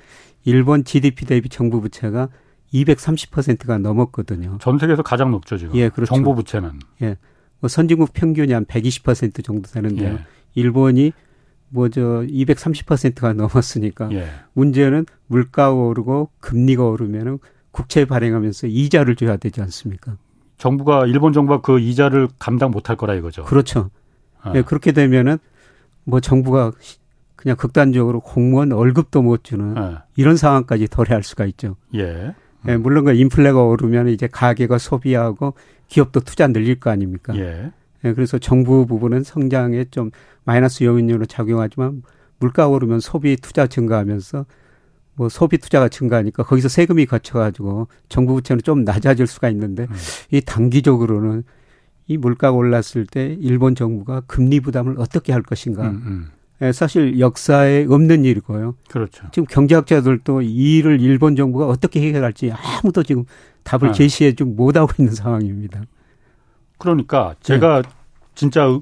일본 0.46 0.86
GDP 0.86 1.26
대비 1.26 1.50
정부 1.50 1.82
부채가 1.82 2.30
230%가 2.74 3.78
넘었거든요. 3.78 4.58
전 4.62 4.78
세계에서 4.78 5.04
가장 5.04 5.32
높죠, 5.32 5.58
지금. 5.58 5.76
예, 5.76 5.90
그렇죠. 5.90 6.14
정부 6.14 6.36
부채는. 6.36 6.72
예. 7.02 7.18
뭐 7.60 7.68
선진국 7.68 8.14
평균이 8.14 8.54
한 8.54 8.66
120% 8.66 9.44
정도 9.44 9.70
되는데요. 9.70 10.14
예. 10.14 10.20
일본이 10.56 11.12
뭐 11.70 11.90
저 11.90 12.02
230%가 12.02 13.34
넘었으니까 13.34 14.12
예. 14.12 14.28
문제는 14.54 15.06
물가가 15.28 15.72
오르고 15.72 16.30
금리가 16.40 16.84
오르면은 16.84 17.40
국채 17.72 18.06
발행하면서 18.06 18.68
이자를 18.68 19.16
줘야 19.16 19.38
되지 19.38 19.62
않습니까? 19.62 20.18
정부가 20.58 21.06
일본 21.06 21.32
정부가 21.32 21.62
그 21.62 21.80
이자를 21.80 22.28
감당 22.40 22.72
못할 22.72 22.98
거라 22.98 23.14
이거죠. 23.14 23.46
그렇죠. 23.46 23.92
아. 24.42 24.54
예, 24.56 24.62
그렇게 24.62 24.92
되면은 24.92 25.38
뭐 26.04 26.20
정부가 26.20 26.72
그냥 27.36 27.56
극단적으로 27.56 28.20
공무원 28.20 28.72
월급도 28.72 29.22
못 29.22 29.44
주는 29.44 29.78
아. 29.78 30.04
이런 30.16 30.36
상황까지 30.36 30.88
도래할 30.88 31.24
수가 31.24 31.46
있죠. 31.46 31.76
예. 31.96 32.34
예, 32.68 32.78
물론 32.78 33.06
그 33.06 33.14
인플레가 33.14 33.64
오르면 33.64 34.10
이제 34.10 34.28
가계가 34.28 34.78
소비하고 34.78 35.54
기업도 35.88 36.22
투자 36.22 36.48
늘릴 36.48 36.80
거 36.80 36.90
아닙니까? 36.90 37.36
예. 37.38 37.72
예, 38.04 38.14
그래서 38.14 38.38
정부 38.38 38.86
부분은 38.86 39.24
성장에 39.24 39.86
좀 39.92 40.12
마이너스 40.44 40.84
요인으로 40.84 41.26
작용하지만 41.26 42.04
물가 42.40 42.68
오르면 42.68 43.00
소비 43.00 43.36
투자 43.38 43.68
증가하면서 43.68 44.46
뭐 45.16 45.28
소비 45.28 45.58
투자가 45.58 45.90
증가하니까 45.90 46.44
거기서 46.44 46.70
세금이 46.70 47.06
거쳐가지고 47.06 47.88
정부 48.08 48.36
부채는 48.36 48.62
좀 48.64 48.84
낮아질 48.86 49.28
수가 49.28 49.50
있는데 49.50 49.84
음. 49.84 49.96
이 50.32 50.42
단기적으로는 50.42 51.44
이 52.08 52.18
물가가 52.18 52.56
올랐을 52.56 53.06
때 53.10 53.38
일본 53.40 53.76
정부가 53.76 54.22
금리 54.22 54.62
부담을 54.62 54.96
어떻게 54.98 55.34
할 55.34 55.44
것인가. 55.44 55.90
음, 55.90 56.04
음. 56.06 56.28
예, 56.62 56.72
사실 56.72 57.20
역사에 57.20 57.86
없는 57.90 58.26
일이고요. 58.26 58.76
그렇죠. 58.90 59.28
지금 59.32 59.46
경제학자들도 59.48 60.42
이 60.42 60.78
일을 60.78 61.00
일본 61.02 61.36
정부가 61.36 61.68
어떻게 61.68 62.02
해결할지 62.02 62.52
아무도 62.52 63.04
지금 63.04 63.26
답을 63.64 63.90
아. 63.90 63.92
제시해 63.92 64.34
좀 64.34 64.56
못하고 64.56 64.92
있는 65.00 65.14
상황입니다. 65.14 65.82
그러니까 66.78 67.36
제가 67.42 67.82
네. 67.82 67.90
진짜 68.36 68.80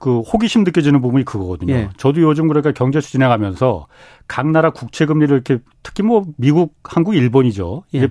그 0.00 0.20
호기심 0.20 0.64
느껴지는 0.64 1.02
부분이 1.02 1.24
그거거든요. 1.24 1.74
예. 1.74 1.90
저도 1.98 2.22
요즘 2.22 2.48
그러니까 2.48 2.72
경제수 2.72 3.10
진행하면서 3.10 3.86
각 4.26 4.50
나라 4.50 4.70
국채 4.70 5.04
금리를 5.04 5.32
이렇게 5.34 5.58
특히 5.82 6.02
뭐 6.02 6.24
미국, 6.36 6.74
한국, 6.82 7.14
일본이죠. 7.14 7.84
예. 7.94 7.98
이제 7.98 8.08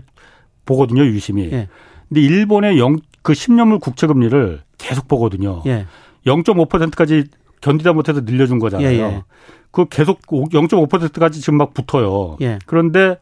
보거든요, 0.65 1.03
유심히. 1.03 1.49
예. 1.51 1.67
근데 2.08 2.21
일본의 2.21 2.77
영, 2.77 2.97
그 3.23 3.34
10년물 3.34 3.82
국채 3.82 4.05
금리를 4.05 4.62
계속 4.77 5.08
보거든요. 5.08 5.63
예. 5.65 5.88
0.5%까지 6.27 7.25
견디다 7.62 7.93
못해서 7.93 8.22
늘려준 8.22 8.60
거잖아요. 8.60 8.89
예, 8.89 9.00
예. 9.00 9.24
그 9.72 9.88
계속 9.88 10.22
0.5%까지 10.28 11.41
지금 11.41 11.58
막 11.58 11.74
붙어요. 11.74 12.38
예. 12.41 12.60
그런데 12.65 13.17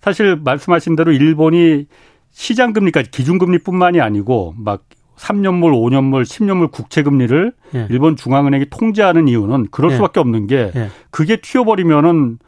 사실 0.00 0.36
말씀하신 0.36 0.96
대로 0.96 1.12
일본이 1.12 1.86
시장 2.30 2.72
금리까지 2.72 3.10
기준 3.10 3.38
금리뿐만이 3.38 4.00
아니고 4.00 4.54
막 4.56 4.84
3년물, 5.16 5.72
5년물, 5.72 6.22
10년물 6.22 6.70
국채 6.70 7.02
금리를 7.02 7.52
예. 7.74 7.86
일본 7.90 8.16
중앙은행이 8.16 8.66
통제하는 8.70 9.28
이유는 9.28 9.68
그럴 9.70 9.90
예. 9.90 9.96
수밖에 9.96 10.20
없는 10.20 10.46
게 10.46 10.72
예. 10.74 10.88
그게 11.10 11.36
튀어버리면은 11.36 12.38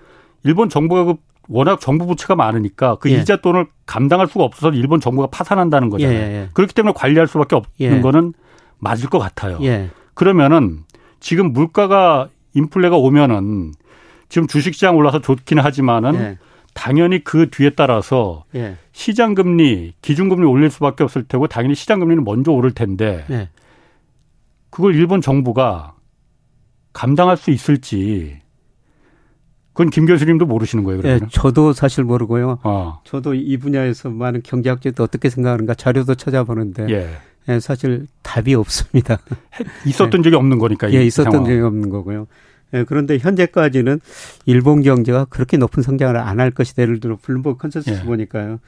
일본 0.44 0.68
정부가 0.68 1.04
그 1.04 1.14
워낙 1.48 1.80
정부 1.80 2.06
부채가 2.06 2.34
많으니까 2.36 2.96
그 2.96 3.10
예. 3.10 3.16
이자 3.16 3.36
돈을 3.36 3.66
감당할 3.84 4.28
수가 4.28 4.44
없어서 4.44 4.74
일본 4.74 5.00
정부가 5.00 5.28
파산한다는 5.28 5.90
거잖아요. 5.90 6.16
예, 6.16 6.22
예, 6.22 6.48
그렇기 6.54 6.72
때문에 6.72 6.94
관리할 6.96 7.26
수밖에 7.26 7.56
없는 7.56 8.00
거는 8.00 8.32
맞을 8.78 9.10
것 9.10 9.18
같아요. 9.18 9.58
그러면은 10.14 10.84
지금 11.22 11.52
물가가 11.52 12.28
인플레가 12.54 12.96
오면은 12.96 13.72
지금 14.28 14.48
주식시장 14.48 14.96
올라서 14.96 15.20
좋기는 15.20 15.62
하지만은 15.62 16.36
당연히 16.74 17.22
그 17.22 17.48
뒤에 17.48 17.70
따라서 17.70 18.44
예. 18.54 18.76
시장 18.92 19.34
금리, 19.34 19.94
기준 20.02 20.28
금리 20.28 20.46
올릴 20.46 20.70
수밖에 20.70 21.04
없을 21.04 21.22
테고 21.22 21.46
당연히 21.46 21.74
시장 21.74 22.00
금리는 22.00 22.24
먼저 22.24 22.50
오를 22.50 22.72
텐데 22.72 23.24
예. 23.30 23.48
그걸 24.70 24.94
일본 24.94 25.20
정부가 25.20 25.94
감당할 26.92 27.36
수 27.36 27.50
있을지 27.50 28.40
그건 29.72 29.90
김 29.90 30.06
교수님도 30.06 30.44
모르시는 30.46 30.84
거예요. 30.84 31.00
그러면? 31.00 31.20
예, 31.22 31.26
저도 31.30 31.72
사실 31.72 32.04
모르고요. 32.04 32.58
어. 32.62 33.00
저도 33.04 33.34
이 33.34 33.56
분야에서 33.58 34.10
많은 34.10 34.42
경제학자도 34.42 35.02
어떻게 35.02 35.30
생각하는가 35.30 35.74
자료도 35.74 36.16
찾아보는데 36.16 36.92
예. 37.48 37.54
예, 37.54 37.60
사실 37.60 38.06
답이 38.22 38.54
없습니다. 38.54 39.18
있었던 39.86 40.20
예. 40.20 40.22
적이 40.24 40.36
없는 40.36 40.58
거니까. 40.58 40.92
예, 40.92 41.04
있었던 41.04 41.32
상황. 41.32 41.46
적이 41.48 41.60
없는 41.60 41.88
거고요. 41.90 42.26
예, 42.74 42.84
그런데 42.84 43.18
현재까지는 43.18 44.00
일본 44.46 44.82
경제가 44.82 45.26
그렇게 45.26 45.56
높은 45.56 45.82
성장을 45.82 46.16
안 46.16 46.40
할 46.40 46.50
것이다. 46.50 46.82
예를 46.82 47.00
들어 47.00 47.16
블룸버그 47.20 47.58
컨센서스 47.58 48.00
예. 48.02 48.04
보니까요. 48.06 48.60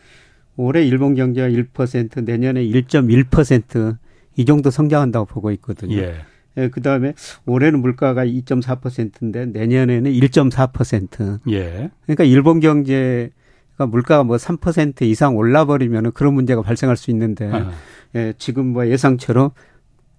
올해 0.56 0.84
일본 0.86 1.14
경제가 1.14 1.48
1%, 1.48 2.22
내년에 2.24 2.62
1.1%이 2.64 4.44
정도 4.44 4.70
성장한다고 4.70 5.26
보고 5.26 5.50
있거든요. 5.52 5.96
예. 5.96 6.14
예, 6.56 6.68
그 6.68 6.80
다음에 6.82 7.14
올해는 7.46 7.80
물가가 7.80 8.24
2.4%인데 8.24 9.46
내년에는 9.46 10.12
1.4%. 10.12 11.40
예. 11.50 11.90
그러니까 12.06 12.24
일본 12.24 12.60
경제 12.60 13.30
가 13.76 13.86
물가가 13.86 14.22
뭐 14.22 14.36
3% 14.36 15.02
이상 15.02 15.36
올라버리면 15.36 16.12
그런 16.12 16.34
문제가 16.34 16.62
발생할 16.62 16.96
수 16.96 17.10
있는데, 17.10 17.50
아. 17.52 17.70
예, 18.14 18.32
지금 18.38 18.66
뭐 18.66 18.86
예상처럼 18.86 19.50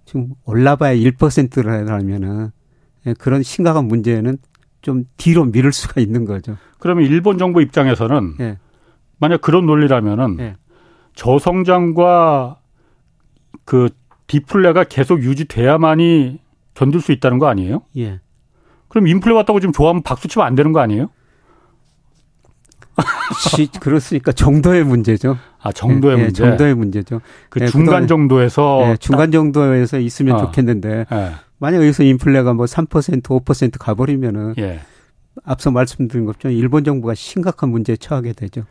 지금 0.06 0.30
올라봐야 0.46 0.96
1%라면은 0.96 2.52
예, 3.08 3.14
그런 3.14 3.44
심각한 3.44 3.86
문제는 3.86 4.38
좀 4.82 5.06
뒤로 5.18 5.46
미룰 5.46 5.72
수가 5.72 6.02
있는 6.02 6.26
거죠. 6.26 6.58
그러면 6.80 7.06
일본 7.06 7.38
정부 7.38 7.62
입장에서는 7.62 8.36
예. 8.40 8.58
만약 9.20 9.42
그런 9.42 9.66
논리라면은 9.66 10.38
예. 10.40 10.56
저성장과 11.16 12.60
그 13.64 13.90
디플레가 14.28 14.84
계속 14.84 15.24
유지돼야만이 15.24 16.40
견딜 16.74 17.02
수 17.02 17.12
있다는 17.12 17.40
거 17.40 17.48
아니에요? 17.48 17.84
예. 17.98 18.20
그럼 18.90 19.08
인플레 19.08 19.34
왔다고 19.34 19.60
지금 19.60 19.74
좋아하면 19.74 20.04
박수 20.04 20.28
치면 20.28 20.46
안 20.46 20.56
되는 20.56 20.72
거 20.72 20.80
아니에요? 20.80 21.10
그렇으니까 23.80 24.32
정도의 24.32 24.84
문제죠. 24.84 25.38
아 25.62 25.72
정도의 25.72 26.18
예, 26.18 26.24
문제. 26.24 26.44
예, 26.44 26.48
정도의 26.48 26.76
문제죠. 26.76 27.22
그 27.50 27.60
예, 27.62 27.68
중간 27.68 28.08
정도에서 28.08 28.92
예, 28.92 28.98
중간 28.98 29.32
정도에서 29.32 30.00
있으면 30.00 30.36
어. 30.36 30.38
좋겠는데 30.40 31.06
예. 31.12 31.32
만약 31.58 31.78
여기서 31.78 32.04
인플레가 32.04 32.54
뭐 32.54 32.66
3% 32.66 33.22
5% 33.22 33.78
가버리면은 33.80 34.56
예. 34.60 34.82
앞서 35.44 35.72
말씀드린 35.72 36.26
것처럼 36.26 36.56
일본 36.56 36.84
정부가 36.84 37.14
심각한 37.14 37.70
문제에 37.70 37.98
처하게 37.98 38.34
되죠. 38.34 38.64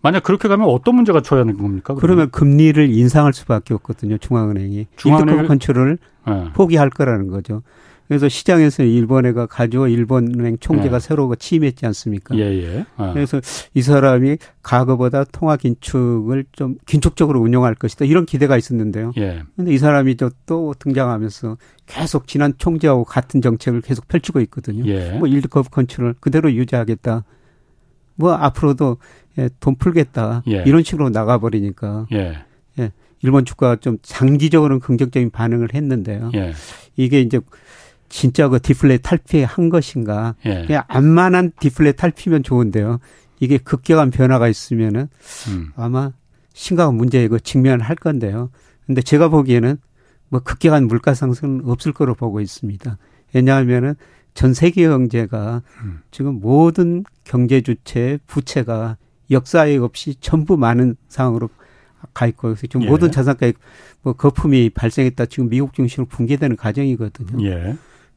만약 0.00 0.22
그렇게 0.22 0.48
가면 0.48 0.68
어떤 0.68 0.94
문제가 0.94 1.20
처하는 1.20 1.56
겁니까? 1.56 1.94
그러면, 1.94 2.00
그러면 2.00 2.30
금리를 2.30 2.90
인상할 2.90 3.32
수밖에 3.32 3.74
없거든요. 3.74 4.16
중앙은행이 4.18 4.86
중앙은행 4.96 5.46
컨트롤을 5.46 5.98
네. 6.26 6.44
포기할 6.54 6.90
거라는 6.90 7.28
거죠. 7.28 7.62
그래서 8.08 8.28
시장에서 8.28 8.84
일본애가 8.84 9.46
가지고 9.46 9.88
일본은행 9.88 10.58
총재가 10.60 10.96
예. 10.96 11.00
새로 11.00 11.34
취임했지 11.34 11.86
않습니까? 11.86 12.36
예, 12.36 12.42
예. 12.42 12.86
아. 12.96 13.12
그래서 13.12 13.40
이 13.74 13.82
사람이 13.82 14.38
과거보다 14.62 15.24
통화 15.24 15.56
긴축을 15.56 16.44
좀 16.52 16.76
긴축적으로 16.86 17.40
운영할 17.40 17.74
것이다 17.74 18.04
이런 18.04 18.24
기대가 18.26 18.56
있었는데요. 18.56 19.12
예. 19.18 19.42
근데 19.56 19.72
이 19.72 19.78
사람이 19.78 20.16
또 20.46 20.74
등장하면서 20.78 21.56
계속 21.86 22.28
지난 22.28 22.54
총재하고 22.58 23.04
같은 23.04 23.40
정책을 23.40 23.80
계속 23.80 24.06
펼치고 24.08 24.40
있거든요. 24.42 24.86
예. 24.86 25.12
뭐 25.18 25.26
yield 25.26 25.48
curve 25.48 25.70
control 25.70 26.14
그대로 26.20 26.52
유지하겠다. 26.52 27.24
뭐 28.14 28.32
앞으로도 28.32 28.98
예, 29.38 29.50
돈 29.60 29.76
풀겠다 29.76 30.42
예. 30.48 30.62
이런 30.66 30.82
식으로 30.82 31.10
나가버리니까 31.10 32.06
예. 32.12 32.38
예. 32.78 32.92
일본 33.22 33.44
주가가 33.44 33.76
좀 33.76 33.98
장기적으로는 34.02 34.80
긍정적인 34.80 35.30
반응을 35.30 35.74
했는데요. 35.74 36.30
예. 36.34 36.52
이게 36.96 37.20
이제 37.20 37.40
진짜 38.08 38.48
그 38.48 38.60
디플레 38.60 38.98
탈피한 38.98 39.68
것인가? 39.68 40.34
예. 40.44 40.64
그냥 40.66 40.84
완만한 40.88 41.52
디플레 41.58 41.92
탈피면 41.92 42.42
좋은데요. 42.42 42.98
이게 43.40 43.58
급격한 43.58 44.10
변화가 44.10 44.48
있으면은 44.48 45.08
음. 45.48 45.72
아마 45.76 46.12
심각한 46.54 46.94
문제에 46.94 47.28
그 47.28 47.40
직면할 47.40 47.96
건데요. 47.96 48.50
근데 48.86 49.02
제가 49.02 49.28
보기에는 49.28 49.76
뭐 50.28 50.40
급격한 50.40 50.86
물가 50.86 51.14
상승은 51.14 51.62
없을 51.64 51.92
거로 51.92 52.14
보고 52.14 52.40
있습니다. 52.40 52.96
왜냐하면은 53.34 53.94
전 54.34 54.54
세계 54.54 54.86
경제가 54.86 55.62
음. 55.82 56.00
지금 56.10 56.40
모든 56.40 57.04
경제 57.24 57.60
주체 57.60 58.18
부채가 58.26 58.96
역사에 59.30 59.76
없이 59.78 60.14
전부 60.20 60.56
많은 60.56 60.96
상황으로 61.08 61.48
가 62.14 62.26
있고 62.26 62.48
그래서 62.48 62.62
지금 62.62 62.84
예. 62.84 62.86
모든 62.86 63.10
자산가에 63.10 63.52
뭐 64.02 64.12
거품이 64.12 64.70
발생했다 64.70 65.26
지금 65.26 65.48
미국 65.48 65.72
중심으로 65.74 66.08
붕괴되는 66.08 66.56
과정이거든요. 66.56 67.44
예. 67.46 67.76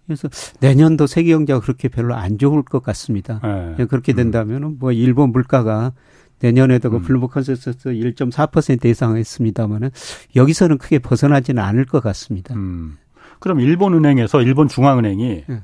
그래서 0.09 0.27
내년도 0.59 1.05
세계 1.05 1.33
경제가 1.33 1.59
그렇게 1.59 1.87
별로 1.87 2.15
안 2.15 2.39
좋을 2.39 2.63
것 2.63 2.81
같습니다. 2.81 3.39
예. 3.77 3.85
그렇게 3.85 4.13
음. 4.13 4.15
된다면 4.15 4.63
은 4.63 4.77
뭐 4.79 4.91
일본 4.91 5.31
물가가 5.31 5.91
내년에도 6.39 6.89
그 6.89 6.97
음. 6.97 7.01
블룸버그 7.03 7.27
컨센서스 7.27 7.89
1.4% 7.89 8.85
예상했습니다만은 8.85 9.91
여기서는 10.35 10.79
크게 10.79 10.97
벗어나지는 10.99 11.61
않을 11.61 11.85
것 11.85 12.01
같습니다. 12.01 12.55
음. 12.55 12.97
그럼 13.39 13.59
일본 13.59 13.93
은행에서 13.93 14.41
일본 14.41 14.67
중앙은행이 14.67 15.43
네. 15.47 15.63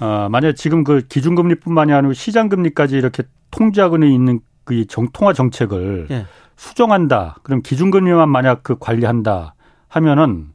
어, 0.00 0.28
만약 0.30 0.54
지금 0.54 0.84
그 0.84 1.02
기준금리뿐만이 1.08 1.92
아니고 1.92 2.12
시장금리까지 2.12 2.96
이렇게 2.96 3.24
통제하고 3.50 3.96
있는 4.04 4.40
그 4.64 4.86
통화 5.12 5.32
정책을 5.32 6.06
네. 6.08 6.26
수정한다. 6.56 7.36
그럼 7.42 7.62
기준금리만 7.62 8.28
만약 8.28 8.62
그 8.62 8.76
관리한다 8.78 9.54
하면은 9.88 10.48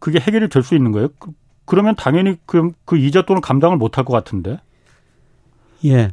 그게 0.00 0.18
해결이 0.18 0.48
될 0.48 0.62
수 0.64 0.74
있는 0.74 0.90
거예요? 0.92 1.08
그, 1.64 1.72
그러면 1.72 1.94
당연히 1.96 2.36
그, 2.46 2.70
그 2.84 2.96
이자 2.96 3.22
또는 3.22 3.40
감당을 3.40 3.76
못할 3.76 4.04
것 4.04 4.12
같은데. 4.12 4.58
예. 5.84 6.10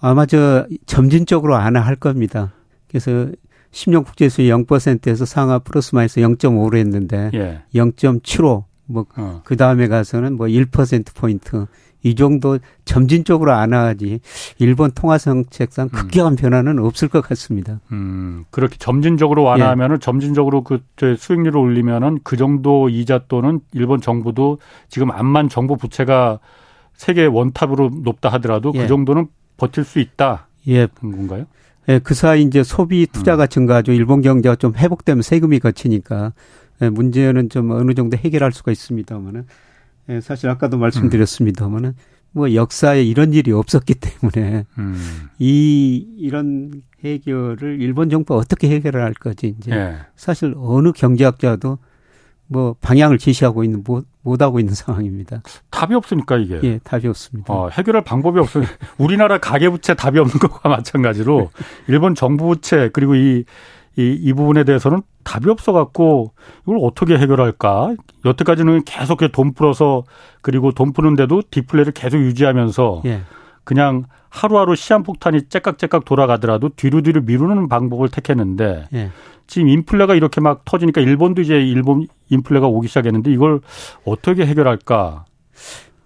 아마 0.00 0.26
저 0.26 0.66
점진적으로 0.86 1.56
안 1.56 1.76
할 1.76 1.96
겁니다. 1.96 2.52
그래서 2.88 3.30
10년 3.72 4.04
국제수익 4.04 4.50
0%에서 4.50 5.24
상하 5.24 5.58
플러스 5.60 5.94
마이너스 5.94 6.20
0.5로 6.20 6.76
했는데 6.76 7.30
예. 7.34 7.62
0.75 7.74 8.64
뭐그 8.86 9.14
어. 9.16 9.56
다음에 9.56 9.86
가서는 9.86 10.36
뭐 10.36 10.46
1% 10.48 11.14
포인트 11.14 11.66
이 12.02 12.14
정도 12.14 12.58
점진적으로 12.84 13.52
안 13.52 13.72
하지 13.72 14.20
일본 14.58 14.90
통화 14.92 15.18
정책상 15.18 15.86
음. 15.86 15.90
급격한 15.90 16.32
음. 16.32 16.36
변화는 16.36 16.78
없을 16.78 17.08
것 17.08 17.20
같습니다. 17.20 17.80
음 17.92 18.44
그렇게 18.50 18.76
점진적으로 18.78 19.42
완화하면은 19.42 19.96
예. 19.96 19.98
점진적으로 19.98 20.62
그 20.62 20.80
수익률을 20.96 21.58
올리면은 21.58 22.20
그 22.22 22.36
정도 22.36 22.88
이자 22.88 23.22
또는 23.28 23.60
일본 23.72 24.00
정부도 24.00 24.58
지금 24.88 25.10
암만 25.10 25.48
정부 25.48 25.76
부채가 25.76 26.38
세계 26.94 27.26
원탑으로 27.26 27.90
높다 28.02 28.28
하더라도 28.30 28.72
그 28.72 28.78
예. 28.78 28.82
그 28.82 28.88
정도는 28.88 29.28
버틸 29.56 29.84
수 29.84 30.00
있다. 30.00 30.46
예. 30.68 30.86
그런 30.86 31.12
건가요? 31.12 31.46
예, 31.88 31.98
그 31.98 32.14
사이 32.14 32.42
이제 32.42 32.62
소비 32.62 33.06
투자가 33.06 33.44
음. 33.44 33.48
증가하죠. 33.48 33.92
일본 33.92 34.20
경제가 34.20 34.56
좀 34.56 34.74
회복되면 34.76 35.22
세금이 35.22 35.60
거치니까 35.60 36.32
예, 36.82 36.88
문제는 36.88 37.48
좀 37.48 37.70
어느 37.70 37.94
정도 37.94 38.16
해결할 38.16 38.52
수가 38.52 38.70
있습니다만은 38.72 39.46
예, 40.10 40.20
사실 40.20 40.50
아까도 40.50 40.76
말씀드렸습니다만은 40.78 41.94
뭐 42.32 42.54
역사에 42.54 43.02
이런 43.02 43.32
일이 43.32 43.52
없었기 43.52 43.94
때문에 43.94 44.64
음. 44.78 44.96
이 45.38 46.06
이런 46.18 46.82
해결을 47.04 47.80
일본 47.80 48.10
정부가 48.10 48.38
어떻게 48.38 48.68
해결을 48.68 49.02
할 49.02 49.14
거지 49.14 49.54
이제 49.58 49.72
예. 49.72 49.96
사실 50.16 50.54
어느 50.56 50.92
경제학자도 50.92 51.78
뭐 52.46 52.74
방향을 52.80 53.18
제시하고 53.18 53.62
있는 53.62 53.82
못, 53.84 54.06
못 54.22 54.42
하고 54.42 54.58
있는 54.58 54.74
상황입니다. 54.74 55.42
답이 55.70 55.94
없으니까 55.94 56.36
이게. 56.36 56.60
예, 56.64 56.78
답이 56.82 57.06
없습니다. 57.06 57.52
어, 57.52 57.68
해결할 57.68 58.02
방법이 58.02 58.40
없어요. 58.40 58.64
우리나라 58.98 59.38
가계부채 59.38 59.94
답이 59.94 60.18
없는 60.18 60.38
것과 60.40 60.68
마찬가지로 60.68 61.50
일본 61.86 62.16
정부 62.16 62.48
부채 62.48 62.90
그리고 62.92 63.14
이, 63.14 63.44
이, 64.00 64.18
이 64.20 64.32
부분에 64.32 64.64
대해서는 64.64 65.02
답이 65.24 65.50
없어갖고 65.50 66.32
이걸 66.62 66.78
어떻게 66.82 67.16
해결할까? 67.18 67.94
여태까지는 68.24 68.84
계속 68.84 69.20
돈 69.32 69.52
풀어서 69.52 70.04
그리고 70.42 70.72
돈 70.72 70.92
푸는데도 70.92 71.42
디플레를 71.50 71.92
계속 71.92 72.18
유지하면서 72.18 73.02
예. 73.06 73.22
그냥 73.64 74.04
하루하루 74.30 74.76
시한폭탄이 74.76 75.48
째깍째깍 75.48 76.04
돌아가더라도 76.04 76.70
뒤로 76.70 77.02
뒤로 77.02 77.20
미루는 77.20 77.68
방법을 77.68 78.08
택했는데 78.08 78.86
예. 78.94 79.10
지금 79.46 79.68
인플레가 79.68 80.14
이렇게 80.14 80.40
막 80.40 80.64
터지니까 80.64 81.00
일본도 81.00 81.42
이제 81.42 81.54
일본 81.60 82.06
인플레가 82.28 82.66
오기 82.66 82.88
시작했는데 82.88 83.32
이걸 83.32 83.60
어떻게 84.04 84.46
해결할까? 84.46 85.24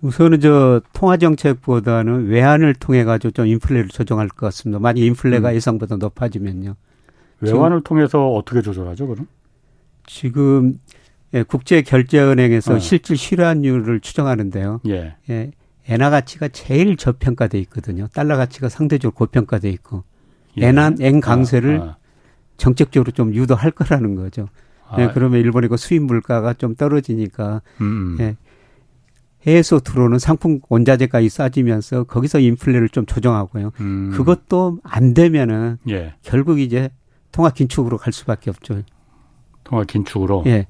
우선은 0.01 0.41
저 0.41 0.81
통화 0.93 1.17
정책보다는 1.17 2.29
외환을 2.29 2.75
통해 2.75 3.05
가지고 3.05 3.33
좀 3.33 3.47
인플레를 3.47 3.89
조정할 3.89 4.29
것 4.29 4.47
같습니다. 4.47 4.79
만약 4.79 5.01
인플레가 5.01 5.51
음. 5.51 5.55
예상보다 5.55 5.97
높아지면요. 5.97 6.75
외환을 7.45 7.83
통해서 7.83 8.33
어떻게 8.33 8.63
조절하죠, 8.63 9.07
그럼? 9.07 9.27
지금 10.07 10.79
예, 11.35 11.43
국제결제은행에서 11.43 12.75
어. 12.75 12.79
실질 12.79 13.17
실환율을 13.17 14.01
추정하는데요. 14.01 14.81
예. 14.89 15.17
예. 15.31 15.51
엔화 15.89 16.11
가치가 16.11 16.49
제일 16.49 16.97
저평가돼 16.97 17.59
있거든요. 17.61 18.07
달러 18.15 18.37
가치가 18.37 18.69
상대적으로 18.69 19.15
고평가돼 19.15 19.69
있고 19.71 20.05
예. 20.61 20.69
엔화 20.69 20.93
엔 21.01 21.21
강세를 21.21 21.81
아, 21.81 21.85
아. 21.85 21.97
정책적으로 22.57 23.11
좀 23.11 23.35
유도할 23.35 23.71
거라는 23.73 24.15
거죠. 24.15 24.49
아, 24.89 25.01
예, 25.01 25.11
그러면 25.13 25.41
일본의 25.41 25.69
그 25.69 25.77
수입 25.77 26.03
물가가 26.03 26.55
좀 26.55 26.75
떨어지니까 26.75 27.63
음. 27.81 27.85
음. 27.85 28.17
예, 28.21 28.37
해외에서 29.47 29.81
들어오는 29.81 30.19
상품 30.19 30.61
원자재가이 30.69 31.29
싸지면서 31.29 32.05
거기서 32.05 32.39
인플레를 32.39 32.89
좀 32.91 33.05
조정하고요. 33.07 33.73
음. 33.81 34.11
그것도 34.15 34.79
안 34.83 35.15
되면은 35.15 35.79
예. 35.89 36.15
결국 36.23 36.61
이제 36.61 36.91
통화 37.35 37.51
긴축으로 37.51 37.99
갈 37.99 38.13
수밖에 38.13 38.49
없죠. 38.51 38.81
통화 39.65 39.83
긴축으로. 39.83 40.45
예. 40.47 40.69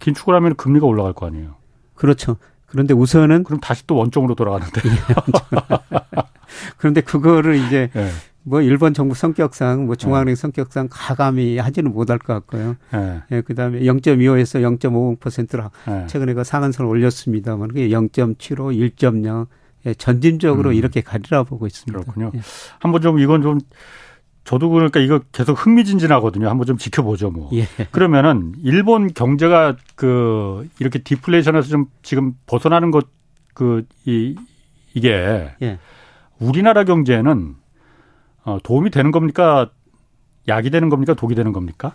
긴축을 0.00 0.34
하면 0.34 0.54
금리가 0.54 0.86
올라갈 0.86 1.14
거 1.14 1.26
아니에요. 1.26 1.54
그렇죠. 1.94 2.36
그런데 2.66 2.92
우선은 2.92 3.42
그럼 3.42 3.58
다시 3.58 3.86
또 3.86 3.96
원점으로 3.96 4.34
돌아가는데. 4.34 4.82
예, 4.84 4.90
그런데 6.76 7.00
그거를 7.00 7.56
이제 7.56 7.88
예. 7.96 8.10
뭐 8.42 8.60
일본 8.60 8.92
정부 8.92 9.14
성격상 9.14 9.86
뭐 9.86 9.96
중앙은행 9.96 10.34
네. 10.34 10.40
성격상 10.40 10.88
가감히 10.90 11.56
하지는 11.56 11.90
못할 11.90 12.18
것 12.18 12.34
같고요. 12.34 12.76
네. 12.92 13.22
예, 13.30 13.40
그다음에 13.40 13.80
0.25에서 13.80 14.60
0.50%로 14.78 15.70
네. 15.86 16.06
최근에 16.06 16.34
그 16.34 16.44
상한선을 16.44 16.86
올렸습니다만 16.90 17.68
그게 17.68 17.88
0.75, 17.88 18.92
1.0 18.94 19.46
예, 19.86 19.94
전진적으로 19.94 20.68
음. 20.70 20.74
이렇게 20.74 21.00
가리라 21.00 21.44
보고 21.44 21.66
있습니다. 21.66 21.98
그렇군요. 21.98 22.30
예. 22.34 22.40
한번 22.78 23.00
좀 23.00 23.18
이건 23.18 23.40
좀 23.40 23.58
저도 24.48 24.70
그러니까 24.70 24.98
이거 25.00 25.20
계속 25.30 25.52
흥미진진하거든요. 25.54 26.48
한번 26.48 26.66
좀 26.66 26.78
지켜보죠, 26.78 27.30
뭐. 27.30 27.50
예. 27.52 27.66
그러면은 27.90 28.54
일본 28.62 29.12
경제가 29.12 29.76
그 29.94 30.66
이렇게 30.78 31.00
디플레이션에서 31.00 31.68
좀 31.68 31.86
지금 32.02 32.32
벗어나는 32.46 32.90
것 32.90 33.06
그 33.54 33.84
이 34.06 34.36
이게 34.94 35.50
예. 35.60 35.78
우리나라 36.38 36.84
경제는 36.84 37.56
어, 38.44 38.58
도움이 38.62 38.90
되는 38.90 39.10
겁니까? 39.10 39.70
약이 40.46 40.70
되는 40.70 40.88
겁니까? 40.88 41.12
독이 41.14 41.34
되는 41.34 41.52
겁니까? 41.52 41.92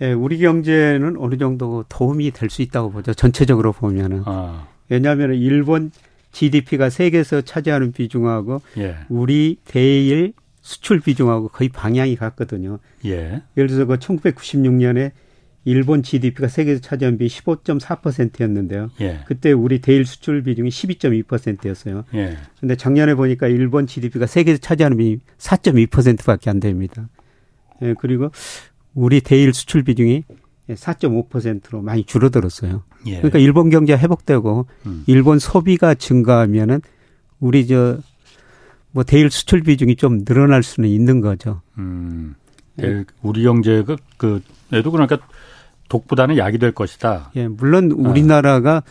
예, 0.00 0.12
우리 0.12 0.38
경제는 0.38 1.16
어느 1.18 1.36
정도 1.36 1.84
도움이 1.88 2.30
될 2.30 2.48
수 2.48 2.62
있다고 2.62 2.92
보죠. 2.92 3.12
전체적으로 3.12 3.72
보면은. 3.72 4.22
아. 4.24 4.68
왜냐하면 4.88 5.34
일본 5.34 5.90
GDP가 6.32 6.88
세계에서 6.90 7.40
차지하는 7.42 7.92
비중하고 7.92 8.62
예. 8.78 8.96
우리 9.08 9.56
대일 9.64 10.32
수출 10.66 10.98
비중하고 10.98 11.48
거의 11.48 11.68
방향이 11.68 12.16
같거든요. 12.16 12.80
예. 13.04 13.40
예를 13.56 13.68
들어서 13.68 13.84
그 13.84 13.96
1996년에 13.98 15.12
일본 15.64 16.02
GDP가 16.02 16.48
세계에서 16.48 16.80
차지한 16.80 17.18
비 17.18 17.28
15.4%였는데요. 17.28 18.90
예. 19.00 19.20
그때 19.26 19.52
우리 19.52 19.80
대일 19.80 20.04
수출 20.04 20.42
비중이 20.42 20.68
12.2%였어요. 20.68 22.04
예. 22.14 22.36
근데 22.58 22.74
작년에 22.74 23.14
보니까 23.14 23.46
일본 23.46 23.86
GDP가 23.86 24.26
세계에서 24.26 24.60
차지하는 24.60 24.96
비 24.96 25.20
4.2%밖에 25.38 26.50
안 26.50 26.58
됩니다. 26.58 27.08
예, 27.82 27.94
그리고 28.00 28.32
우리 28.92 29.20
대일 29.20 29.54
수출 29.54 29.84
비중이 29.84 30.24
4.5%로 30.68 31.80
많이 31.80 32.02
줄어들었어요. 32.02 32.82
예. 33.06 33.18
그러니까 33.18 33.38
일본 33.38 33.70
경제 33.70 33.96
회복되고 33.96 34.66
음. 34.86 35.04
일본 35.06 35.38
소비가 35.38 35.94
증가하면은 35.94 36.80
우리 37.38 37.68
저 37.68 37.98
뭐 38.96 39.04
대일 39.04 39.30
수출 39.30 39.60
비중이 39.60 39.96
좀 39.96 40.24
늘어날 40.24 40.62
수는 40.62 40.88
있는 40.88 41.20
거죠. 41.20 41.60
음. 41.76 42.34
우리 43.20 43.42
경제가 43.42 43.94
그 44.16 44.40
에도 44.72 44.90
그러니까 44.90 45.18
독보다는 45.90 46.38
약이 46.38 46.56
될 46.56 46.72
것이다. 46.72 47.30
예, 47.36 47.46
물론 47.46 47.90
우리나라가 47.90 48.82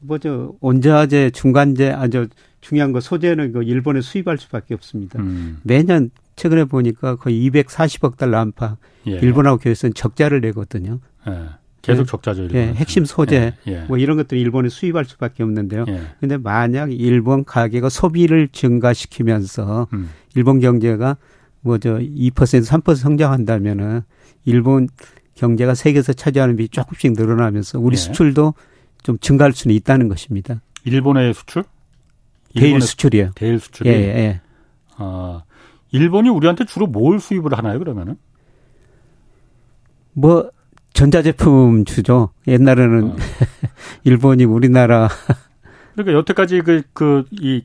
뭐죠 0.00 0.56
원자재 0.60 1.30
중간재 1.30 1.90
아주 1.90 2.26
중요한 2.60 2.90
거 2.90 2.98
소재는 2.98 3.52
그 3.52 3.62
일본에 3.62 4.00
수입할 4.00 4.36
수밖에 4.36 4.74
없습니다. 4.74 5.20
음. 5.20 5.60
매년 5.62 6.10
최근에 6.34 6.64
보니까 6.64 7.14
거의 7.14 7.48
240억 7.48 8.16
달러 8.16 8.38
안팎 8.38 8.78
예. 9.06 9.12
일본하고 9.12 9.58
교회에서는 9.58 9.94
적자를 9.94 10.40
내거든요. 10.40 10.98
예. 11.28 11.38
계속 11.82 12.06
적자죠. 12.06 12.42
일본. 12.42 12.56
예, 12.56 12.72
핵심 12.74 13.04
소재 13.04 13.54
예, 13.66 13.72
예. 13.72 13.80
뭐 13.88 13.98
이런 13.98 14.16
것들이 14.16 14.40
일본에 14.40 14.68
수입할 14.68 15.04
수밖에 15.04 15.42
없는데요. 15.42 15.84
그런데 15.84 16.34
예. 16.34 16.36
만약 16.36 16.92
일본 16.92 17.44
가게가 17.44 17.88
소비를 17.88 18.48
증가시키면서 18.48 19.88
음. 19.92 20.10
일본 20.34 20.60
경제가 20.60 21.16
뭐 21.60 21.78
저 21.78 21.98
2% 21.98 22.32
3% 22.32 22.96
성장한다면은 22.96 24.02
일본 24.44 24.88
경제가 25.34 25.74
세계에서 25.74 26.12
차지하는 26.12 26.56
비율이 26.56 26.68
조금씩 26.68 27.12
늘어나면서 27.12 27.78
우리 27.78 27.94
예. 27.94 27.96
수출도 27.96 28.54
좀 29.02 29.18
증가할 29.18 29.52
수는 29.52 29.74
있다는 29.76 30.08
것입니다. 30.08 30.60
일본의 30.84 31.34
수출? 31.34 31.64
대일 32.54 32.80
수출이요. 32.80 33.30
대일 33.34 33.58
수출이. 33.58 33.88
예, 33.88 33.94
예. 33.94 34.40
아, 34.96 35.42
일본이 35.90 36.28
우리한테 36.28 36.64
주로 36.64 36.86
뭘 36.86 37.18
수입을 37.18 37.56
하나요, 37.56 37.78
그러면은? 37.78 38.16
뭐 40.12 40.50
전자제품 41.02 41.84
주죠. 41.84 42.28
옛날에는 42.46 43.04
어. 43.10 43.16
일본이 44.04 44.44
우리나라 44.44 45.08
그러니까 45.94 46.16
여태까지 46.18 46.60
그 46.60 46.82
그 46.92 47.24
이그 47.32 47.62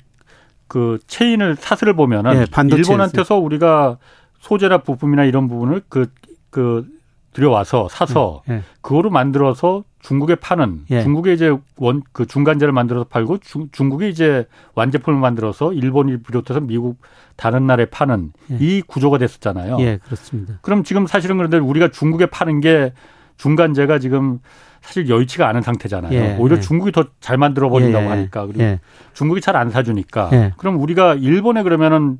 그 0.67 0.99
체인을 1.05 1.55
사슬을 1.55 1.93
보면은 1.93 2.45
네, 2.45 2.75
일본한테서 2.75 3.37
우리가 3.37 3.97
소재나 4.39 4.79
부품이나 4.79 5.23
이런 5.25 5.47
부분을 5.47 5.81
그그 5.87 6.11
그 6.49 6.87
들여와서 7.33 7.87
사서 7.89 8.41
네, 8.47 8.55
네. 8.55 8.61
그거로 8.81 9.11
만들어서 9.11 9.83
중국에 9.99 10.33
파는 10.35 10.85
예. 10.89 11.03
중국에 11.03 11.33
이제 11.33 11.55
원 11.77 12.01
그 12.11 12.25
중간재를 12.25 12.71
만들어서 12.73 13.05
팔고 13.07 13.37
중, 13.39 13.69
중국이 13.71 14.09
이제 14.09 14.47
완제품을 14.73 15.19
만들어서 15.19 15.73
일본이 15.73 16.17
비롯해서 16.23 16.59
미국 16.61 16.97
다른 17.35 17.67
나라에 17.67 17.85
파는 17.85 18.33
예. 18.51 18.57
이 18.59 18.81
구조가 18.81 19.19
됐었잖아요. 19.19 19.77
예, 19.81 19.99
그렇습니다. 20.03 20.57
그럼 20.63 20.83
지금 20.83 21.05
사실은 21.05 21.37
그런데 21.37 21.57
우리가 21.59 21.89
중국에 21.89 22.25
파는 22.25 22.61
게 22.61 22.93
중간재가 23.37 23.99
지금 23.99 24.39
사실 24.81 25.09
여의치가 25.09 25.47
않은 25.49 25.61
상태잖아요. 25.61 26.13
예, 26.13 26.35
오히려 26.39 26.57
예. 26.57 26.61
중국이 26.61 26.91
더 26.91 27.05
잘 27.19 27.37
만들어 27.37 27.69
버린다고 27.69 28.03
예, 28.05 28.07
예, 28.07 28.11
하니까 28.11 28.45
그리고 28.45 28.79
중국이 29.13 29.41
잘 29.41 29.55
안 29.55 29.69
사주니까 29.71 30.29
그럼 30.57 30.79
우리가 30.81 31.15
일본에 31.15 31.63
그러면은 31.63 32.19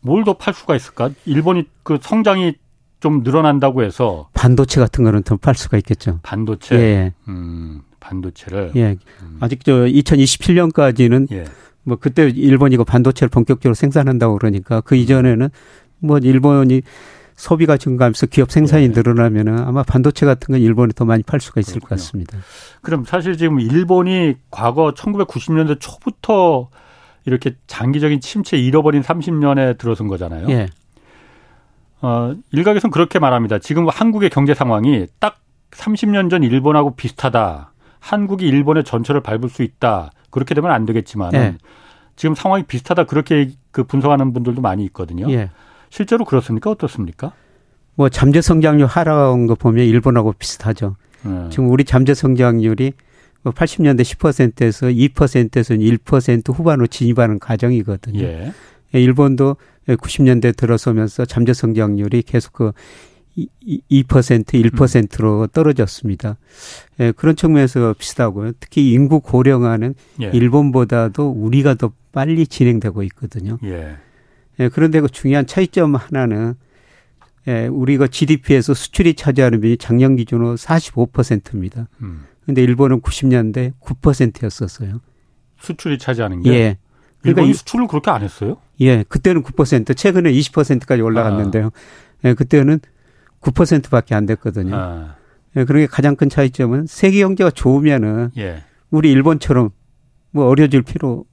뭘 0.00 0.24
더 0.24 0.34
팔 0.34 0.54
수가 0.54 0.76
있을까? 0.76 1.10
일본이 1.26 1.64
그 1.82 1.98
성장이 2.00 2.54
좀 3.00 3.22
늘어난다고 3.22 3.82
해서 3.82 4.28
반도체 4.34 4.80
같은 4.80 5.04
거는 5.04 5.22
더 5.24 5.36
팔 5.36 5.54
수가 5.54 5.76
있겠죠. 5.78 6.20
반도체. 6.22 6.76
예. 6.76 7.12
음, 7.28 7.82
반도체를. 8.00 8.72
예. 8.76 8.96
음. 9.22 9.36
아직 9.40 9.64
저 9.64 9.72
2027년까지는 9.86 11.30
예. 11.32 11.44
뭐 11.82 11.96
그때 11.96 12.28
일본이 12.28 12.76
고 12.76 12.84
반도체를 12.84 13.28
본격적으로 13.30 13.74
생산한다고 13.74 14.36
그러니까 14.38 14.80
그 14.80 14.94
이전에는 14.96 15.48
뭐 16.00 16.18
일본이 16.18 16.82
소비가 17.38 17.76
증가하면서 17.76 18.26
기업 18.26 18.50
생산이 18.50 18.82
예. 18.82 18.88
늘어나면은 18.88 19.60
아마 19.60 19.84
반도체 19.84 20.26
같은 20.26 20.52
건 20.52 20.60
일본에 20.60 20.92
더 20.92 21.04
많이 21.04 21.22
팔 21.22 21.38
수가 21.38 21.60
있을 21.60 21.74
그렇군요. 21.74 21.88
것 21.88 21.94
같습니다. 21.96 22.38
그럼 22.82 23.04
사실 23.04 23.36
지금 23.38 23.60
일본이 23.60 24.34
과거 24.50 24.92
1990년대 24.92 25.76
초부터 25.78 26.68
이렇게 27.24 27.54
장기적인 27.68 28.20
침체 28.20 28.58
잃어버린 28.58 29.02
30년에 29.02 29.78
들어선 29.78 30.08
거잖아요. 30.08 30.48
예. 30.50 30.68
어, 32.00 32.34
일각에서는 32.50 32.90
그렇게 32.90 33.20
말합니다. 33.20 33.60
지금 33.60 33.88
한국의 33.88 34.30
경제 34.30 34.52
상황이 34.52 35.06
딱 35.20 35.38
30년 35.70 36.30
전 36.30 36.42
일본하고 36.42 36.96
비슷하다. 36.96 37.72
한국이 38.00 38.48
일본의 38.48 38.82
전철을 38.82 39.20
밟을 39.20 39.48
수 39.48 39.62
있다. 39.62 40.10
그렇게 40.30 40.56
되면 40.56 40.72
안 40.72 40.84
되겠지만 40.86 41.32
예. 41.34 41.56
지금 42.16 42.34
상황이 42.34 42.64
비슷하다 42.64 43.04
그렇게 43.04 43.50
그 43.70 43.84
분석하는 43.84 44.32
분들도 44.32 44.60
많이 44.60 44.84
있거든요. 44.86 45.30
예. 45.30 45.50
실제로 45.90 46.24
그렇습니까? 46.24 46.70
어떻습니까? 46.70 47.32
뭐 47.94 48.08
잠재 48.08 48.40
성장률 48.40 48.86
하락한 48.86 49.46
거 49.46 49.54
보면 49.54 49.84
일본하고 49.84 50.32
비슷하죠. 50.32 50.96
예. 51.26 51.50
지금 51.50 51.70
우리 51.70 51.84
잠재 51.84 52.14
성장률이 52.14 52.92
80년대 53.44 53.96
뭐 54.22 54.32
10%에서 54.32 54.86
2%에서 54.86 55.74
1% 55.74 56.54
후반으로 56.54 56.86
진입하는 56.86 57.38
과정이거든요. 57.38 58.20
예. 58.20 58.52
예 58.94 59.00
일본도 59.00 59.56
90년대 59.88 60.56
들어서면서 60.56 61.24
잠재 61.24 61.52
성장률이 61.54 62.22
계속 62.22 62.52
그 62.52 62.72
2%, 63.36 64.44
1%로 64.44 65.42
음. 65.42 65.46
떨어졌습니다. 65.52 66.36
예, 67.00 67.12
그런 67.12 67.36
측면에서 67.36 67.94
비슷하고요. 67.96 68.52
특히 68.58 68.92
인구 68.92 69.20
고령화는 69.20 69.94
예. 70.22 70.30
일본보다도 70.32 71.30
우리가 71.30 71.74
더 71.74 71.92
빨리 72.10 72.46
진행되고 72.46 73.02
있거든요. 73.04 73.58
예. 73.64 73.96
예, 74.60 74.68
그런데 74.68 75.00
그 75.00 75.08
중요한 75.08 75.46
차이점 75.46 75.94
하나는 75.94 76.54
예, 77.46 77.66
우리가 77.66 78.08
GDP에서 78.08 78.74
수출이 78.74 79.14
차지하는 79.14 79.60
비율이 79.60 79.78
작년 79.78 80.16
기준으로 80.16 80.56
45%입니다. 80.56 81.88
음. 82.02 82.24
근데 82.44 82.62
일본은 82.62 83.00
90년대 83.00 83.72
9%였었어요. 83.80 85.00
수출이 85.58 85.98
차지하는 85.98 86.42
게? 86.42 86.50
예. 86.50 86.78
그러니까 87.20 87.42
일본이 87.42 87.54
수출을 87.54 87.86
그렇게 87.88 88.10
안 88.10 88.22
했어요? 88.22 88.58
예, 88.80 89.04
그때는 89.08 89.42
9%, 89.42 89.96
최근에 89.96 90.32
20%까지 90.32 91.02
올라갔는데요. 91.02 91.66
아. 91.66 91.70
예, 92.24 92.34
그때는 92.34 92.80
9%밖에 93.40 94.14
안 94.14 94.26
됐거든요. 94.26 94.74
아. 94.74 95.16
예, 95.56 95.64
그런 95.64 95.82
게 95.82 95.86
가장 95.86 96.16
큰 96.16 96.28
차이점은 96.28 96.86
세계 96.86 97.20
경제가 97.20 97.50
좋으면은 97.50 98.30
예. 98.36 98.62
우리 98.90 99.10
일본처럼 99.10 99.70
뭐 100.30 100.46
어려질 100.46 100.82
필요 100.82 101.24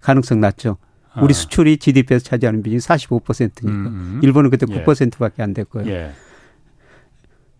가능성 0.00 0.40
낮죠. 0.40 0.78
우리 1.20 1.30
아. 1.30 1.34
수출이 1.34 1.76
GDP에서 1.76 2.24
차지하는 2.24 2.62
비중이 2.62 2.80
45%니까 2.80 3.68
음, 3.68 3.86
음. 3.86 4.20
일본은 4.22 4.50
그때 4.50 4.66
9%밖에 4.66 5.42
안 5.42 5.52
됐고요. 5.52 5.86
예. 5.88 6.12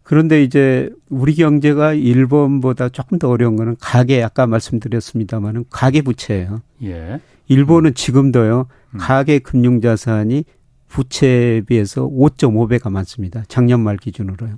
그런데 0.03 0.43
이제 0.43 0.91
우리 1.09 1.35
경제가 1.35 1.95
일본보다 1.95 2.89
조금 2.89 3.19
더 3.19 3.29
어려운 3.29 3.57
거는 3.57 3.77
가계 3.81 4.23
아까 4.23 4.47
말씀드렸습니다마는 4.47 5.65
가계 5.71 6.03
부채예요. 6.03 6.63
예. 6.83 7.21
일본은 7.49 7.91
음. 7.91 7.95
지금도요 7.95 8.67
음. 8.95 8.99
가계 8.99 9.39
금융 9.39 9.81
자산이 9.81 10.45
부채에 10.89 11.63
비해서 11.63 12.03
5.5배가 12.07 12.91
많습니다. 12.91 13.43
작년 13.49 13.81
말 13.81 13.97
기준으로요. 13.97 14.57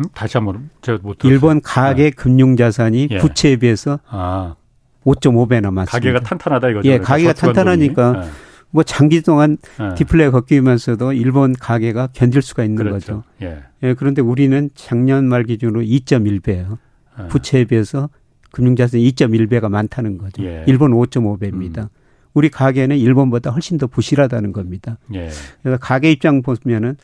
음? 0.00 0.04
다시 0.14 0.36
한번 0.36 0.70
제가 0.82 0.98
못 1.02 1.18
들었어요. 1.18 1.32
일본 1.32 1.60
가계 1.60 2.04
네. 2.04 2.10
금융 2.10 2.56
자산이 2.56 3.08
예. 3.10 3.18
부채에 3.18 3.56
비해서 3.56 3.98
아. 4.06 4.56
5.5배나 5.04 5.72
많습니다. 5.72 5.92
가계가 5.92 6.20
탄탄하다 6.20 6.68
이거죠. 6.70 6.88
예, 6.88 6.98
가계가 6.98 7.32
탄탄하니까 7.32 8.12
네. 8.12 8.28
뭐 8.70 8.82
장기 8.82 9.22
동안 9.22 9.56
네. 9.78 9.94
디플레이 9.94 10.30
겪으면서도 10.30 11.12
일본 11.12 11.52
가계가 11.52 12.08
견딜 12.12 12.42
수가 12.42 12.64
있는 12.64 12.76
그렇죠. 12.76 13.22
거죠. 13.22 13.22
예. 13.42 13.62
예. 13.84 13.94
그런데 13.94 14.20
우리는 14.20 14.68
작년 14.74 15.26
말 15.26 15.44
기준으로 15.44 15.82
2.1배예요. 15.82 16.78
예. 17.20 17.28
부채에 17.28 17.64
비해서 17.66 18.08
금융자산이 18.50 19.08
2.1배가 19.12 19.68
많다는 19.68 20.18
거죠. 20.18 20.42
예. 20.42 20.64
일본 20.66 20.90
5.5배입니다. 20.92 21.78
음. 21.78 21.88
우리 22.32 22.48
가계는 22.48 22.96
일본보다 22.96 23.50
훨씬 23.50 23.78
더 23.78 23.86
부실하다는 23.86 24.52
겁니다. 24.52 24.98
예. 25.14 25.28
그래서 25.62 25.78
가계 25.78 26.10
입장 26.10 26.42
보면은 26.42 26.96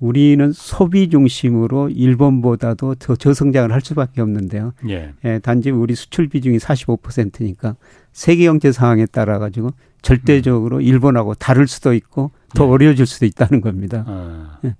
우리는 0.00 0.52
소비 0.52 1.08
중심으로 1.08 1.90
일본보다도 1.90 2.96
더 2.96 3.16
저성장을 3.16 3.72
할 3.72 3.80
수밖에 3.80 4.20
없는데요. 4.20 4.72
예. 4.88 5.12
예 5.24 5.38
단지 5.38 5.70
우리 5.70 5.94
수출 5.94 6.28
비중이 6.28 6.58
45%니까 6.58 7.76
세계 8.12 8.44
경제 8.44 8.72
상황에 8.72 9.06
따라 9.06 9.38
가지고 9.38 9.70
절대적으로 10.02 10.76
음. 10.76 10.82
일본하고 10.82 11.34
다를 11.34 11.66
수도 11.66 11.94
있고 11.94 12.32
더 12.54 12.66
예. 12.66 12.68
어려워질 12.68 13.06
수도 13.06 13.24
있다는 13.24 13.60
겁니다. 13.60 14.04
아. 14.06 14.58
예. 14.64 14.74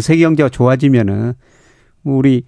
세계 0.00 0.22
경제가 0.22 0.48
좋아지면은 0.48 1.34
우리 2.04 2.44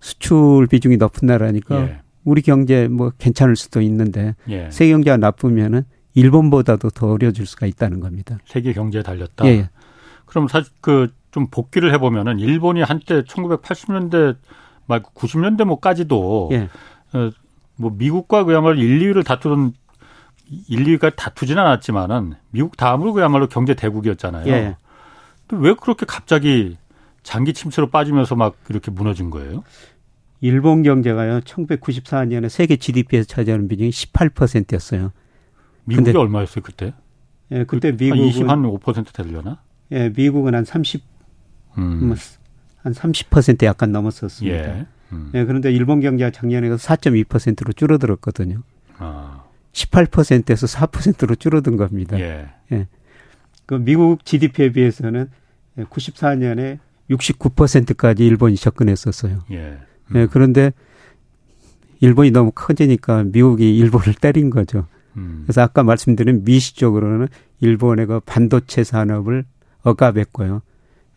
수출 0.00 0.66
비중이 0.68 0.96
높은 0.96 1.26
나라니까 1.26 1.82
예. 1.82 2.00
우리 2.24 2.42
경제 2.42 2.88
뭐 2.88 3.12
괜찮을 3.18 3.56
수도 3.56 3.80
있는데 3.80 4.34
예. 4.48 4.70
세계 4.70 4.92
경제가 4.92 5.16
나쁘면은 5.16 5.82
일본보다도 6.14 6.90
더 6.90 7.12
어려워질 7.12 7.46
수가 7.46 7.66
있다는 7.66 8.00
겁니다. 8.00 8.38
세계 8.44 8.72
경제에 8.72 9.02
달렸다. 9.02 9.46
예. 9.46 9.70
그럼 10.24 10.48
사실 10.48 10.72
그 10.80 11.08
좀 11.30 11.48
복귀를 11.50 11.92
해보면은 11.94 12.38
일본이 12.38 12.82
한때 12.82 13.22
1980년대 13.22 14.36
말 14.86 15.02
90년대 15.02 15.64
뭐까지도 15.64 16.48
예. 16.52 16.68
어, 17.12 17.30
뭐 17.76 17.92
미국과 17.94 18.44
그야말로 18.44 18.76
1, 18.76 19.00
2위를 19.00 19.24
다투던 19.24 19.72
1, 20.68 20.84
2위가 20.84 21.14
다투진 21.14 21.58
않았지만은 21.58 22.34
미국 22.50 22.76
다음으로 22.76 23.12
그야말로 23.12 23.48
경제 23.48 23.74
대국이었잖아요. 23.74 24.48
예. 24.48 24.76
왜 25.52 25.74
그렇게 25.74 26.06
갑자기 26.06 26.76
장기 27.22 27.52
침체로 27.52 27.88
빠지면서 27.90 28.36
막 28.36 28.56
이렇게 28.68 28.90
무너진 28.90 29.30
거예요? 29.30 29.62
일본 30.40 30.82
경제가요, 30.82 31.40
1994년에 31.40 32.48
세계 32.48 32.76
GDP에서 32.76 33.26
차지하는 33.26 33.68
비중이 33.68 33.90
18%였어요. 33.90 35.12
미국이 35.84 36.04
근데, 36.04 36.18
얼마였어요, 36.18 36.62
그때? 36.62 36.94
예, 37.50 37.64
그때 37.64 37.92
미국은. 37.92 38.18
한 38.18 38.28
20, 38.28 38.46
한5% 38.46 39.12
되려나? 39.12 39.60
예, 39.90 40.10
미국은 40.10 40.54
한 40.54 40.64
30, 40.64 41.02
음. 41.76 42.14
한 42.82 42.92
30% 42.92 43.64
약간 43.64 43.92
넘었었습니다. 43.92 44.78
예. 44.78 44.86
음. 45.12 45.30
예, 45.34 45.44
그런데 45.44 45.72
일본 45.72 46.00
경제가 46.00 46.30
작년에 46.30 46.68
4.2%로 46.68 47.72
줄어들었거든요. 47.72 48.62
아. 48.98 49.44
18%에서 49.72 50.66
4%로 50.66 51.34
줄어든 51.34 51.76
겁니다. 51.76 52.18
예. 52.18 52.48
예. 52.72 52.86
그 53.66 53.74
미국 53.74 54.24
GDP에 54.24 54.72
비해서는 54.72 55.28
94년에 55.78 56.78
69%까지 57.10 58.26
일본이 58.26 58.56
접근했었어요. 58.56 59.44
예. 59.50 59.78
음. 60.06 60.16
예, 60.16 60.26
그런데 60.26 60.72
일본이 62.00 62.30
너무 62.30 62.52
커지니까 62.54 63.24
미국이 63.24 63.76
일본을 63.76 64.14
때린 64.14 64.50
거죠. 64.50 64.86
음. 65.16 65.42
그래서 65.44 65.62
아까 65.62 65.82
말씀드린 65.82 66.44
미시적으로는 66.44 67.28
일본의 67.60 68.06
그 68.06 68.20
반도체 68.20 68.84
산업을 68.84 69.44
억압했고요. 69.82 70.62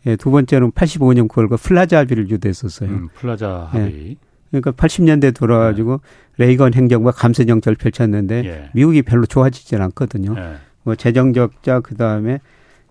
예, 0.06 0.16
두 0.16 0.30
번째는 0.30 0.72
85년 0.72 1.28
9월에 1.28 1.60
플라자 1.60 1.98
합의를 1.98 2.28
유도했었어요. 2.30 2.90
음, 2.90 3.08
플라자 3.14 3.68
합의. 3.70 4.10
예. 4.10 4.16
그러니까 4.50 4.72
80년대 4.72 5.34
돌아가지고 5.34 6.00
네. 6.36 6.46
레이건 6.46 6.74
행정부가 6.74 7.12
감세 7.12 7.44
정책을 7.44 7.76
펼쳤는데 7.76 8.44
예. 8.44 8.70
미국이 8.74 9.02
별로 9.02 9.24
좋아지질 9.24 9.80
않거든요. 9.80 10.34
예. 10.36 10.56
뭐 10.82 10.94
재정 10.94 11.32
적자 11.32 11.80
그다음에 11.80 12.40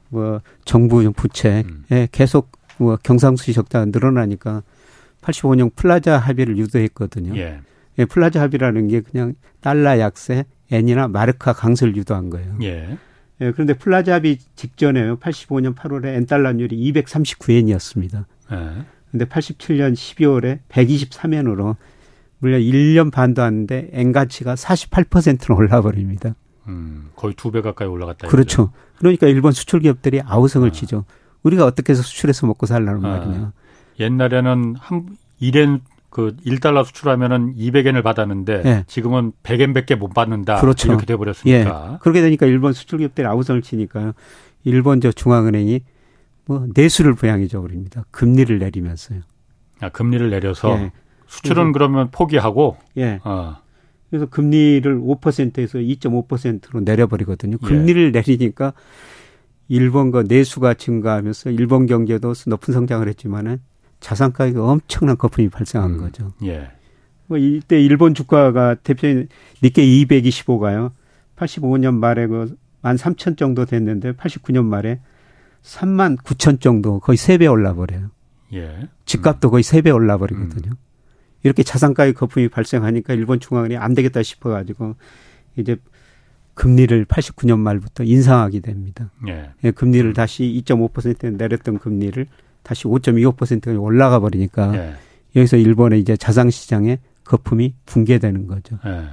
뭐 0.09 0.41
정부 0.65 1.09
부채 1.11 1.63
음. 1.67 1.85
예, 1.91 2.07
계속 2.11 2.51
뭐 2.77 2.97
경상수지 3.01 3.53
적자 3.53 3.85
늘어나니까 3.85 4.63
85년 5.21 5.71
플라자 5.75 6.17
합의를 6.17 6.57
유도했거든요. 6.57 7.37
예. 7.37 7.59
예, 7.99 8.05
플라자 8.05 8.41
합의라는 8.41 8.87
게 8.87 9.01
그냥 9.01 9.35
달러 9.59 9.99
약세, 9.99 10.45
엔이나 10.71 11.07
마르크화 11.07 11.53
강세를 11.53 11.95
유도한 11.95 12.29
거예요. 12.29 12.57
예. 12.63 12.97
예, 13.41 13.51
그런데 13.51 13.73
플라자 13.73 14.15
합의 14.15 14.37
직전에요. 14.55 15.17
85년 15.17 15.75
8월에 15.75 16.05
엔 16.15 16.25
달러 16.25 16.54
환율이 16.54 16.93
239엔이었습니다. 16.93 18.25
예. 18.51 18.85
근데 19.09 19.25
87년 19.25 19.93
12월에 19.93 20.59
123엔으로 20.69 21.75
물론 22.39 22.61
1년 22.61 23.11
반도 23.11 23.43
안 23.43 23.65
됐는데 23.67 23.89
엔 23.93 24.11
가치가 24.11 24.55
48%로 24.55 25.55
올라 25.55 25.81
버립니다. 25.81 26.35
음, 26.67 27.09
거의 27.15 27.33
두 27.35 27.51
배 27.51 27.61
가까이 27.61 27.87
올라갔다. 27.87 28.27
그렇죠. 28.27 28.71
그러니까 28.97 29.27
일본 29.27 29.51
수출 29.51 29.79
기업들이 29.79 30.21
아우성을 30.21 30.67
아. 30.67 30.71
치죠. 30.71 31.05
우리가 31.43 31.65
어떻게 31.65 31.91
해서 31.93 32.03
수출해서 32.03 32.45
먹고 32.47 32.65
살라는 32.67 33.03
아. 33.03 33.17
말이냐. 33.17 33.51
옛날에는 33.99 34.75
한 34.79 35.17
1엔 35.41 35.81
그 36.11 36.35
1달러 36.45 36.85
수출하면은 36.85 37.55
200엔을 37.55 38.03
받았는데 38.03 38.61
예. 38.65 38.83
지금은 38.85 39.31
100엔밖에 39.43 39.95
못 39.95 40.09
받는다. 40.09 40.59
그렇죠. 40.59 40.89
이렇게 40.89 41.05
돼 41.05 41.15
버렸으니까. 41.15 41.91
예. 41.93 41.97
그렇게 42.01 42.21
되니까 42.21 42.45
일본 42.45 42.73
수출 42.73 42.99
기업들이 42.99 43.25
아우성을 43.25 43.61
치니까요. 43.61 44.11
일본 44.65 44.99
저 44.99 45.11
중앙은행이 45.11 45.79
뭐 46.45 46.67
내수를 46.75 47.13
부양해 47.13 47.47
줘 47.47 47.61
버립니다. 47.61 48.03
금리를 48.11 48.59
내리면서요. 48.59 49.21
아, 49.79 49.89
금리를 49.89 50.29
내려서 50.29 50.77
예. 50.77 50.91
수출은 51.27 51.71
그러면 51.71 52.11
포기하고 52.11 52.75
예. 52.97 53.21
어. 53.23 53.55
그래서 54.09 54.25
금리를 54.25 54.99
5%에서 54.99 55.77
2.5%로 55.79 56.83
내려 56.83 57.07
버리거든요. 57.07 57.55
예. 57.63 57.67
금리를 57.67 58.07
예. 58.07 58.11
내리니까 58.11 58.73
일본과 59.69 60.23
내수가 60.23 60.73
증가하면서 60.73 61.51
일본 61.51 61.85
경제도 61.85 62.33
높은 62.47 62.73
성장을 62.73 63.07
했지만은 63.07 63.61
자산 64.01 64.33
가격이 64.33 64.57
엄청난 64.57 65.17
거품이 65.17 65.47
발생한 65.49 65.91
음. 65.91 65.97
거죠. 65.97 66.33
예. 66.43 66.71
뭐 67.27 67.37
이때 67.37 67.81
일본 67.81 68.13
주가가 68.13 68.75
대표인 68.75 69.29
니케 69.63 69.81
225가요. 69.81 70.91
85년 71.37 71.95
말에 71.95 72.27
그 72.27 72.57
13,000 72.83 73.37
정도 73.37 73.65
됐는데 73.65 74.13
89년 74.13 74.65
말에 74.65 74.99
3만 75.63 76.17
9천 76.17 76.59
정도 76.59 76.99
거의 76.99 77.15
3배 77.15 77.49
올라 77.49 77.73
버려요. 77.73 78.09
예. 78.53 78.89
집값도 79.05 79.49
거의 79.51 79.63
3배 79.63 79.93
올라 79.93 80.17
버리거든요. 80.17 80.71
음. 80.71 80.77
이렇게 81.43 81.63
자산가의 81.63 82.13
거품이 82.13 82.49
발생하니까 82.49 83.13
일본 83.13 83.39
중앙은행이 83.39 83.77
안 83.77 83.93
되겠다 83.93 84.21
싶어 84.23 84.49
가지고 84.49 84.95
이제 85.55 85.77
금리를 86.55 87.05
89년 87.05 87.59
말부터 87.59 88.03
인상하게 88.03 88.59
됩니다. 88.59 89.11
예. 89.27 89.51
예 89.63 89.71
금리를 89.71 90.11
다시 90.13 90.43
2.5% 90.65 91.37
내렸던 91.37 91.79
금리를 91.79 92.27
다시 92.63 92.85
5.25%가 92.85 93.79
올라가 93.79 94.19
버리니까 94.19 94.75
예. 94.75 94.93
여기서 95.35 95.57
일본의 95.57 95.99
이제 95.99 96.17
자산 96.17 96.49
시장에 96.49 96.99
거품이 97.23 97.73
붕괴되는 97.85 98.47
거죠. 98.47 98.77
예. 98.85 99.05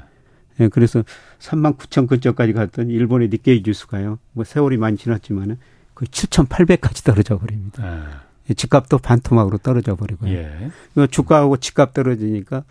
예 0.61 0.69
그래서 0.69 1.03
3만 1.39 1.77
9천 1.77 2.09
근처까지 2.09 2.53
갔던 2.53 2.91
일본의 2.91 3.29
니케이 3.31 3.63
지수가요. 3.63 4.19
뭐 4.33 4.45
세월이 4.45 4.77
많이 4.77 4.97
지났지만은 4.97 5.59
거의 5.95 6.09
7,800까지 6.09 7.05
떨어져 7.05 7.39
버립니다. 7.39 8.23
예. 8.49 8.55
집값도 8.55 8.99
반토막으로 8.99 9.59
떨어져 9.59 9.95
버리고요. 9.95 10.31
예. 10.33 10.71
주가하고 11.11 11.59
집값 11.59 11.93
떨어지니까 11.95 12.65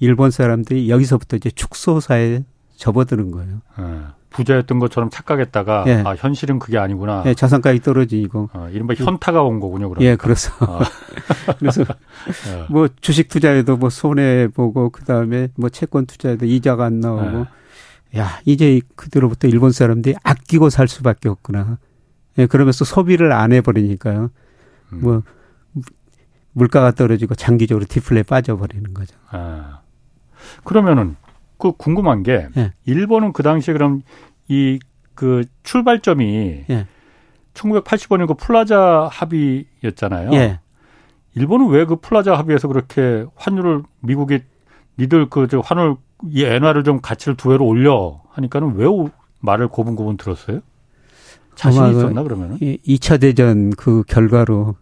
일본 0.00 0.30
사람들이 0.30 0.90
여기서부터 0.90 1.36
이제 1.36 1.50
축소사에 1.50 2.44
접어드는 2.76 3.30
거예요. 3.30 3.60
예. 3.78 3.84
부자였던 4.34 4.78
것처럼 4.78 5.10
착각했다가 5.10 5.84
예. 5.86 6.02
아 6.04 6.14
현실은 6.16 6.58
그게 6.58 6.78
아니구나. 6.78 7.22
예, 7.26 7.34
자산가격이 7.34 7.82
떨어지고. 7.82 8.50
어, 8.52 8.68
이른바 8.72 8.94
현타가 8.94 9.42
온 9.42 9.60
거군요. 9.60 9.88
그러니까. 9.88 10.10
예, 10.10 10.16
그래서 10.16 10.52
어. 10.64 10.80
그래서 11.58 11.82
예. 11.82 12.66
뭐 12.68 12.88
주식 13.00 13.28
투자에도 13.28 13.76
뭐 13.76 13.90
손해 13.90 14.48
보고 14.48 14.90
그 14.90 15.04
다음에 15.04 15.48
뭐 15.56 15.68
채권 15.70 16.06
투자에도 16.06 16.46
이자가 16.46 16.84
안 16.84 17.00
나오고. 17.00 17.46
예. 18.14 18.18
야 18.18 18.38
이제 18.44 18.80
그대로부터 18.94 19.48
일본 19.48 19.72
사람들이 19.72 20.14
아끼고 20.22 20.70
살 20.70 20.86
수밖에 20.88 21.28
없구나. 21.28 21.78
예, 22.38 22.46
그러면서 22.46 22.84
소비를 22.84 23.32
안 23.32 23.52
해 23.52 23.60
버리니까요. 23.60 24.30
음. 24.92 25.00
뭐 25.00 25.22
물가가 26.52 26.92
떨어지고 26.92 27.34
장기적으로 27.34 27.84
디플레 27.88 28.22
빠져 28.22 28.56
버리는 28.56 28.94
거죠. 28.94 29.16
아. 29.30 29.80
그러면은 30.62 31.16
그 31.58 31.72
궁금한 31.72 32.22
게 32.22 32.48
예. 32.56 32.72
일본은 32.84 33.32
그 33.32 33.42
당시에 33.42 33.72
그럼 33.74 34.02
이 34.48 34.78
그 35.14 35.44
출발점이 35.62 36.64
예. 36.68 36.86
1985년인 37.54 38.26
그 38.26 38.34
플라자 38.34 39.08
합의였잖아요. 39.12 40.32
예. 40.32 40.58
일본은 41.36 41.68
왜 41.68 41.84
그 41.84 41.96
플라자 41.96 42.34
합의에서 42.36 42.66
그렇게 42.68 43.24
환율을 43.36 43.82
미국이 44.00 44.40
니들 44.98 45.30
그 45.30 45.46
저 45.48 45.60
환율 45.60 45.96
이 46.30 46.42
엔화를 46.44 46.84
좀 46.84 47.00
가치를 47.00 47.36
두 47.36 47.50
배로 47.50 47.66
올려 47.66 48.22
하니까는 48.30 48.74
왜 48.76 48.86
말을 49.40 49.68
고분고분 49.68 50.16
들었어요? 50.16 50.60
자신 51.54 51.82
그 51.82 51.90
있었나 51.90 52.22
그러면은? 52.22 52.58
2차 52.58 53.20
대전 53.20 53.70
그 53.70 54.02
결과로 54.08 54.74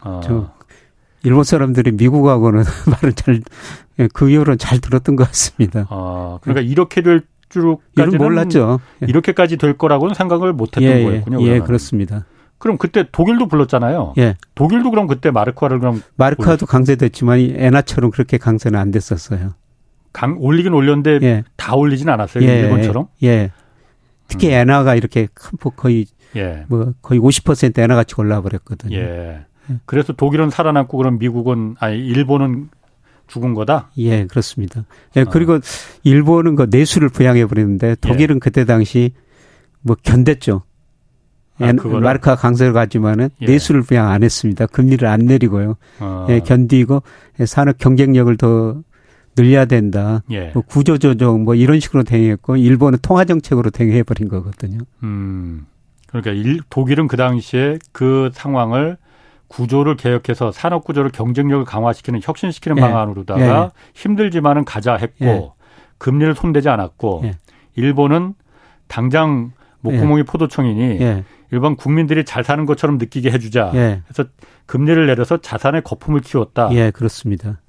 아. 0.00 0.20
저 0.24 0.52
일본 1.24 1.44
사람들이 1.44 1.92
미국하고는 1.92 2.64
말을 2.90 3.12
잘, 3.14 3.40
예, 3.98 4.08
그 4.12 4.30
이후로는 4.30 4.58
잘 4.58 4.78
들었던 4.78 5.16
것 5.16 5.26
같습니다. 5.28 5.86
아, 5.90 6.38
그러니까 6.42 6.62
이렇게 6.62 7.02
될 7.02 7.22
줄까지는 7.48 8.18
몰랐죠. 8.18 8.80
예. 9.02 9.06
이렇게까지 9.06 9.58
될 9.58 9.76
거라고는 9.76 10.14
생각을 10.14 10.52
못 10.52 10.76
했던 10.76 10.84
예, 10.84 11.04
거였군요. 11.04 11.40
예, 11.42 11.44
그러면. 11.44 11.66
그렇습니다. 11.66 12.24
그럼 12.58 12.78
그때 12.78 13.04
독일도 13.10 13.48
불렀잖아요. 13.48 14.14
예. 14.18 14.36
독일도 14.54 14.90
그럼 14.90 15.06
그때 15.06 15.30
마르크화를 15.30 15.80
그럼 15.80 16.00
마르크화도 16.16 16.66
강세됐지만 16.66 17.40
엔화처럼 17.56 18.10
그렇게 18.10 18.38
강세는 18.38 18.78
안 18.78 18.90
됐었어요. 18.90 19.54
강 20.12 20.36
올리긴 20.38 20.72
올렸는데 20.72 21.18
예. 21.22 21.44
다 21.56 21.74
올리진 21.74 22.08
않았어요. 22.08 22.44
예. 22.44 22.60
일본처럼. 22.60 23.08
예. 23.24 23.50
특히 24.28 24.48
음. 24.48 24.52
엔화가 24.52 24.94
이렇게 24.94 25.28
큰폭 25.34 25.76
거의 25.76 26.06
예. 26.36 26.64
뭐 26.68 26.92
거의 27.02 27.20
50% 27.20 27.78
엔화 27.78 27.94
같이 27.94 28.14
올라 28.16 28.40
버렸거든요. 28.40 28.96
예. 28.96 29.44
그래서 29.84 30.12
독일은 30.12 30.50
살아남고 30.50 30.96
그럼 30.96 31.18
미국은 31.18 31.76
아니 31.78 31.98
일본은 31.98 32.68
죽은 33.26 33.54
거다? 33.54 33.90
예, 33.98 34.26
그렇습니다. 34.26 34.84
예, 35.16 35.24
그리고 35.24 35.54
어. 35.54 35.60
일본은 36.02 36.54
그 36.54 36.66
내수를 36.70 37.08
부양해 37.08 37.46
버리는데 37.46 37.96
독일은 38.00 38.36
예. 38.36 38.38
그때 38.40 38.64
당시 38.64 39.12
뭐 39.80 39.96
견뎠죠. 39.96 40.62
아, 41.58 41.72
마르카 41.72 42.34
강세를 42.34 42.72
가지만은 42.72 43.30
예. 43.40 43.46
내수를 43.46 43.82
부양 43.82 44.10
안 44.10 44.22
했습니다. 44.22 44.66
금리를 44.66 45.06
안 45.06 45.20
내리고요. 45.20 45.76
어. 46.00 46.26
예, 46.28 46.40
견디고 46.40 47.02
산업 47.46 47.78
경쟁력을 47.78 48.36
더 48.36 48.82
늘려야 49.36 49.64
된다. 49.64 50.22
예. 50.30 50.50
뭐 50.52 50.62
구조조정 50.62 51.44
뭐 51.44 51.54
이런 51.54 51.80
식으로 51.80 52.02
대응했고 52.02 52.56
일본은 52.56 52.98
통화 53.00 53.24
정책으로 53.24 53.70
대응해 53.70 54.02
버린 54.02 54.28
거거든요. 54.28 54.78
음. 55.02 55.66
그러니까 56.08 56.32
일, 56.32 56.60
독일은 56.68 57.08
그 57.08 57.16
당시에 57.16 57.78
그 57.92 58.30
상황을 58.34 58.98
구조를 59.52 59.96
개혁해서 59.96 60.50
산업 60.50 60.84
구조를 60.84 61.10
경쟁력을 61.10 61.62
강화시키는 61.66 62.20
혁신시키는 62.22 62.78
예. 62.78 62.80
방안으로다가 62.80 63.64
예. 63.64 63.70
힘들지만은 63.94 64.64
가자 64.64 64.94
했고 64.94 65.24
예. 65.26 65.50
금리를 65.98 66.34
손대지 66.34 66.70
않았고 66.70 67.20
예. 67.24 67.32
일본은 67.74 68.34
당장 68.88 69.52
목구멍이 69.80 70.20
예. 70.20 70.22
포도청이니 70.22 70.82
예. 71.00 71.24
일반 71.50 71.76
국민들이 71.76 72.24
잘 72.24 72.44
사는 72.44 72.64
것처럼 72.64 72.96
느끼게 72.96 73.30
해주자. 73.30 73.72
그래서 73.72 74.30
금리를 74.64 75.06
내려서 75.06 75.36
자산의 75.36 75.82
거품을 75.82 76.20
키웠다. 76.20 76.70
예, 76.72 76.90
그렇습니다. 76.90 77.60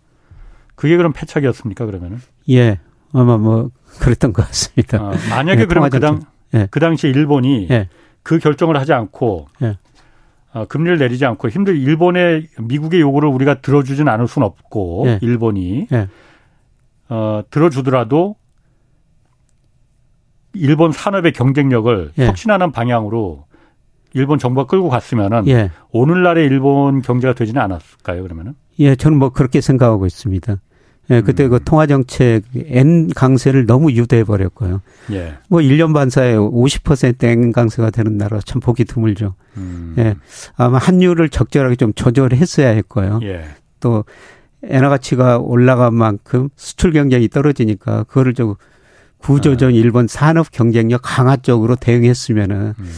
그게 0.75 0.95
그럼 0.95 1.11
패착이었습니까 1.11 1.86
그러면은? 1.86 2.19
예, 2.49 2.79
아마 3.11 3.38
뭐 3.38 3.71
그랬던 3.99 4.31
것 4.31 4.45
같습니다. 4.47 4.99
아, 4.99 5.11
만약에 5.29 5.65
그러면 5.65 5.89
그당 5.89 6.21
그 6.71 6.79
당시 6.79 7.07
일본이 7.07 7.67
그 8.21 8.39
결정을 8.39 8.77
하지 8.77 8.93
않고 8.93 9.47
어, 9.61 9.73
금리를 10.69 10.99
내리지 10.99 11.25
않고 11.25 11.49
힘들 11.49 11.77
일본의 11.77 12.47
미국의 12.59 13.01
요구를 13.01 13.29
우리가 13.29 13.61
들어주진 13.61 14.07
않을 14.07 14.27
수는 14.27 14.45
없고 14.45 15.03
예. 15.07 15.19
일본이 15.21 15.87
예. 15.91 16.07
어, 17.09 17.43
들어주더라도 17.49 18.35
일본 20.53 20.91
산업의 20.91 21.33
경쟁력을 21.33 22.11
예. 22.19 22.27
혁신하는 22.27 22.71
방향으로 22.71 23.45
일본 24.13 24.37
정부가 24.37 24.67
끌고 24.67 24.89
갔으면은 24.89 25.47
예. 25.47 25.71
오늘날의 25.91 26.45
일본 26.45 27.01
경제가 27.01 27.33
되지는 27.33 27.61
않았을까요? 27.61 28.21
그러면은? 28.21 28.53
예, 28.79 28.95
저는 28.95 29.17
뭐 29.17 29.29
그렇게 29.29 29.59
생각하고 29.61 30.05
있습니다. 30.05 30.57
예, 31.09 31.21
그때 31.21 31.47
그 31.47 31.55
음. 31.55 31.59
그 31.59 31.63
통화 31.65 31.85
정책 31.85 32.43
N 32.55 33.09
강세를 33.09 33.65
너무 33.65 33.91
유도해 33.91 34.23
버렸고요. 34.23 34.81
예. 35.11 35.35
뭐 35.49 35.59
1년 35.59 35.93
반 35.93 36.09
사이에 36.09 36.35
50% 36.35 37.23
N 37.23 37.51
강세가 37.51 37.89
되는 37.89 38.17
나라 38.17 38.39
참 38.45 38.61
보기 38.61 38.85
드물죠. 38.85 39.35
음. 39.57 39.95
예. 39.97 40.15
아마 40.55 40.77
환율을 40.77 41.29
적절하게 41.29 41.75
좀 41.75 41.93
조절했어야 41.93 42.69
했고요. 42.69 43.19
예. 43.23 43.43
또 43.79 44.05
엔화 44.63 44.87
가치가 44.89 45.37
올라간 45.39 45.93
만큼 45.93 46.49
수출 46.55 46.93
경쟁이 46.93 47.27
떨어지니까 47.27 48.03
그거를 48.03 48.33
좀 48.33 48.55
구조적 49.17 49.71
네. 49.71 49.77
일본 49.77 50.07
산업 50.07 50.51
경쟁력 50.51 51.01
강화 51.03 51.35
쪽으로 51.35 51.75
대응했으면은 51.75 52.73
음. 52.77 52.91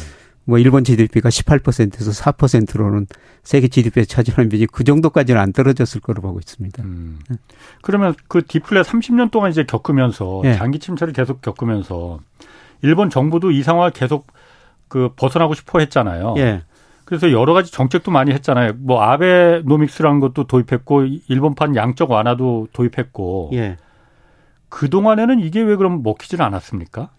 뭐 0.46 0.60
일본 0.60 0.84
GDP가 0.84 1.30
18%에서 1.30 2.12
4%로는 2.12 3.08
세계 3.44 3.68
GDP에 3.68 4.06
차지하는 4.06 4.50
비중이 4.50 4.68
그 4.68 4.84
정도까지는 4.84 5.42
안 5.42 5.52
떨어졌을 5.52 6.02
거로 6.02 6.22
보고 6.22 6.40
있습니다. 6.40 6.84
음. 6.84 7.20
네. 7.30 7.38
그러면 7.82 8.14
그 8.28 8.46
디플레 8.46 8.82
30년 8.82 9.32
동안 9.32 9.52
이제 9.52 9.64
겪으면서 9.64 10.42
네. 10.44 10.56
장기 10.56 10.80
침체를 10.80 11.14
계속 11.14 11.42
겪으면서 11.42 12.20
일본 12.82 13.10
정부도 13.10 13.52
이 13.52 13.64
상황을 13.64 13.92
계속 13.92 14.28
그 14.88 15.10
벗어나고 15.16 15.56
싶어 15.56 15.80
했잖아요. 15.80 16.36
예. 16.38 16.62
그래서 17.06 17.32
여러 17.32 17.54
가지 17.54 17.72
정책도 17.72 18.12
많이 18.12 18.32
했잖아요. 18.32 18.74
뭐 18.78 19.02
아베 19.02 19.62
노믹스라는 19.64 20.20
것도 20.20 20.46
도입했고 20.46 21.06
일본판 21.28 21.76
양적 21.76 22.12
완화도 22.12 22.68
도입했고. 22.72 23.52
예. 23.54 23.78
그 24.70 24.90
동안에는 24.90 25.40
이게 25.40 25.62
왜 25.62 25.76
그럼 25.76 26.04
먹히지는 26.04 26.44
않았습니까? 26.44 27.10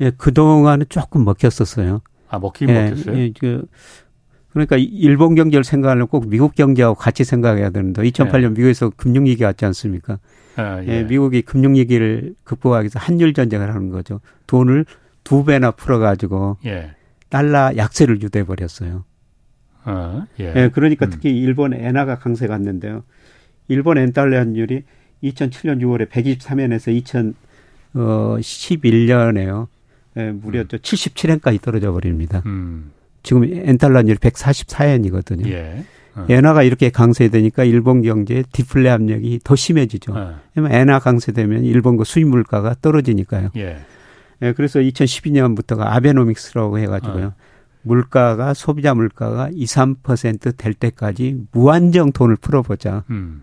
예, 0.00 0.10
그 0.16 0.32
동안은 0.32 0.86
조금 0.88 1.24
먹혔었어요. 1.24 2.00
아 2.28 2.38
먹히긴 2.38 2.70
예, 2.70 2.84
먹혔어요. 2.84 3.18
예, 3.18 3.32
그 3.38 3.66
그러니까 4.50 4.76
일본 4.76 5.34
경제를 5.34 5.64
생각하려면 5.64 6.08
꼭 6.08 6.28
미국 6.28 6.54
경제하고 6.54 6.94
같이 6.94 7.24
생각해야 7.24 7.70
되는데 7.70 8.02
2008년 8.02 8.42
예. 8.42 8.48
미국에서 8.48 8.90
금융위기 8.90 9.44
왔지 9.44 9.64
않습니까? 9.66 10.18
아, 10.56 10.82
예. 10.82 10.88
예. 10.88 11.02
미국이 11.04 11.42
금융위기를 11.42 12.34
극복하기 12.44 12.84
위해서 12.84 12.98
한율 12.98 13.32
전쟁을 13.34 13.72
하는 13.72 13.90
거죠. 13.90 14.20
돈을 14.46 14.86
두 15.22 15.44
배나 15.44 15.70
풀어가지고 15.72 16.58
예. 16.66 16.92
달러 17.28 17.76
약세를 17.76 18.22
유도해 18.22 18.44
버렸어요. 18.44 19.04
어, 19.84 20.24
예. 20.40 20.52
예. 20.56 20.70
그러니까 20.70 21.06
음. 21.06 21.10
특히 21.10 21.30
일본 21.38 21.74
엔화가 21.74 22.18
강세 22.18 22.46
갔는데요. 22.46 23.04
일본 23.68 23.98
엔달러 23.98 24.38
환율이 24.38 24.82
2007년 25.22 25.80
6월에 25.82 26.08
123엔에서 26.08 27.24
2011년에요. 27.94 29.68
예, 30.18 30.30
무려 30.32 30.60
음. 30.62 30.66
77엔까지 30.66 31.62
떨어져 31.62 31.92
버립니다. 31.92 32.42
음. 32.46 32.90
지금 33.22 33.44
엔달러 33.44 33.98
환율이 33.98 34.18
144엔이거든요. 34.18 35.48
예. 35.48 35.84
어. 36.14 36.26
엔화가 36.28 36.62
이렇게 36.62 36.90
강세되니까 36.90 37.64
일본 37.64 38.02
경제의 38.02 38.44
디플레 38.52 38.90
압력이 38.90 39.40
더 39.44 39.54
심해지죠. 39.54 40.12
어. 40.12 40.34
왜냐면 40.54 40.78
엔화 40.78 40.98
강세되면 40.98 41.64
일본 41.64 41.96
그 41.96 42.04
수입 42.04 42.26
물가가 42.26 42.74
떨어지니까요. 42.80 43.50
예. 43.56 43.78
예, 44.42 44.52
그래서 44.52 44.80
2012년부터가 44.80 45.80
아베노믹스라고 45.86 46.78
해가지고요. 46.78 47.26
어. 47.26 47.34
물가가 47.82 48.54
소비자 48.54 48.94
물가가 48.94 49.48
2, 49.52 49.64
3%될 49.64 50.74
때까지 50.74 51.44
무한정 51.52 52.12
돈을 52.12 52.36
풀어보자. 52.36 53.04
음. 53.10 53.42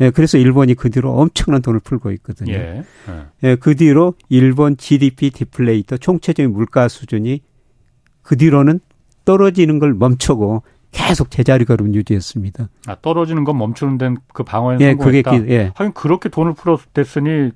예, 0.00 0.10
그래서 0.10 0.38
일본이 0.38 0.74
그 0.74 0.90
뒤로 0.90 1.12
엄청난 1.12 1.62
돈을 1.62 1.80
풀고 1.80 2.10
있거든요. 2.12 2.52
예. 2.52 2.84
예. 3.08 3.26
예, 3.42 3.56
그 3.56 3.76
뒤로 3.76 4.14
일본 4.28 4.76
GDP 4.76 5.30
디플레이터 5.30 5.98
총체적인 5.98 6.52
물가 6.52 6.88
수준이 6.88 7.42
그 8.22 8.36
뒤로는 8.36 8.80
떨어지는 9.24 9.78
걸 9.78 9.94
멈추고 9.94 10.62
계속 10.90 11.30
제자리 11.30 11.64
걸음 11.64 11.94
유지했습니다. 11.94 12.68
아, 12.86 12.96
떨어지는 13.02 13.44
건 13.44 13.58
멈추는 13.58 13.98
데는 13.98 14.16
그 14.32 14.42
방어에 14.44 14.78
예, 14.80 14.90
성공했다. 14.90 15.30
그게, 15.30 15.52
예. 15.52 15.72
하긴 15.74 15.92
그렇게 15.92 16.28
돈을 16.28 16.54
풀었댔으니 16.54 17.50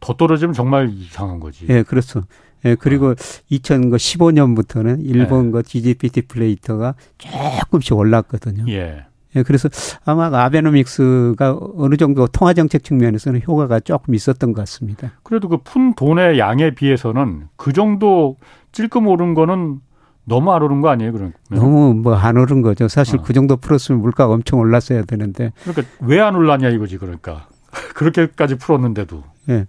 더 0.00 0.14
떨어지면 0.14 0.54
정말 0.54 0.90
이상한 0.90 1.40
거지. 1.40 1.66
예, 1.68 1.82
그렇죠. 1.82 2.22
예, 2.64 2.74
그리고 2.74 3.08
어. 3.08 3.14
2015년부터는 3.50 5.04
일본 5.04 5.48
예. 5.48 5.50
그 5.50 5.62
GDP 5.62 6.08
디플레이터가 6.10 6.94
조금씩 7.18 7.96
올랐거든요. 7.96 8.64
예. 8.72 9.04
예, 9.36 9.42
그래서 9.42 9.68
아마 10.04 10.26
아베노믹스가 10.26 11.58
어느 11.76 11.96
정도 11.96 12.26
통화 12.26 12.52
정책 12.54 12.82
측면에서는 12.84 13.42
효과가 13.46 13.80
조금 13.80 14.14
있었던 14.14 14.52
것 14.52 14.60
같습니다. 14.62 15.12
그래도 15.22 15.48
그 15.48 15.58
푼 15.58 15.94
돈의 15.94 16.38
양에 16.38 16.70
비해서는 16.74 17.48
그 17.56 17.72
정도 17.72 18.36
찔끔 18.72 19.06
오른 19.06 19.34
거는 19.34 19.80
너무 20.24 20.52
안 20.52 20.62
오른 20.62 20.80
거 20.80 20.88
아니에요, 20.88 21.12
그럼? 21.12 21.32
너무 21.50 21.94
뭐 21.94 22.14
안 22.16 22.36
오른 22.36 22.60
거죠. 22.62 22.88
사실 22.88 23.18
어. 23.18 23.22
그 23.22 23.32
정도 23.32 23.56
풀었으면 23.56 24.00
물가가 24.00 24.32
엄청 24.34 24.58
올랐어야 24.58 25.02
되는데. 25.02 25.52
그러니까 25.64 25.82
왜 26.00 26.18
안 26.20 26.34
올랐냐 26.34 26.68
이거지, 26.70 26.98
그러니까. 26.98 27.46
그렇게까지 27.94 28.56
풀었는데도. 28.56 29.22
예. 29.50 29.52
네. 29.52 29.66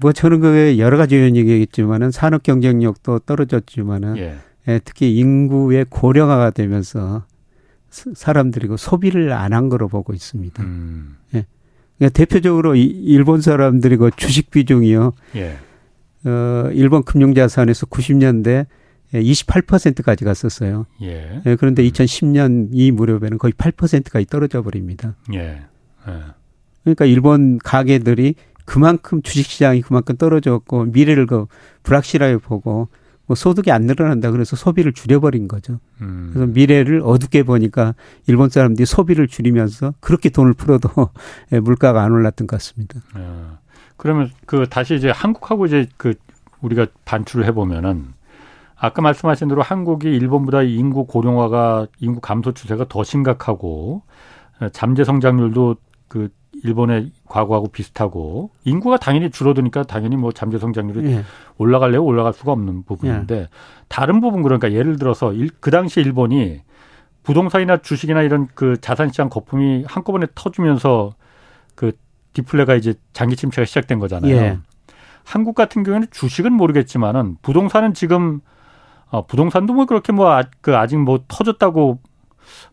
뭐 0.00 0.12
저는 0.12 0.40
그게 0.40 0.78
여러 0.78 0.96
가지 0.96 1.16
요인이겠지만은 1.16 2.10
산업 2.10 2.42
경쟁력도 2.42 3.20
떨어졌지만은 3.20 4.16
예. 4.18 4.36
예, 4.68 4.80
특히 4.84 5.16
인구의 5.16 5.84
고령화가 5.90 6.50
되면서 6.50 7.24
사람들이 8.14 8.66
그 8.68 8.76
소비를 8.76 9.32
안 9.32 9.52
한 9.52 9.68
거로 9.68 9.88
보고 9.88 10.12
있습니다. 10.12 10.62
음. 10.62 11.16
예. 11.34 11.46
그러니까 11.98 12.18
대표적으로 12.18 12.74
일본 12.74 13.40
사람들이 13.40 13.96
그 13.96 14.10
주식 14.16 14.50
비중이요. 14.50 15.12
예. 15.36 15.56
어, 16.24 16.70
일본 16.72 17.04
금융자산에서 17.04 17.86
90년대 17.86 18.66
28%까지 19.12 20.24
갔었어요. 20.24 20.86
예. 21.02 21.40
예. 21.46 21.56
그런데 21.56 21.84
2010년 21.88 22.46
음. 22.46 22.68
이 22.72 22.90
무렵에는 22.90 23.38
거의 23.38 23.52
8%까지 23.52 24.26
떨어져 24.26 24.62
버립니다. 24.62 25.14
예. 25.32 25.60
예. 26.08 26.12
그러니까 26.82 27.04
일본 27.04 27.58
가게들이 27.58 28.34
그만큼 28.64 29.22
주식시장이 29.22 29.82
그만큼 29.82 30.16
떨어졌고 30.16 30.86
미래를 30.86 31.26
그 31.26 31.46
불확실하게 31.84 32.38
보고 32.38 32.88
뭐 33.26 33.34
소득이 33.34 33.70
안 33.70 33.82
늘어난다 33.82 34.30
그래서 34.30 34.56
소비를 34.56 34.92
줄여버린 34.92 35.48
거죠. 35.48 35.80
음. 36.02 36.30
그래서 36.32 36.52
미래를 36.52 37.02
어둡게 37.04 37.42
보니까 37.42 37.94
일본 38.26 38.50
사람들이 38.50 38.84
소비를 38.84 39.28
줄이면서 39.28 39.94
그렇게 40.00 40.28
돈을 40.28 40.54
풀어도 40.54 40.88
예, 41.52 41.60
물가가 41.60 42.02
안 42.02 42.12
올랐던 42.12 42.46
것 42.46 42.56
같습니다. 42.56 43.00
아, 43.14 43.58
그러면 43.96 44.30
그 44.46 44.66
다시 44.68 44.94
이제 44.94 45.10
한국하고 45.10 45.66
이제 45.66 45.86
그 45.96 46.14
우리가 46.60 46.86
반출을 47.04 47.46
해보면은 47.46 48.12
아까 48.76 49.00
말씀하신 49.00 49.48
대로 49.48 49.62
한국이 49.62 50.08
일본보다 50.14 50.62
인구 50.62 51.06
고령화가 51.06 51.86
인구 52.00 52.20
감소 52.20 52.52
추세가 52.52 52.86
더 52.88 53.02
심각하고 53.04 54.02
잠재 54.72 55.04
성장률도 55.04 55.76
그 56.08 56.28
일본의 56.64 57.12
과거하고 57.28 57.68
비슷하고 57.68 58.50
인구가 58.64 58.96
당연히 58.96 59.30
줄어드니까 59.30 59.82
당연히 59.84 60.16
뭐 60.16 60.32
잠재 60.32 60.58
성장률이 60.58 61.12
예. 61.12 61.24
올라갈래요 61.58 62.02
올라갈 62.02 62.32
수가 62.32 62.52
없는 62.52 62.84
부분인데 62.84 63.34
예. 63.36 63.48
다른 63.88 64.22
부분 64.22 64.42
그러니까 64.42 64.72
예를 64.72 64.96
들어서 64.96 65.34
일, 65.34 65.50
그 65.60 65.70
당시 65.70 66.00
일본이 66.00 66.62
부동산이나 67.22 67.78
주식이나 67.78 68.22
이런 68.22 68.48
그 68.54 68.80
자산 68.80 69.10
시장 69.10 69.28
거품이 69.28 69.84
한꺼번에 69.86 70.26
터지면서 70.34 71.14
그 71.74 71.92
디플레가 72.32 72.74
이제 72.74 72.94
장기 73.12 73.36
침체가 73.36 73.66
시작된 73.66 73.98
거잖아요. 73.98 74.34
예. 74.34 74.58
한국 75.22 75.54
같은 75.54 75.82
경우에는 75.82 76.08
주식은 76.10 76.52
모르겠지만은 76.52 77.36
부동산은 77.42 77.92
지금 77.92 78.40
어 79.10 79.26
부동산도 79.26 79.74
뭐 79.74 79.84
그렇게 79.84 80.12
뭐그 80.12 80.74
아, 80.74 80.80
아직 80.80 80.96
뭐 80.96 81.20
터졌다고 81.28 81.98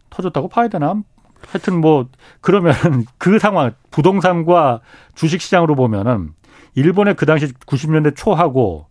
터졌다고 0.10 0.48
봐야 0.48 0.70
되나 0.70 1.02
하여튼 1.48 1.80
뭐 1.80 2.08
그러면 2.40 2.74
그 3.18 3.40
상황 3.40 3.74
부동산과 3.92 4.82
주식 5.16 5.42
시장으로 5.42 5.76
보면은 5.76 6.34
일본의 6.76 7.16
그 7.16 7.26
당시 7.26 7.48
90년대 7.48 8.16
초하고 8.16 8.88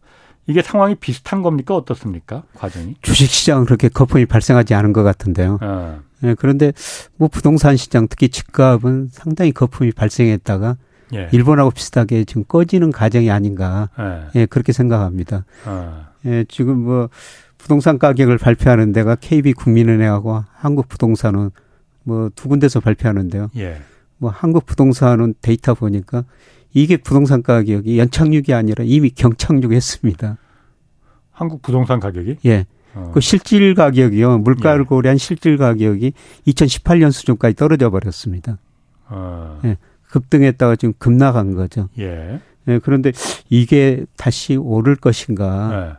이게 0.47 0.63
상황이 0.63 0.95
비슷한 0.95 1.43
겁니까 1.43 1.77
어떻습니까 1.77 2.43
과정이? 2.55 2.97
주식 3.03 3.31
시장은 3.31 3.67
그렇게 3.67 3.89
거품이 3.89 4.27
발생하지 4.27 4.75
않은 4.75 4.93
것 4.93 5.03
같은데요. 5.03 5.59
어. 5.61 6.01
네, 6.21 6.35
그런데 6.35 6.73
뭐 7.17 7.29
부동산 7.29 7.77
시장 7.77 8.09
특히 8.09 8.29
집값은 8.29 9.09
상당히 9.13 9.53
거품이 9.53 9.93
발생했다가 9.93 10.77
예. 11.15 11.29
일본하고 11.33 11.71
비슷하게 11.71 12.25
지금 12.25 12.45
꺼지는 12.45 12.93
과정이 12.93 13.31
아닌가 13.31 13.89
예. 13.99 14.41
예 14.41 14.47
그렇게 14.47 14.73
생각합니다. 14.73 15.45
어. 15.67 16.07
예, 16.27 16.45
지금 16.49 16.79
뭐 16.79 17.09
부동산 17.59 17.99
가격을 17.99 18.39
발표하는 18.39 18.93
데가 18.93 19.17
KB 19.17 19.53
국민은행하고 19.53 20.45
한국 20.53 20.89
부동산은 20.89 21.51
뭐 22.05 22.31
두 22.35 22.49
군데서 22.49 22.81
발표하는데요. 22.81 23.51
예. 23.57 23.81
뭐 24.19 24.31
한국 24.31 24.67
부동산은 24.67 25.35
데이터 25.41 25.75
보니까 25.75 26.25
이게 26.73 26.97
부동산 26.97 27.43
가격이 27.43 27.99
연착륙이 27.99 28.53
아니라 28.55 28.85
이미 28.87 29.11
경착륙했습니다. 29.11 30.37
한국 31.33 31.63
부동산 31.63 32.01
가격이? 32.01 32.37
예. 32.47 32.67
어. 32.95 33.11
그 33.15 33.21
실질 33.21 33.75
가격이요. 33.75 34.39
물가를 34.39 34.81
예. 34.83 34.85
고려한 34.85 35.17
실질 35.19 35.57
가격이 35.57 36.13
2018년 36.47 37.13
수준까지 37.13 37.57
떨어져 37.57 37.91
버렸습니다. 37.91 38.59
어. 39.09 39.61
예. 39.65 39.77
급등했다가 40.11 40.77
지금 40.77 40.93
급락한 40.99 41.55
거죠. 41.55 41.89
예. 41.99 42.41
예. 42.69 42.79
그런데 42.83 43.13
이게 43.49 44.05
다시 44.17 44.57
오를 44.57 44.97
것인가? 44.97 45.99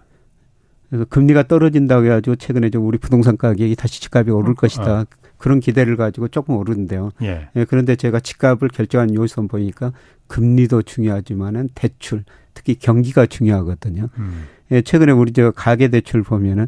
그래서 0.90 1.06
금리가 1.06 1.44
떨어진다고 1.44 2.06
해가지고 2.06 2.36
최근에 2.36 2.70
좀 2.70 2.86
우리 2.86 2.98
부동산 2.98 3.38
가격이 3.38 3.76
다시 3.78 4.02
집값이 4.02 4.30
오를 4.30 4.52
어, 4.52 4.54
것이다. 4.56 5.02
어. 5.02 5.06
그런 5.42 5.60
기대를 5.60 5.98
가지고 5.98 6.28
조금 6.28 6.56
오르는데요. 6.56 7.10
예. 7.24 7.50
예. 7.56 7.66
그런데 7.66 7.96
제가 7.96 8.20
집값을 8.20 8.68
결정한 8.70 9.14
요소는 9.14 9.48
보니까 9.48 9.92
금리도 10.28 10.84
중요하지만은 10.84 11.70
대출, 11.74 12.24
특히 12.54 12.76
경기가 12.76 13.26
중요하거든요. 13.26 14.10
음. 14.20 14.46
예, 14.72 14.84
최근에 14.84 15.12
우리 15.12 15.34
저 15.34 15.50
가계 15.50 15.88
대출 15.88 16.22
보면은 16.22 16.68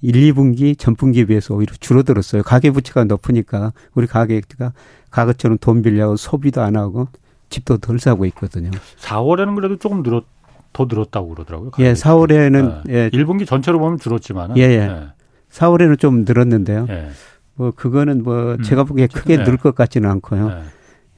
1, 0.00 0.14
2분기 0.14 0.76
전분기에 0.78 1.26
비해서 1.26 1.54
오히려 1.54 1.74
줄어들었어요. 1.78 2.42
가계 2.42 2.70
부채가 2.70 3.04
높으니까 3.04 3.74
우리 3.94 4.06
가계가 4.06 4.72
가급처럼 5.10 5.58
돈 5.58 5.82
빌려고 5.82 6.16
소비도 6.16 6.62
안 6.62 6.76
하고 6.76 7.08
집도 7.50 7.76
덜 7.76 8.00
사고 8.00 8.24
있거든요. 8.26 8.70
4월에는 9.00 9.54
그래도 9.54 9.76
조금 9.76 10.02
늘었 10.02 10.24
더 10.72 10.86
늘었다고 10.88 11.28
그러더라고요. 11.28 11.70
예, 11.78 11.92
4월에는 11.92 12.88
예. 12.88 13.10
1분기 13.10 13.46
전체로 13.46 13.78
보면 13.78 13.98
줄었지만 13.98 14.56
예, 14.56 14.62
예. 14.62 14.78
예. 14.78 15.08
4월에는 15.50 16.00
좀 16.00 16.24
늘었는데요. 16.24 16.86
예. 16.88 17.10
뭐 17.56 17.70
그거는 17.70 18.22
뭐 18.22 18.54
음, 18.54 18.62
제가 18.62 18.84
보기에 18.84 19.06
크게 19.06 19.38
네. 19.38 19.44
늘것 19.44 19.74
같지는 19.74 20.10
않고요. 20.10 20.48
네. 20.48 20.62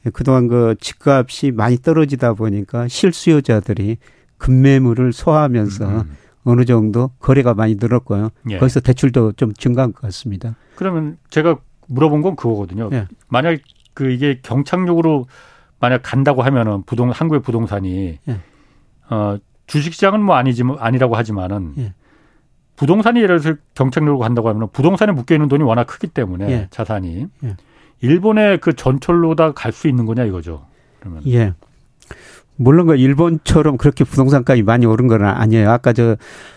예, 0.07 0.11
그동안 0.11 0.49
그 0.49 0.75
집값이 0.81 1.53
많이 1.53 1.79
떨어지다 1.79 2.35
보니까 2.35 2.89
실수요자들이 2.89 3.99
급매물을 4.39 5.13
소화하면서 5.13 5.89
음. 5.89 5.97
음. 5.97 6.17
어느 6.45 6.65
정도 6.65 7.11
거래가 7.19 7.55
많이 7.55 7.75
늘었고요. 7.75 8.31
예. 8.51 8.59
거기서 8.59 8.81
대출도 8.81 9.33
좀 9.33 9.53
증가한 9.53 9.93
것 9.93 10.03
같습니다. 10.03 10.55
그러면 10.77 11.19
제가 11.31 11.59
물어본 11.89 12.23
건 12.23 12.37
그거거든요. 12.37 12.89
예. 12.93 13.09
만약 13.29 13.59
그 13.95 14.11
이게 14.11 14.41
경착륙으로 14.43 15.27
만약 15.81 16.03
간다고 16.05 16.43
하면은 16.43 16.83
부동 16.85 17.11
한국의 17.11 17.43
부동산이 17.43 18.19
예. 18.29 18.41
어 19.11 19.39
주식시장은 19.67 20.23
뭐 20.23 20.37
아니지 20.37 20.63
아니라고 20.79 21.17
하지만은 21.17 21.75
예. 21.79 21.95
부동산이 22.77 23.21
예를 23.23 23.41
들어서 23.41 23.59
경착륙으로 23.75 24.19
간다고 24.19 24.49
하면 24.51 24.69
부동산에 24.73 25.13
묶여 25.13 25.35
있는 25.35 25.49
돈이 25.49 25.63
워낙 25.63 25.85
크기 25.87 26.07
때문에 26.07 26.51
예. 26.51 26.69
자산이 26.71 27.27
예. 27.45 27.57
일본의 28.01 28.61
그 28.61 28.75
전철로 28.75 29.35
다 29.35 29.53
갈 29.55 29.73
수 29.73 29.89
있는 29.89 30.05
거냐 30.07 30.25
이거죠. 30.25 30.65
그러면 31.01 31.23
예. 31.27 31.55
물론 32.57 32.87
그 32.87 32.97
일본처럼 32.97 33.77
그렇게 33.77 34.05
부동산 34.05 34.43
값이 34.47 34.63
많이 34.63 34.87
오른 34.87 35.09
건 35.09 35.25
아니에요. 35.25 35.71
아까 35.71 35.93
저 35.93 36.17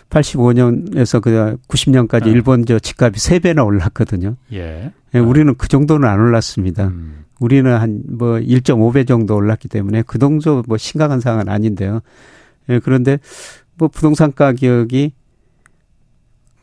85년에서 0.09 1.21
그 1.21 1.57
90년까지 1.67 2.25
네. 2.25 2.31
일본 2.31 2.65
저 2.65 2.79
집값이 2.79 3.29
3배나 3.29 3.65
올랐거든요. 3.65 4.35
예. 4.53 4.91
예 5.13 5.19
우리는 5.19 5.53
그 5.57 5.67
정도는 5.67 6.07
안 6.07 6.19
올랐습니다. 6.19 6.87
음. 6.87 7.25
우리는 7.39 7.71
한 7.73 8.03
뭐 8.09 8.33
1.5배 8.37 9.07
정도 9.07 9.35
올랐기 9.35 9.67
때문에 9.69 10.03
그 10.05 10.19
정도 10.19 10.63
뭐 10.67 10.77
심각한 10.77 11.19
상황은 11.21 11.47
아닌데요. 11.49 12.01
예, 12.69 12.79
그런데 12.79 13.17
뭐 13.77 13.87
부동산 13.87 14.33
가격이 14.33 15.13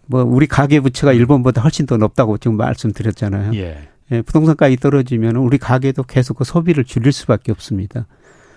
뭐 0.07 0.23
우리 0.23 0.47
가계 0.47 0.81
부채가 0.81 1.13
일본보다 1.13 1.63
훨씬 1.63 1.87
더 1.87 1.97
높다고 1.97 2.39
지금 2.39 2.57
말씀드렸잖아요. 2.57 3.55
예. 3.55 3.89
예 4.13 4.23
부동산 4.23 4.57
가격이 4.57 4.79
떨어지면 4.79 5.37
우리 5.37 5.59
가계도 5.59 6.05
계속 6.05 6.39
그 6.39 6.45
소비를 6.45 6.85
줄일 6.85 7.13
수밖에 7.13 7.53
없습니다. 7.53 8.07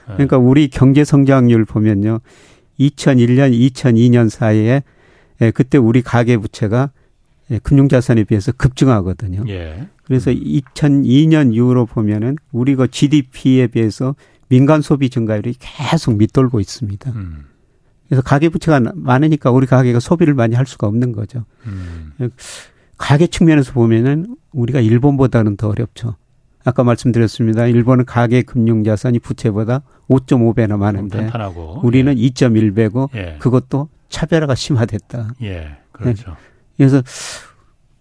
그러니까 0.05 0.37
우리 0.37 0.69
경제 0.69 1.03
성장률 1.03 1.65
보면요. 1.65 2.19
2001년, 2.79 3.51
2002년 3.53 4.29
사이에 4.29 4.83
예, 5.41 5.51
그때 5.51 5.77
우리 5.77 6.01
가계 6.01 6.37
부채가 6.37 6.91
예, 7.51 7.59
금융자산에 7.59 8.23
비해서 8.23 8.51
급증하거든요. 8.51 9.43
예. 9.47 9.87
그래서 10.03 10.31
2002년 10.31 11.53
이후로 11.53 11.85
보면은 11.85 12.37
우리 12.51 12.75
가 12.75 12.87
GDP에 12.87 13.67
비해서 13.67 14.15
민간 14.47 14.81
소비 14.81 15.09
증가율이 15.09 15.55
계속 15.59 16.15
밑돌고 16.17 16.59
있습니다. 16.59 17.11
음. 17.11 17.45
그래서 18.09 18.23
가계 18.23 18.49
부채가 18.49 18.81
많으니까 18.95 19.51
우리 19.51 19.67
가계가 19.67 19.99
소비를 19.99 20.33
많이 20.33 20.55
할 20.55 20.65
수가 20.65 20.87
없는 20.87 21.11
거죠. 21.11 21.45
음. 21.67 22.13
가계 22.97 23.27
측면에서 23.27 23.71
보면은 23.71 24.35
우리가 24.51 24.81
일본보다는 24.81 25.55
더 25.55 25.69
어렵죠. 25.69 26.15
아까 26.65 26.83
말씀드렸습니다. 26.83 27.67
일본은 27.67 28.05
가계 28.05 28.41
금융 28.41 28.83
자산이 28.83 29.19
부채보다 29.19 29.83
5.5배나 30.09 30.77
많은데 30.77 31.19
탄탄하고. 31.19 31.81
우리는 31.83 32.17
예. 32.17 32.29
2.1배고 32.29 33.09
예. 33.15 33.37
그것도 33.39 33.89
차별화가 34.09 34.55
심화됐다. 34.55 35.35
예. 35.43 35.77
그렇죠. 35.91 36.31
네. 36.31 36.37
그래서 36.77 37.03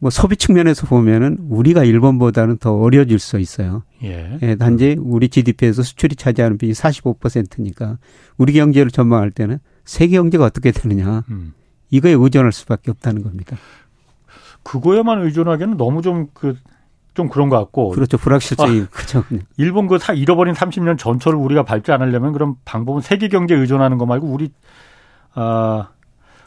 뭐 0.00 0.10
소비 0.10 0.36
측면에서 0.36 0.86
보면은 0.86 1.38
우리가 1.48 1.84
일본보다는 1.84 2.58
더 2.58 2.76
어려질 2.76 3.18
수 3.18 3.38
있어요. 3.38 3.82
예. 4.02 4.38
예 4.42 4.54
단지 4.56 4.96
우리 4.98 5.28
GDP에서 5.28 5.82
수출이 5.82 6.16
차지하는 6.16 6.56
비율이 6.58 6.74
45%니까 6.74 7.98
우리 8.36 8.52
경제를 8.52 8.90
전망할 8.90 9.30
때는 9.30 9.58
세계 9.88 10.18
경제가 10.18 10.44
어떻게 10.44 10.70
되느냐. 10.70 11.24
음. 11.30 11.54
이거에 11.90 12.12
의존할 12.12 12.52
수밖에 12.52 12.90
없다는 12.90 13.22
겁니다. 13.22 13.56
그거에만 14.62 15.22
의존하기에는 15.22 15.78
너무 15.78 16.02
좀그 16.02 16.58
좀 17.14 17.30
그런 17.30 17.48
것 17.48 17.56
같고. 17.56 17.88
그렇죠. 17.90 18.18
불확실성이 18.18 18.82
아, 18.82 18.86
그죠. 18.90 19.24
일본 19.56 19.86
그 19.86 19.98
잃어버린 20.14 20.52
30년 20.52 20.98
전철을 20.98 21.38
우리가 21.38 21.62
밟지 21.62 21.90
않으려면 21.90 22.34
그럼 22.34 22.56
방법은 22.66 23.00
세계 23.00 23.28
경제에 23.28 23.56
의존하는 23.56 23.96
거 23.96 24.04
말고 24.04 24.26
우리 24.26 24.52
아 25.32 25.88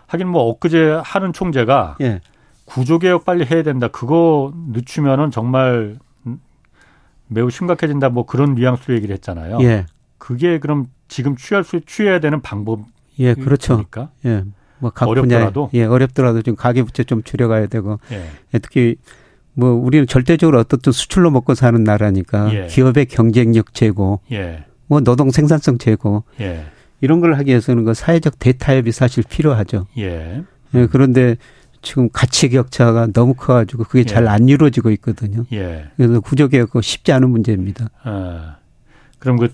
하긴 0.05 0.27
뭐 0.27 0.43
엊그제 0.43 1.01
하는 1.03 1.33
총재가 1.33 1.97
예. 2.01 2.21
구조 2.65 2.99
개혁 2.99 3.25
빨리 3.25 3.43
해야 3.43 3.63
된다. 3.63 3.87
그거 3.87 4.53
늦추면은 4.67 5.31
정말 5.31 5.97
매우 7.27 7.49
심각해진다. 7.49 8.09
뭐 8.09 8.27
그런 8.27 8.53
뉘앙스로 8.53 8.93
얘기를 8.93 9.15
했잖아요. 9.15 9.57
예. 9.61 9.87
그게 10.19 10.59
그럼 10.59 10.85
지금 11.07 11.35
취할 11.35 11.63
수 11.63 11.81
취해야 11.81 12.19
되는 12.19 12.39
방법 12.41 12.81
예, 13.19 13.33
그렇죠. 13.33 13.85
예. 14.25 14.43
뭐각 14.79 15.07
어렵더라도 15.07 15.69
분야에, 15.69 15.83
예, 15.83 15.87
어렵더라도 15.87 16.41
지금 16.41 16.55
가계 16.55 16.83
부채 16.83 17.03
좀 17.03 17.21
줄여가야 17.23 17.67
되고 17.67 17.99
예. 18.11 18.25
예 18.53 18.59
특히 18.59 18.95
뭐 19.53 19.71
우리는 19.73 20.07
절대적으로 20.07 20.59
어떻든 20.59 20.91
수출로 20.91 21.29
먹고 21.29 21.55
사는 21.55 21.83
나라니까 21.83 22.53
예. 22.53 22.67
기업의 22.67 23.05
경쟁력 23.07 23.73
제고, 23.73 24.21
예. 24.31 24.65
뭐 24.87 25.01
노동 25.01 25.29
생산성 25.29 25.77
제고 25.77 26.23
예. 26.39 26.65
이런 27.01 27.19
걸 27.19 27.33
하기 27.35 27.49
위해서는 27.49 27.83
그 27.83 27.93
사회적 27.93 28.39
대타협이 28.39 28.91
사실 28.91 29.23
필요하죠. 29.27 29.87
예. 29.97 30.43
예 30.73 30.87
그런데 30.87 31.35
지금 31.81 32.09
가치 32.11 32.49
격차가 32.49 33.07
너무 33.11 33.33
커가지고 33.33 33.85
그게 33.85 34.03
잘안 34.03 34.47
예. 34.47 34.53
이루어지고 34.53 34.91
있거든요. 34.91 35.45
예. 35.51 35.85
그래서 35.97 36.19
구조 36.19 36.47
개혁 36.47 36.71
쉽지 36.81 37.11
않은 37.11 37.29
문제입니다. 37.29 37.89
아, 38.03 38.57
그럼 39.19 39.37
그, 39.37 39.53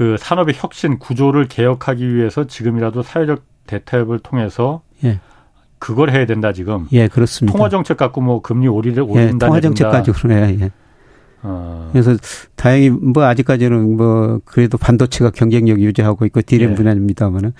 그 0.00 0.16
산업의 0.18 0.54
혁신 0.56 0.98
구조를 0.98 1.46
개혁하기 1.46 2.14
위해서 2.14 2.46
지금이라도 2.46 3.02
사회적 3.02 3.42
대타협을 3.66 4.20
통해서 4.20 4.80
예. 5.04 5.20
그걸 5.78 6.10
해야 6.10 6.24
된다 6.24 6.54
지금. 6.54 6.86
예, 6.92 7.06
그렇습니다. 7.06 7.54
통화 7.54 7.68
정책 7.68 7.98
갖고 7.98 8.22
뭐 8.22 8.40
금리 8.40 8.66
오리를 8.66 9.02
오른다. 9.02 9.20
예, 9.20 9.48
통화 9.48 9.60
정책까지 9.60 10.12
그래야 10.12 10.48
예. 10.52 10.70
어. 11.42 11.90
그래서 11.92 12.16
다행히 12.56 12.88
뭐 12.88 13.24
아직까지는 13.24 13.98
뭐 13.98 14.40
그래도 14.46 14.78
반도체가 14.78 15.32
경쟁력 15.32 15.78
유지하고 15.80 16.24
있고 16.24 16.40
디램 16.40 16.70
예. 16.70 16.74
분야입니다만은 16.76 17.52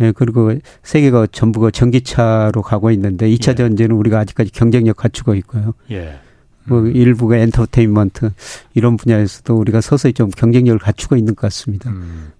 예, 0.00 0.12
그리고 0.12 0.54
세계가 0.84 1.26
전부가 1.32 1.70
전기차로 1.70 2.62
가고 2.62 2.92
있는데 2.92 3.28
2차 3.28 3.50
예. 3.50 3.54
전지는 3.56 3.94
우리가 3.94 4.20
아직까지 4.20 4.52
경쟁력 4.52 4.96
갖추고 4.96 5.34
있고요. 5.34 5.74
예. 5.90 6.18
뭐 6.66 6.80
음. 6.80 6.94
일부가 6.94 7.36
엔터테인먼트 7.36 8.30
이런 8.74 8.96
분야에서도 8.96 9.54
우리가 9.54 9.80
서서히 9.80 10.12
좀 10.12 10.30
경쟁력을 10.30 10.78
갖추고 10.78 11.16
있는 11.16 11.34
것 11.34 11.42
같습니다. 11.42 11.90
음. 11.90 12.32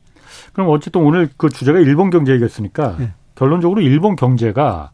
그럼 0.53 0.70
어쨌든 0.70 1.03
오늘 1.03 1.29
그 1.37 1.49
주제가 1.49 1.81
일본 1.81 2.11
경제이겠으니까 2.11 2.97
예. 3.01 3.12
결론적으로 3.35 3.81
일본 3.81 4.16
경제가 4.16 4.93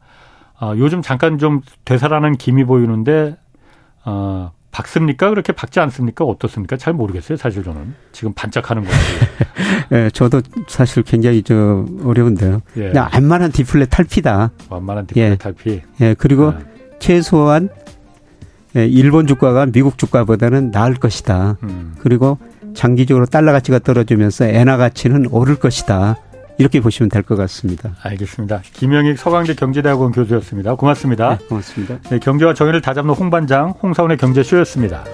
어, 0.60 0.74
요즘 0.76 1.02
잠깐 1.02 1.38
좀 1.38 1.60
되살아나는 1.84 2.36
김이 2.36 2.64
보이는데 2.64 3.36
어, 4.04 4.52
박습니까? 4.72 5.30
그렇게 5.30 5.52
박지 5.52 5.80
않습니까? 5.80 6.24
어떻습니까? 6.24 6.76
잘 6.76 6.92
모르겠어요. 6.94 7.36
사실 7.36 7.62
저는 7.62 7.94
지금 8.12 8.32
반짝하는 8.34 8.84
거지. 8.84 8.96
예, 9.92 9.96
네, 9.96 10.10
저도 10.10 10.40
사실 10.68 11.02
굉장히 11.02 11.42
저 11.42 11.84
어려운데요. 12.04 12.62
예. 12.76 12.88
그냥 12.88 13.08
안만한 13.10 13.52
디플레 13.52 13.86
탈피다. 13.86 14.52
완만한 14.68 15.06
디플레 15.06 15.30
예. 15.30 15.36
탈피. 15.36 15.82
예, 16.00 16.14
그리고 16.14 16.52
네. 16.52 16.58
최소한 17.00 17.68
예, 17.74 17.99
일본 18.74 19.26
주가가 19.26 19.66
미국 19.66 19.98
주가보다는 19.98 20.70
나을 20.70 20.94
것이다. 20.94 21.56
음. 21.64 21.94
그리고 21.98 22.38
장기적으로 22.74 23.26
달러 23.26 23.52
가치가 23.52 23.78
떨어지면서 23.78 24.44
엔화 24.46 24.76
가치는 24.76 25.26
오를 25.30 25.56
것이다. 25.56 26.16
이렇게 26.58 26.80
보시면 26.80 27.08
될 27.08 27.22
것 27.22 27.36
같습니다. 27.36 27.92
알겠습니다. 28.02 28.60
김영익 28.74 29.18
서강대 29.18 29.54
경제대학원 29.54 30.12
교수였습니다. 30.12 30.74
고맙습니다. 30.74 31.38
네, 31.38 31.46
고맙습니다. 31.46 31.98
네, 32.10 32.18
경제와 32.18 32.52
정의를 32.54 32.80
다잡는 32.82 33.14
홍반장 33.14 33.70
홍사원의 33.82 34.18
경제쇼였습니다. 34.18 35.04